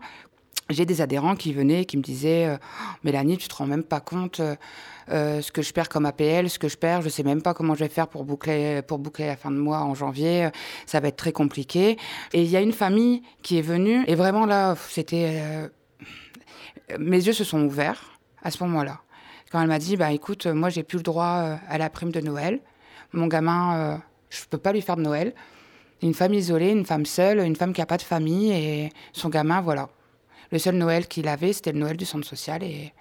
j'ai 0.73 0.87
des 0.87 1.01
adhérents 1.01 1.37
qui 1.37 1.53
venaient, 1.53 1.85
qui 1.85 1.97
me 1.97 2.03
disaient 2.03 2.47
euh, 2.47 2.57
Mélanie, 3.05 3.39
tu 3.39 3.49
te 3.49 3.55
rends 3.55 3.67
même 3.67 3.83
pas 3.83 4.01
compte 4.01 4.41
euh, 4.41 4.57
euh, 5.11 5.41
ce 5.43 5.53
que 5.53 5.63
je 5.63 5.73
perds 5.73 5.89
comme 5.89 6.07
APL, 6.07 6.49
ce 6.49 6.59
que 6.59 6.69
je 6.69 6.77
perds, 6.77 7.03
je 7.03 7.09
sais 7.09 7.23
même 7.23 7.43
pas 7.43 7.55
comment 7.55 7.75
je 7.75 7.81
vais 7.81 7.89
faire 7.89 8.09
pour 8.09 8.25
boucler, 8.25 8.83
pour 8.83 8.99
boucler 8.99 9.27
la 9.27 9.37
fin 9.37 9.51
de 9.51 9.57
mois 9.57 9.81
en 9.81 9.95
janvier, 9.95 10.49
ça 10.87 11.01
va 11.01 11.09
être 11.09 11.17
très 11.17 11.33
compliqué. 11.33 11.99
Et 12.33 12.43
il 12.43 12.49
y 12.49 12.57
a 12.57 12.61
une 12.61 12.73
famille 12.73 13.23
qui 13.43 13.59
est 13.59 13.63
venue, 13.63 14.05
et 14.07 14.15
vraiment 14.15 14.47
là, 14.47 14.77
c'était. 14.89 15.43
mes 16.99 17.27
yeux 17.27 17.33
se 17.33 17.45
sont 17.45 17.63
ouverts 17.65 18.19
à 18.43 18.51
ce 18.51 18.63
moment-là. 18.65 19.01
Quand 19.51 19.61
elle 19.61 19.69
m'a 19.69 19.79
dit 19.79 19.97
Bah 19.97 20.13
écoute, 20.13 20.47
moi 20.47 20.71
j'ai 20.71 20.83
plus 20.83 20.99
le 20.99 21.03
droit 21.03 21.59
à 21.69 21.79
la 21.79 21.91
prime 21.91 22.13
de 22.13 22.21
Noël, 22.21 22.61
mon 23.13 23.27
gamin, 23.27 24.01
je 24.31 24.45
peux 24.49 24.59
pas 24.59 24.73
lui 24.73 24.83
faire 24.83 24.97
de 24.97 25.03
Noël. 25.03 25.35
Une 26.01 26.15
femme 26.15 26.35
isolée, 26.35 26.71
une 26.71 26.87
femme 26.87 27.07
seule, 27.07 27.41
une 27.41 27.55
femme 27.55 27.73
qui 27.73 27.81
a 27.81 27.87
pas 27.87 27.97
de 27.97 28.03
famille, 28.03 28.53
et 28.53 28.93
son 29.13 29.29
gamin, 29.29 29.61
voilà. 29.61 29.89
Le 30.53 30.59
seul 30.59 30.77
Noël 30.77 31.09
qu'il 31.09 31.29
avait, 31.29 31.55
c'était 31.55 31.73
le 31.73 31.79
Noël 31.79 31.97
du 31.97 32.05
centre 32.05 32.27
social. 32.27 32.63
Et, 32.63 32.93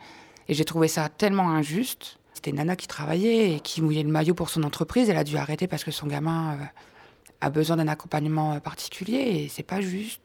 j'ai 0.49 0.65
trouvé 0.65 0.87
ça 0.87 1.09
tellement 1.09 1.49
injuste. 1.49 2.17
C'était 2.33 2.51
nana 2.51 2.75
qui 2.75 2.87
travaillait 2.87 3.53
et 3.53 3.59
qui 3.59 3.81
mouillait 3.81 4.03
le 4.03 4.09
maillot 4.09 4.33
pour 4.33 4.49
son 4.49 4.63
entreprise. 4.63 5.09
Elle 5.09 5.17
a 5.17 5.23
dû 5.23 5.37
arrêter 5.37 5.67
parce 5.67 5.83
que 5.83 5.91
son 5.91 6.07
gamin 6.07 6.53
euh, 6.53 6.65
a 7.41 7.49
besoin 7.49 7.77
d'un 7.77 7.87
accompagnement 7.87 8.53
euh, 8.53 8.59
particulier 8.59 9.17
et 9.17 9.49
c'est 9.49 9.63
pas 9.63 9.79
juste. 9.81 10.21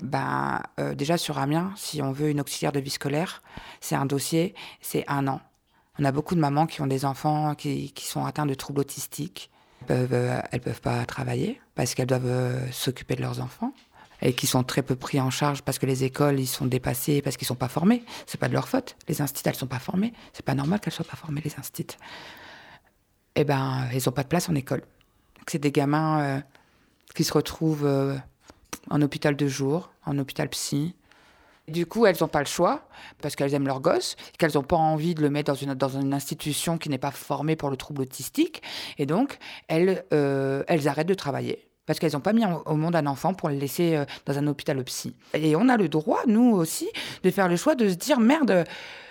ben, 0.00 0.62
euh, 0.80 0.94
déjà 0.94 1.16
sur 1.18 1.38
Amiens, 1.38 1.72
si 1.76 2.00
on 2.00 2.12
veut 2.12 2.30
une 2.30 2.40
auxiliaire 2.40 2.72
de 2.72 2.80
vie 2.80 2.90
scolaire, 2.90 3.42
c'est 3.80 3.94
un 3.94 4.06
dossier, 4.06 4.54
c'est 4.80 5.04
un 5.06 5.28
an. 5.28 5.40
On 5.98 6.04
a 6.04 6.12
beaucoup 6.12 6.34
de 6.34 6.40
mamans 6.40 6.66
qui 6.66 6.80
ont 6.80 6.86
des 6.86 7.04
enfants 7.04 7.54
qui, 7.54 7.92
sont 7.96 8.24
atteints 8.24 8.46
de 8.46 8.54
troubles 8.54 8.80
autistiques. 8.80 9.50
Elles 9.88 10.08
peuvent, 10.08 10.42
peuvent 10.64 10.80
pas 10.80 11.04
travailler 11.06 11.60
parce 11.74 11.94
qu'elles 11.94 12.06
doivent 12.06 12.72
s'occuper 12.72 13.14
de 13.16 13.22
leurs 13.22 13.40
enfants 13.40 13.72
et 14.22 14.32
qui 14.32 14.46
sont 14.46 14.64
très 14.64 14.82
peu 14.82 14.96
pris 14.96 15.20
en 15.20 15.30
charge 15.30 15.62
parce 15.62 15.78
que 15.78 15.86
les 15.86 16.04
écoles 16.04 16.40
ils 16.40 16.46
sont 16.46 16.66
dépassés 16.66 17.22
parce 17.22 17.36
qu'ils 17.36 17.46
sont 17.46 17.54
pas 17.54 17.68
formés. 17.68 18.04
C'est 18.26 18.38
pas 18.40 18.48
de 18.48 18.54
leur 18.54 18.68
faute. 18.68 18.96
Les 19.08 19.20
instituts 19.22 19.48
elles 19.48 19.54
sont 19.54 19.66
pas 19.66 19.78
formées. 19.78 20.12
C'est 20.32 20.44
pas 20.44 20.54
normal 20.54 20.80
qu'elles 20.80 20.92
soient 20.92 21.04
pas 21.04 21.16
formées 21.16 21.40
les 21.44 21.54
instituts. 21.58 21.96
Eh 23.36 23.44
ben 23.44 23.88
ils 23.92 24.08
ont 24.08 24.12
pas 24.12 24.22
de 24.24 24.28
place 24.28 24.48
en 24.48 24.54
école. 24.54 24.82
C'est 25.46 25.58
des 25.58 25.72
gamins 25.72 26.20
euh, 26.20 26.40
qui 27.14 27.24
se 27.24 27.32
retrouvent 27.32 27.86
euh, 27.86 28.16
en 28.90 29.00
hôpital 29.02 29.36
de 29.36 29.46
jour, 29.46 29.90
en 30.04 30.18
hôpital 30.18 30.48
psy. 30.50 30.94
Du 31.68 31.84
coup, 31.84 32.06
elles 32.06 32.16
n'ont 32.20 32.28
pas 32.28 32.40
le 32.40 32.46
choix, 32.46 32.88
parce 33.20 33.36
qu'elles 33.36 33.52
aiment 33.52 33.66
leur 33.66 33.80
gosse, 33.80 34.16
qu'elles 34.38 34.52
n'ont 34.54 34.62
pas 34.62 34.76
envie 34.76 35.14
de 35.14 35.20
le 35.20 35.28
mettre 35.28 35.52
dans 35.52 35.58
une, 35.58 35.74
dans 35.74 36.00
une 36.00 36.14
institution 36.14 36.78
qui 36.78 36.88
n'est 36.88 36.98
pas 36.98 37.10
formée 37.10 37.56
pour 37.56 37.68
le 37.68 37.76
trouble 37.76 38.02
autistique. 38.02 38.62
Et 38.96 39.04
donc, 39.04 39.38
elles, 39.68 40.04
euh, 40.14 40.64
elles 40.66 40.88
arrêtent 40.88 41.08
de 41.08 41.14
travailler. 41.14 41.67
Parce 41.88 41.98
qu'elles 41.98 42.12
n'ont 42.12 42.20
pas 42.20 42.34
mis 42.34 42.44
au 42.66 42.74
monde 42.76 42.94
un 42.94 43.06
enfant 43.06 43.32
pour 43.32 43.48
le 43.48 43.54
laisser 43.54 43.96
euh, 43.96 44.04
dans 44.26 44.36
un 44.38 44.46
hôpital 44.46 44.84
psy. 44.84 45.14
Et 45.32 45.56
on 45.56 45.70
a 45.70 45.78
le 45.78 45.88
droit, 45.88 46.20
nous 46.26 46.54
aussi, 46.54 46.86
de 47.24 47.30
faire 47.30 47.48
le 47.48 47.56
choix 47.56 47.74
de 47.74 47.88
se 47.88 47.94
dire 47.94 48.20
merde, 48.20 48.64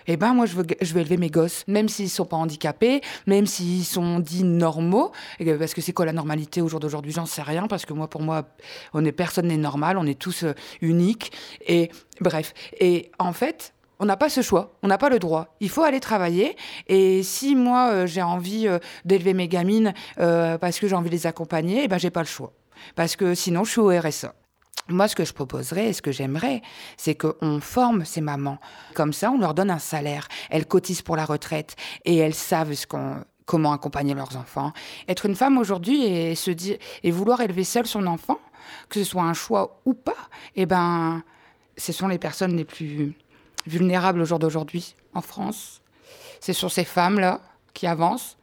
eh 0.06 0.16
ben 0.16 0.36
moi 0.36 0.46
je 0.46 0.56
veux, 0.56 0.66
je 0.80 0.94
veux 0.94 1.02
élever 1.02 1.18
mes 1.18 1.32
gosses, 1.32 1.64
même 1.68 1.90
s'ils 1.90 2.10
sont 2.10 2.26
pas 2.26 2.38
handicapés, 2.38 3.02
même 3.26 3.48
s'ils 3.48 3.84
sont 3.84 4.20
dits 4.20 4.44
normaux. 4.44 5.12
Parce 5.58 5.74
que 5.74 5.82
c'est 5.82 5.92
quoi 5.92 6.06
la 6.06 6.14
normalité 6.14 6.62
au 6.62 6.68
jour 6.68 6.80
d'aujourd'hui? 6.80 7.12
J'en 7.12 7.26
sais 7.26 7.42
rien, 7.42 7.66
parce 7.68 7.84
que 7.88 7.94
moi, 7.94 8.08
pour 8.08 8.22
moi, 8.22 8.44
on 8.94 9.04
est 9.04 9.12
personne 9.12 9.48
n'est 9.48 9.58
normal, 9.58 9.98
on 9.98 10.06
est 10.06 10.20
tous 10.20 10.44
euh, 10.44 10.54
uniques. 10.82 11.32
Et 11.66 11.90
bref. 12.22 12.54
Et 12.80 13.12
en 13.18 13.34
fait, 13.34 13.74
on 13.98 14.06
n'a 14.06 14.18
pas 14.18 14.30
ce 14.30 14.42
choix, 14.44 14.78
on 14.84 14.88
n'a 14.88 15.00
pas 15.00 15.10
le 15.10 15.18
droit. 15.18 15.56
Il 15.62 15.70
faut 15.70 15.82
aller 15.82 16.00
travailler. 16.00 16.56
Et 16.88 17.24
si 17.24 17.56
moi, 17.56 17.90
euh, 17.90 18.06
j'ai 18.06 18.22
envie 18.22 18.68
d'élever 19.04 19.34
mes 19.34 19.48
gamines 19.48 19.96
parce 20.16 20.80
que 20.80 20.88
j'ai 20.88 20.96
envie 20.96 21.10
de 21.10 21.16
les 21.16 21.26
accompagner, 21.26 21.86
eh 21.86 21.88
ben, 21.88 21.98
j'ai 21.98 22.12
pas 22.12 22.22
le 22.22 22.28
choix. 22.28 22.54
Parce 22.96 23.16
que 23.16 23.36
sinon, 23.36 23.64
je 23.64 23.72
suis 23.72 23.80
au 23.80 23.90
RSA. 23.90 24.34
Moi, 24.90 25.08
ce 25.08 25.16
que 25.16 25.26
je 25.26 25.34
proposerais 25.34 25.88
et 25.88 25.94
ce 25.94 26.02
que 26.02 26.12
j'aimerais, 26.12 26.62
c'est 26.96 27.16
qu'on 27.16 27.60
forme 27.60 28.06
ces 28.06 28.22
mamans. 28.22 28.58
Comme 28.94 29.12
ça, 29.12 29.32
on 29.32 29.38
leur 29.38 29.54
donne 29.54 29.70
un 29.70 29.80
salaire. 29.80 30.28
Elles 30.50 30.66
cotisent 30.66 31.02
pour 31.02 31.18
la 31.18 31.26
retraite 31.26 31.76
et 32.06 32.16
elles 32.18 32.34
savent 32.34 32.74
comment 33.46 33.74
accompagner 33.74 34.14
leurs 34.14 34.38
enfants. 34.38 34.72
Être 35.10 35.26
une 35.26 35.36
femme 35.36 35.58
aujourd'hui 35.58 36.06
et 36.06 37.12
vouloir 37.12 37.42
élever 37.42 37.66
seule 37.66 37.88
son 37.88 38.08
enfant, 38.08 38.40
que 38.88 39.04
ce 39.04 39.10
soit 39.10 39.24
un 39.24 39.34
choix 39.34 39.82
ou 39.86 39.94
pas, 39.94 40.30
eh 40.56 40.66
ben, 40.66 41.22
ce 41.78 41.92
sont 41.92 42.08
les 42.08 42.18
personnes 42.18 42.56
les 42.56 42.66
plus 42.66 43.14
vulnérables 43.66 44.22
au 44.22 44.26
jour 44.26 44.40
d'aujourd'hui 44.40 44.96
en 45.14 45.22
France. 45.22 45.82
Ce 46.40 46.54
sont 46.54 46.70
ces 46.70 46.86
femmes-là 46.86 47.42
qui 47.74 47.88
avancent 47.88 48.38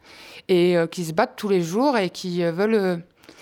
et 0.49 0.77
euh, 0.77 0.87
qui 0.87 1.05
se 1.05 1.13
battent 1.13 1.37
tous 1.37 1.49
les 1.49 1.63
jours 1.63 1.97
et 1.97 2.11
qui 2.11 2.43
euh, 2.43 2.53
veulent 2.53 2.75
euh, 2.75 2.97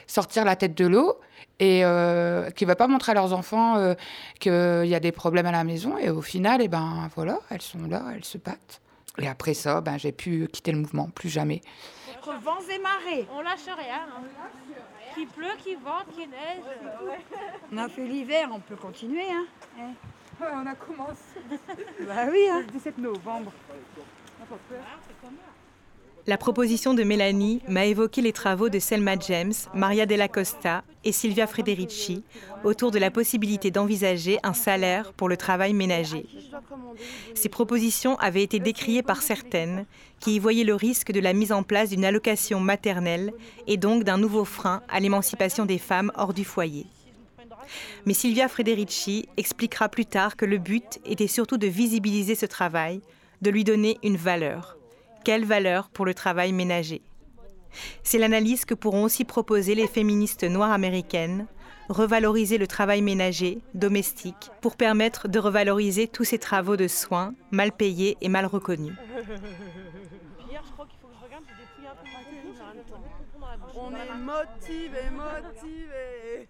sortir 0.07 0.45
la 0.45 0.57
tête 0.57 0.77
de 0.77 0.87
l'eau 0.87 1.19
et 1.59 1.85
euh, 1.85 2.51
qui 2.51 2.65
ne 2.65 2.69
veulent 2.69 2.77
pas 2.77 2.89
montrer 2.89 3.13
à 3.13 3.15
leurs 3.15 3.33
enfants 3.33 3.77
euh, 3.77 3.95
qu'il 4.41 4.53
y 4.87 4.95
a 4.95 5.01
des 5.01 5.13
problèmes 5.13 5.47
à 5.47 5.53
la 5.53 5.65
maison. 5.65 5.97
Et 5.99 6.11
au 6.11 6.23
final, 6.23 6.61
eh 6.63 6.69
ben, 6.69 7.09
voilà, 7.15 7.39
elles 7.51 7.63
sont 7.63 7.87
là, 7.89 8.03
elles 8.15 8.25
se 8.25 8.39
battent. 8.39 8.81
Et 9.19 9.29
après 9.29 9.55
ça, 9.55 9.81
ben, 9.81 9.99
j'ai 9.99 10.13
pu 10.13 10.49
quitter 10.53 10.73
le 10.73 10.79
mouvement, 10.79 11.09
plus 11.15 11.29
jamais. 11.29 11.61
Entre 12.19 12.33
vents 12.41 12.61
et 12.71 12.79
marées. 12.79 13.27
On 13.33 13.43
lâche 13.43 13.65
rien. 13.67 14.07
hein. 14.09 14.23
Qui 15.15 15.27
pleut, 15.27 15.57
qui 15.63 15.75
vente, 15.75 16.07
qui 16.15 16.27
neige. 16.27 16.65
On 17.71 17.77
a 17.79 17.89
fait 17.89 18.07
l'hiver, 18.07 18.49
on 18.53 18.61
peut 18.61 18.77
continuer. 18.77 19.31
Hein. 19.31 19.45
Hein. 19.79 19.93
on 20.41 20.67
a 20.67 20.75
commencé. 20.75 21.41
Bah 22.07 22.27
oui. 22.31 22.49
Hein. 22.51 22.65
17 22.73 22.99
novembre. 22.99 23.53
La 26.29 26.37
proposition 26.37 26.95
de 26.95 27.03
Mélanie 27.03 27.61
m'a 27.67 27.85
évoqué 27.85 28.23
les 28.23 28.33
travaux 28.33 28.69
de 28.69 28.79
Selma 28.79 29.17
James, 29.19 29.53
Maria 29.75 30.07
Della 30.07 30.29
Costa 30.29 30.85
et 31.05 31.11
Silvia 31.11 31.49
Frederici 31.49 32.23
autour 32.63 32.93
de 32.93 33.01
la 33.01 33.11
possibilité 33.11 33.73
d'envisager 33.73 34.39
un 34.45 34.53
salaire 34.53 35.13
pour 35.15 35.29
le 35.29 35.37
travail 35.37 35.73
ménager. 35.75 36.27
Ces 37.35 37.49
propositions 37.49 38.17
avaient 38.21 38.45
été 38.45 38.61
décriées 38.61 39.03
par 39.03 39.21
certaines 39.21 39.85
qui 40.21 40.37
y 40.37 40.39
voyaient 40.39 40.63
le 40.63 40.77
risque 40.77 41.11
de 41.11 41.19
la 41.19 41.33
mise 41.33 41.51
en 41.51 41.65
place 41.65 41.91
d'une 41.91 42.05
allocation 42.05 42.61
maternelle 42.61 43.33
et 43.67 43.77
donc 43.77 44.05
d'un 44.05 44.19
nouveau 44.19 44.45
frein 44.45 44.83
à 44.89 45.01
l'émancipation 45.01 45.67
des 45.67 45.79
femmes 45.79 46.13
hors 46.15 46.35
du 46.35 46.45
foyer. 46.45 46.87
Mais 48.07 48.15
Silvia 48.15 48.47
Frederici 48.47 49.29
expliquera 49.37 49.89
plus 49.89 50.07
tard 50.07 50.37
que 50.37 50.45
le 50.45 50.59
but 50.59 51.01
était 51.05 51.27
surtout 51.27 51.59
de 51.59 51.67
visibiliser 51.67 52.37
ce 52.37 52.47
travail, 52.47 53.01
de 53.41 53.51
lui 53.51 53.65
donner 53.65 53.99
une 54.05 54.17
valeur. 54.17 54.77
Quelle 55.25 55.45
valeur 55.45 55.89
pour 55.89 56.05
le 56.05 56.15
travail 56.15 56.53
ménager 56.53 57.01
C'est 58.03 58.19
l'analyse 58.19 58.65
que 58.65 58.75
pourront 58.75 59.05
aussi 59.05 59.25
proposer 59.25 59.75
les 59.75 59.87
féministes 59.87 60.45
noires 60.45 60.73
américaines, 60.73 61.47
revaloriser 61.89 62.59
le 62.59 62.67
travail 62.67 63.03
ménager, 63.03 63.61
domestique, 63.75 64.51
pour 64.61 64.77
permettre 64.77 65.29
de 65.29 65.39
revaloriser 65.39 66.09
tous 66.09 66.25
ces 66.25 66.39
travaux 66.39 66.77
de 66.77 66.89
soins 66.89 67.35
mal 67.53 67.71
payés 67.71 68.17
et 68.21 68.29
mal 68.29 68.47
reconnus. 68.47 68.95
Hier, 70.51 70.63
je 70.67 70.73
crois 70.73 70.87
qu'il 70.87 70.99
faut 71.01 71.09
que 71.09 71.15
je 71.21 71.25
regarde, 71.25 71.45
j'ai 71.49 71.55
dépouillé 71.63 71.89
un 71.89 71.95
peu 71.95 72.09
ma 72.11 72.25
tenue 72.25 72.53
en 72.61 72.75
même 72.75 72.85
temps. 72.85 73.01
On 73.77 73.91
est 73.95 74.19
motivés, 74.19 75.11
motivés. 75.13 76.49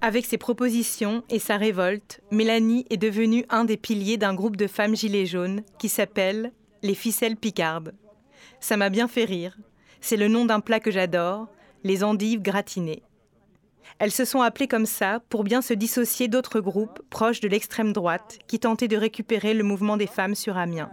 Avec 0.00 0.26
ses 0.26 0.38
propositions 0.38 1.24
et 1.28 1.38
sa 1.38 1.56
révolte, 1.56 2.20
Mélanie 2.30 2.84
est 2.90 2.98
devenue 2.98 3.44
un 3.48 3.64
des 3.64 3.76
piliers 3.76 4.16
d'un 4.16 4.34
groupe 4.34 4.56
de 4.56 4.68
femmes 4.68 4.94
gilets 4.94 5.26
jaunes 5.26 5.62
qui 5.78 5.88
s'appelle 5.88 6.52
les 6.82 6.94
ficelles 6.94 7.36
picardes. 7.36 7.94
Ça 8.60 8.76
m'a 8.76 8.90
bien 8.90 9.08
fait 9.08 9.24
rire. 9.24 9.56
C'est 10.00 10.16
le 10.16 10.28
nom 10.28 10.44
d'un 10.44 10.60
plat 10.60 10.80
que 10.80 10.90
j'adore, 10.90 11.48
les 11.84 12.04
endives 12.04 12.42
gratinées. 12.42 13.02
Elles 13.98 14.12
se 14.12 14.24
sont 14.24 14.42
appelées 14.42 14.68
comme 14.68 14.86
ça 14.86 15.20
pour 15.28 15.44
bien 15.44 15.62
se 15.62 15.74
dissocier 15.74 16.28
d'autres 16.28 16.60
groupes 16.60 17.00
proches 17.10 17.40
de 17.40 17.48
l'extrême 17.48 17.92
droite 17.92 18.38
qui 18.46 18.60
tentaient 18.60 18.88
de 18.88 18.96
récupérer 18.96 19.54
le 19.54 19.64
mouvement 19.64 19.96
des 19.96 20.06
femmes 20.06 20.34
sur 20.34 20.56
Amiens. 20.56 20.90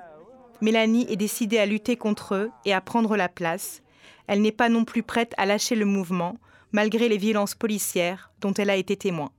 Mélanie 0.61 1.05
est 1.09 1.17
décidée 1.17 1.59
à 1.59 1.65
lutter 1.65 1.97
contre 1.97 2.36
eux 2.36 2.51
et 2.63 2.73
à 2.73 2.81
prendre 2.81 3.17
la 3.17 3.29
place. 3.29 3.83
Elle 4.27 4.41
n'est 4.41 4.51
pas 4.51 4.69
non 4.69 4.86
plus 4.86 5.03
prête 5.03 5.33
à 5.38 5.45
lâcher 5.45 5.75
le 5.75 5.86
mouvement, 5.86 6.38
malgré 6.71 7.09
les 7.09 7.17
violences 7.17 7.55
policières 7.55 8.31
dont 8.41 8.53
elle 8.53 8.69
a 8.69 8.75
été 8.75 8.95
témoin. 8.95 9.31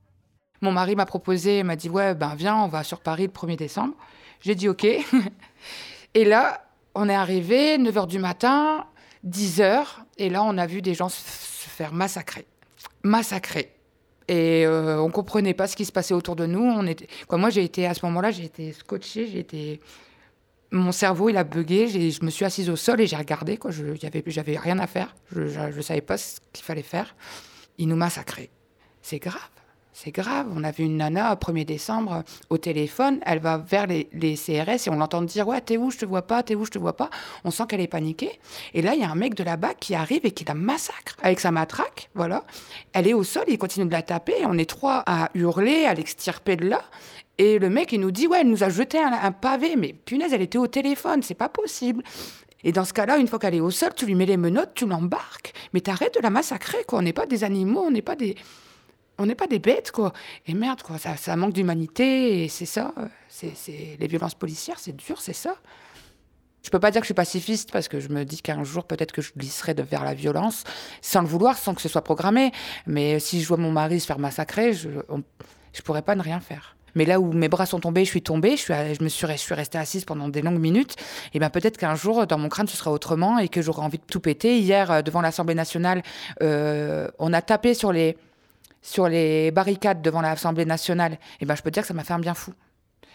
Mon 0.61 0.73
mari 0.73 0.95
m'a 0.95 1.07
proposé, 1.07 1.63
m'a 1.63 1.77
dit 1.77 1.89
Ouais, 1.89 2.15
ben 2.15 2.35
viens, 2.35 2.57
on 2.57 2.69
va 2.69 2.85
sur 2.85 3.01
Paris 3.01 3.27
le 3.27 3.33
1er 3.33 3.57
décembre. 3.57 3.95
J'ai 4.41 4.55
dit 4.55 4.69
OK. 4.69 4.87
et 6.17 6.25
là, 6.25 6.65
on 6.95 7.11
est 7.11 7.15
arrivé, 7.15 7.77
9h 7.77 8.07
du 8.07 8.19
matin, 8.19 8.87
10h, 9.29 9.85
et 10.17 10.31
là, 10.31 10.43
on 10.45 10.57
a 10.57 10.67
vu 10.67 10.81
des 10.81 10.95
gens 10.95 11.11
se 11.11 11.21
faire 11.69 11.93
massacrer. 11.93 12.47
Massacrer. 13.03 13.71
Et 14.27 14.65
euh, 14.65 14.99
on 14.99 15.11
comprenait 15.11 15.53
pas 15.53 15.67
ce 15.67 15.77
qui 15.77 15.85
se 15.85 15.93
passait 15.93 16.15
autour 16.15 16.35
de 16.35 16.47
nous. 16.47 16.83
Moi, 17.33 17.51
j'ai 17.51 17.65
été, 17.65 17.87
à 17.87 17.93
ce 17.93 18.07
moment-là, 18.07 18.31
j'ai 18.31 18.45
été 18.45 18.73
scotchée, 18.73 19.29
j'ai 19.31 19.41
été. 19.41 19.81
Mon 20.71 20.91
cerveau, 20.91 21.29
il 21.29 21.37
a 21.37 21.45
bugué. 21.45 21.87
Je 21.87 22.25
me 22.25 22.31
suis 22.31 22.47
assise 22.47 22.71
au 22.71 22.77
sol 22.77 22.99
et 23.03 23.07
j'ai 23.07 23.17
regardé. 23.17 23.59
Quoi. 23.59 23.71
Je 23.71 23.85
n'avais 23.85 24.25
j'avais 24.27 24.57
rien 24.57 24.79
à 24.79 24.87
faire. 24.87 25.15
Je 25.33 25.43
ne 25.43 25.83
savais 25.83 26.01
pas 26.01 26.17
ce 26.17 26.41
qu'il 26.51 26.65
fallait 26.65 26.81
faire. 26.81 27.15
Ils 27.77 27.89
nous 27.89 27.95
massacraient. 27.95 28.49
C'est 29.03 29.19
grave. 29.19 29.51
C'est 29.99 30.11
grave. 30.11 30.49
On 30.55 30.63
a 30.63 30.73
vu 30.73 30.85
une 30.85 30.99
nana, 30.99 31.33
au 31.33 31.37
1er 31.37 31.65
décembre, 31.65 32.23
au 32.51 32.59
téléphone. 32.59 33.19
Elle 33.25 33.39
va 33.39 33.57
vers 33.57 33.87
les, 33.87 34.05
CRS 34.35 34.87
et 34.87 34.91
on 34.91 34.97
l'entend 34.97 35.23
dire 35.23 35.49
Ouais, 35.49 35.63
t'es 35.63 35.79
où 35.79 35.91
Je 35.91 35.97
te 35.97 36.05
vois 36.05 36.21
pas. 36.21 36.43
T'es 36.43 36.55
où 36.55 36.67
Je 36.67 36.71
te 36.71 36.79
vois 36.79 36.99
pas. 36.99 37.09
On 37.45 37.51
sent 37.51 37.63
qu'elle 37.67 37.81
est 37.81 37.87
paniquée. 37.87 38.39
Et 38.75 38.83
là, 38.83 38.93
il 38.93 39.01
y 39.01 39.05
a 39.05 39.11
un 39.11 39.15
mec 39.15 39.33
de 39.33 39.43
là-bas 39.43 39.73
qui 39.73 39.95
arrive 39.95 40.27
et 40.27 40.33
qui 40.33 40.45
la 40.45 40.53
massacre 40.53 41.17
avec 41.23 41.41
sa 41.41 41.51
matraque. 41.51 42.11
Voilà. 42.15 42.45
Elle 42.93 43.09
est 43.09 43.15
au 43.15 43.25
sol, 43.25 43.45
il 43.49 43.57
continue 43.57 43.87
de 43.87 43.93
la 43.93 44.03
taper. 44.03 44.45
On 44.45 44.59
est 44.59 44.69
trois 44.69 45.03
à 45.07 45.31
hurler, 45.33 45.87
à 45.87 45.95
l'extirper 45.95 46.57
de 46.57 46.69
là. 46.69 46.83
Et 47.39 47.59
le 47.59 47.71
mec, 47.71 47.91
il 47.91 48.01
nous 48.01 48.11
dit 48.11 48.27
Ouais, 48.27 48.43
elle 48.43 48.51
nous 48.51 48.65
a 48.65 48.69
jeté 48.69 48.99
un 48.99 49.33
pavé. 49.33 49.77
Mais 49.77 49.95
punaise, 49.95 50.35
elle 50.35 50.43
était 50.43 50.59
au 50.59 50.67
téléphone. 50.67 51.23
C'est 51.23 51.33
pas 51.33 51.49
possible. 51.49 52.03
Et 52.65 52.73
dans 52.73 52.85
ce 52.85 52.93
cas-là, 52.93 53.17
une 53.17 53.29
fois 53.29 53.39
qu'elle 53.39 53.55
est 53.55 53.61
au 53.61 53.71
sol, 53.71 53.93
tu 53.97 54.05
lui 54.05 54.15
mets 54.15 54.27
les 54.27 54.37
menottes, 54.37 54.75
tu 54.75 54.87
l'embarques. 54.87 55.55
Mais 55.73 55.81
t'arrêtes 55.81 56.17
de 56.17 56.21
la 56.21 56.29
massacrer, 56.31 56.85
quoi. 56.87 56.99
On 56.99 57.03
n'est 57.03 57.15
pas 57.15 57.25
des 57.25 57.45
animaux, 57.45 57.85
on 57.87 57.91
n'est 57.91 58.03
pas 58.03 58.17
des. 58.17 58.37
On 59.19 59.27
n'est 59.27 59.35
pas 59.35 59.47
des 59.47 59.59
bêtes, 59.59 59.93
quoi. 59.93 60.13
Et 60.47 60.55
merde, 60.55 60.83
quoi. 60.83 60.99
Ça, 60.99 61.17
ça 61.17 61.37
manque 61.37 61.53
d'humanité, 61.55 62.45
et 62.45 62.49
c'est 62.49 62.67
ça. 62.67 62.93
C'est. 63.29 63.53
Les 63.99 64.07
violences 64.07 64.35
policières, 64.35 64.79
c'est 64.79 64.95
dur, 64.95 65.21
c'est 65.21 65.33
ça. 65.33 65.55
Je 66.63 66.71
peux 66.71 66.81
pas 66.81 66.91
dire 66.91 67.01
que 67.01 67.05
je 67.05 67.09
suis 67.09 67.15
pacifiste 67.15 67.71
parce 67.71 67.87
que 67.87 68.01
je 68.01 68.09
me 68.09 68.25
dis 68.25 68.43
qu'un 68.43 68.65
jour 68.65 68.85
peut-être 68.87 69.13
que 69.13 69.23
je 69.23 69.31
glisserai 69.37 69.73
de 69.73 69.85
vers 69.85 70.03
la 70.03 70.15
violence 70.15 70.65
sans 71.01 71.21
le 71.21 71.29
vouloir, 71.29 71.57
sans 71.57 71.75
que 71.75 71.81
ce 71.81 71.89
soit 71.89 72.03
programmé. 72.03 72.51
Mais 72.89 73.21
si 73.21 73.41
je 73.41 73.47
vois 73.47 73.57
mon 73.57 73.71
mari 73.71 74.01
se 74.01 74.07
faire 74.07 74.19
massacrer, 74.19 74.73
je 74.73 74.89
on- 75.09 75.23
je 75.73 75.83
pourrais 75.83 76.03
pas 76.03 76.17
ne 76.17 76.23
rien 76.23 76.41
faire. 76.41 76.77
Mais 76.97 77.05
là 77.05 77.21
où 77.21 77.33
mes 77.33 77.49
bras 77.49 77.67
sont 77.67 77.79
tombés, 77.79 78.05
je 78.05 78.11
suis 78.11 78.23
tombée, 78.23 78.57
je, 78.57 78.63
suis, 78.63 78.75
je 78.99 79.05
me 79.05 79.09
suis, 79.09 79.27
je 79.29 79.37
suis 79.37 79.55
restée 79.55 79.79
assise 79.79 80.05
pendant 80.05 80.29
des 80.29 80.43
longues 80.43 80.59
minutes. 80.59 80.97
Et 81.35 81.39
bien 81.39 81.51
peut-être 81.51 81.77
qu'un 81.77 81.95
jour, 81.95 82.27
dans 82.27 82.39
mon 82.39 82.49
crâne, 82.49 82.67
ce 82.67 82.77
sera 82.77 82.91
autrement 82.91 83.39
et 83.39 83.49
que 83.49 83.63
j'aurai 83.63 83.83
envie 83.83 83.99
de 83.99 84.05
tout 84.05 84.19
péter. 84.21 84.59
Hier, 84.59 84.91
euh, 84.91 85.03
devant 85.03 85.21
l'Assemblée 85.21 85.55
nationale, 85.55 86.03
euh, 86.43 87.09
on 87.21 87.33
a 87.33 87.43
tapé 87.43 87.75
sur 87.75 87.93
les, 87.93 88.17
sur 88.87 89.09
les 89.09 89.51
barricades 89.51 90.01
devant 90.01 90.21
l'Assemblée 90.21 90.65
nationale, 90.65 91.19
eh 91.41 91.45
ben, 91.45 91.57
je 91.57 91.63
peux 91.63 91.73
dire 91.73 91.83
que 91.83 91.89
ça 91.89 91.95
m'a 91.95 92.05
fait 92.05 92.13
un 92.13 92.21
bien 92.21 92.35
fou. 92.35 92.53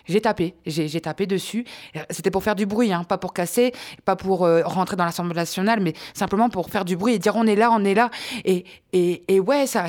J'ai 0.07 0.21
tapé, 0.21 0.55
j'ai 0.65 1.01
tapé 1.01 1.25
dessus. 1.25 1.65
C'était 2.09 2.31
pour 2.31 2.43
faire 2.43 2.55
du 2.55 2.65
bruit, 2.65 2.91
hein, 2.91 3.03
pas 3.03 3.17
pour 3.17 3.33
casser, 3.33 3.73
pas 4.05 4.15
pour 4.15 4.45
euh, 4.45 4.61
rentrer 4.65 4.95
dans 4.95 5.05
l'Assemblée 5.05 5.35
nationale, 5.35 5.79
mais 5.79 5.93
simplement 6.13 6.49
pour 6.49 6.69
faire 6.69 6.85
du 6.85 6.95
bruit 6.95 7.13
et 7.13 7.19
dire 7.19 7.35
on 7.35 7.45
est 7.45 7.55
là, 7.55 7.69
on 7.71 7.83
est 7.83 7.93
là. 7.93 8.09
Et, 8.45 8.65
et, 8.93 9.23
et 9.27 9.39
ouais, 9.39 9.67
ça 9.67 9.85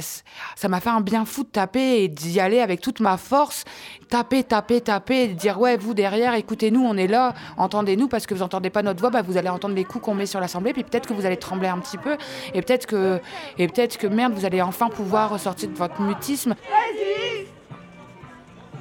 ça 0.57 0.69
m'a 0.69 0.81
fait 0.81 0.91
un 0.91 1.01
bien 1.01 1.25
fou 1.25 1.45
de 1.45 1.49
taper 1.49 2.03
et 2.03 2.09
d'y 2.09 2.41
aller 2.41 2.61
avec 2.61 2.81
toute 2.81 3.01
ma 3.01 3.17
force. 3.17 3.65
Taper, 4.09 4.45
taper, 4.45 4.81
taper, 4.83 5.23
et 5.23 5.29
dire 5.29 5.59
ouais, 5.59 5.79
vous 5.79 5.95
derrière, 5.95 6.35
écoutez-nous, 6.35 6.83
on 6.85 6.97
est 6.99 7.07
là, 7.07 7.33
entendez-nous, 7.57 8.09
parce 8.09 8.27
que 8.27 8.35
vous 8.35 8.43
entendez 8.43 8.69
pas 8.69 8.83
notre 8.83 9.01
voix, 9.01 9.09
bah, 9.09 9.23
vous 9.23 9.39
allez 9.39 9.49
entendre 9.49 9.75
les 9.75 9.85
coups 9.85 10.05
qu'on 10.05 10.15
met 10.15 10.27
sur 10.27 10.39
l'Assemblée, 10.39 10.75
puis 10.75 10.85
peut-être 10.85 11.09
que 11.09 11.15
vous 11.15 11.25
allez 11.25 11.39
trembler 11.39 11.69
un 11.69 11.79
petit 11.79 11.97
peu, 11.97 12.19
et 12.53 12.61
peut-être 12.61 12.85
que, 12.85 13.21
et 13.59 13.69
peut-être 13.69 13.97
que 13.97 14.07
merde, 14.07 14.35
vous 14.35 14.45
allez 14.45 14.61
enfin 14.61 14.89
pouvoir 14.89 15.31
ressortir 15.31 15.71
de 15.71 15.75
votre 15.75 15.99
mutisme. 16.03 16.55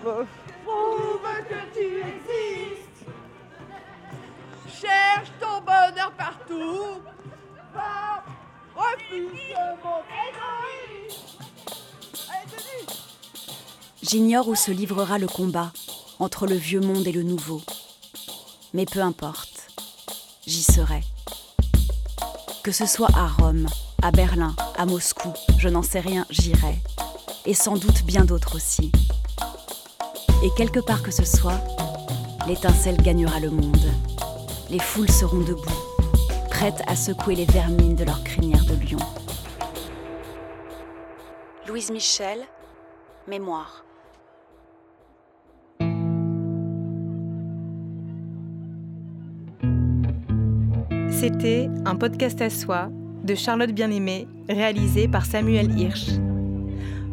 Vas-y 0.04 0.26
Prouve 0.92 1.48
que 1.48 1.62
tu 1.74 2.00
existes. 2.00 3.06
Cherche 4.68 5.32
ton 5.40 5.62
bonheur 5.62 6.12
partout. 6.18 7.02
Va, 7.74 8.24
refuse 8.76 9.56
mon 9.84 10.02
J'ignore 14.02 14.50
où 14.50 14.56
se 14.56 14.72
livrera 14.72 15.18
le 15.18 15.28
combat 15.28 15.72
entre 16.20 16.46
le 16.46 16.56
vieux 16.56 16.82
monde 16.82 17.08
et 17.08 17.14
le 17.14 17.24
nouveau. 17.24 17.62
Mais 18.74 18.86
peu 18.86 19.00
importe, 19.00 19.70
j'y 20.46 20.64
serai. 20.64 21.04
Que 22.64 22.74
ce 22.74 22.86
soit 22.86 23.16
à 23.16 23.28
Rome, 23.28 23.68
à 24.02 24.12
Berlin, 24.12 24.54
à 24.78 24.86
Moscou, 24.86 25.32
je 25.58 25.70
n'en 25.70 25.84
sais 25.84 26.02
rien, 26.02 26.26
j'irai. 26.30 26.82
Et 27.46 27.54
sans 27.54 27.78
doute 27.78 28.04
bien 28.04 28.26
d'autres 28.26 28.58
aussi. 28.58 28.92
Et 30.44 30.50
quelque 30.50 30.80
part 30.80 31.04
que 31.04 31.12
ce 31.12 31.24
soit, 31.24 31.62
l'étincelle 32.48 32.98
gagnera 32.98 33.40
le 33.40 33.52
monde. 33.52 33.92
Les 34.72 34.80
foules 34.80 35.10
seront 35.10 35.42
debout, 35.42 35.62
prêtes 36.50 36.82
à 36.88 36.96
secouer 36.96 37.36
les 37.36 37.46
vermines 37.46 37.96
de 37.96 38.04
leur 38.04 38.24
crinière 38.24 38.66
de 38.66 38.74
lion. 38.74 38.98
Louise 41.68 41.92
Michel, 41.92 42.40
Mémoire. 43.28 43.86
C'était 51.12 51.70
un 51.86 51.96
podcast 51.96 52.42
à 52.42 52.50
soi 52.50 52.90
de 53.24 53.36
Charlotte 53.36 53.72
Bien-Aimée, 53.72 54.28
réalisé 54.50 55.08
par 55.08 55.28
Samuel 55.28 55.80
Hirsch. 55.80 56.10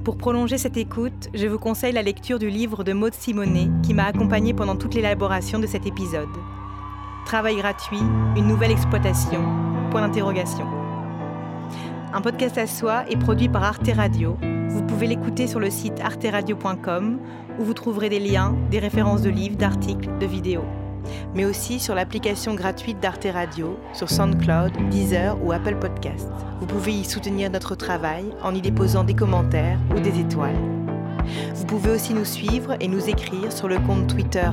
Pour 0.09 0.17
prolonger 0.17 0.57
cette 0.57 0.79
écoute, 0.79 1.29
je 1.35 1.47
vous 1.47 1.59
conseille 1.59 1.93
la 1.93 2.01
lecture 2.01 2.39
du 2.39 2.49
livre 2.49 2.83
de 2.83 2.95
Maud 2.95 3.13
Simonet 3.13 3.69
qui 3.83 3.93
m'a 3.93 4.07
accompagnée 4.07 4.55
pendant 4.55 4.75
toute 4.75 4.95
l'élaboration 4.95 5.59
de 5.59 5.67
cet 5.67 5.85
épisode. 5.85 6.31
Travail 7.27 7.57
gratuit, 7.57 8.01
une 8.35 8.47
nouvelle 8.47 8.71
exploitation 8.71 9.45
Point 9.91 10.01
d'interrogation. 10.01 10.67
Un 12.15 12.23
podcast 12.23 12.57
à 12.57 12.67
soi 12.67 13.05
est 13.11 13.19
produit 13.19 13.51
par 13.51 13.65
Arte 13.65 13.91
Radio. 13.95 14.39
Vous 14.71 14.83
pouvez 14.83 15.09
l'écouter 15.09 15.47
sur 15.47 15.61
le 15.61 15.69
site 15.69 16.01
arteradio.com 16.01 17.21
où 17.59 17.63
vous 17.63 17.75
trouverez 17.75 18.09
des 18.09 18.19
liens, 18.19 18.57
des 18.71 18.79
références 18.79 19.21
de 19.21 19.29
livres, 19.29 19.57
d'articles, 19.57 20.09
de 20.19 20.25
vidéos 20.25 20.65
mais 21.35 21.45
aussi 21.45 21.81
sur 21.81 21.95
l'application 21.95 22.55
gratuite 22.55 23.01
d'Arte 23.01 23.27
Radio, 23.33 23.79
sur 23.93 24.11
SoundCloud, 24.11 24.73
Deezer 24.91 25.37
ou 25.43 25.53
Apple 25.53 25.77
Podcasts. 25.77 26.31
Vous 26.61 26.67
pouvez 26.67 26.93
y 26.93 27.05
soutenir 27.05 27.51
notre 27.51 27.75
travail 27.75 28.25
en 28.43 28.55
y 28.55 28.61
déposant 28.61 29.05
des 29.05 29.15
commentaires 29.15 29.79
ou 29.95 30.01
des 30.01 30.21
étoiles. 30.21 30.57
Vous 31.55 31.65
pouvez 31.67 31.91
aussi 31.91 32.15
nous 32.15 32.25
suivre 32.25 32.77
et 32.81 32.89
nous 32.89 33.09
écrire 33.09 33.53
sur 33.53 33.69
le 33.69 33.79
compte 33.79 34.07
Twitter 34.07 34.49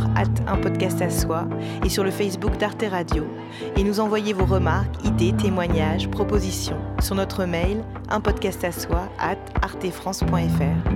un 0.48 1.02
à 1.02 1.10
soi 1.10 1.48
et 1.84 1.90
sur 1.90 2.04
le 2.04 2.12
Facebook 2.12 2.58
d'Arte 2.58 2.86
Radio 2.90 3.26
et 3.78 3.84
nous 3.84 4.00
envoyer 4.00 4.34
vos 4.34 4.46
remarques, 4.46 5.04
idées, 5.04 5.34
témoignages, 5.34 6.10
propositions 6.10 6.78
sur 7.02 7.16
notre 7.16 7.46
mail 7.46 7.84
un 8.10 8.22
podcast 8.22 8.64
à 8.64 8.72
soi 8.72 9.10
at 9.20 9.38
artefrance.fr. 9.62 10.90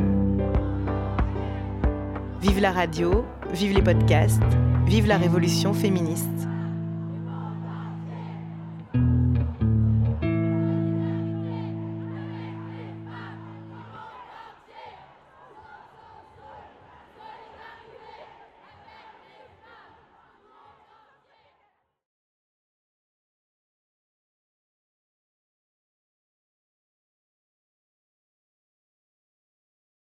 Vive 2.41 2.59
la 2.61 2.71
radio, 2.71 3.25
vive 3.51 3.73
les 3.73 3.81
podcasts, 3.81 4.41
Vive 4.85 5.07
la 5.07 5.17
révolution 5.17 5.73
féministe 5.73 6.48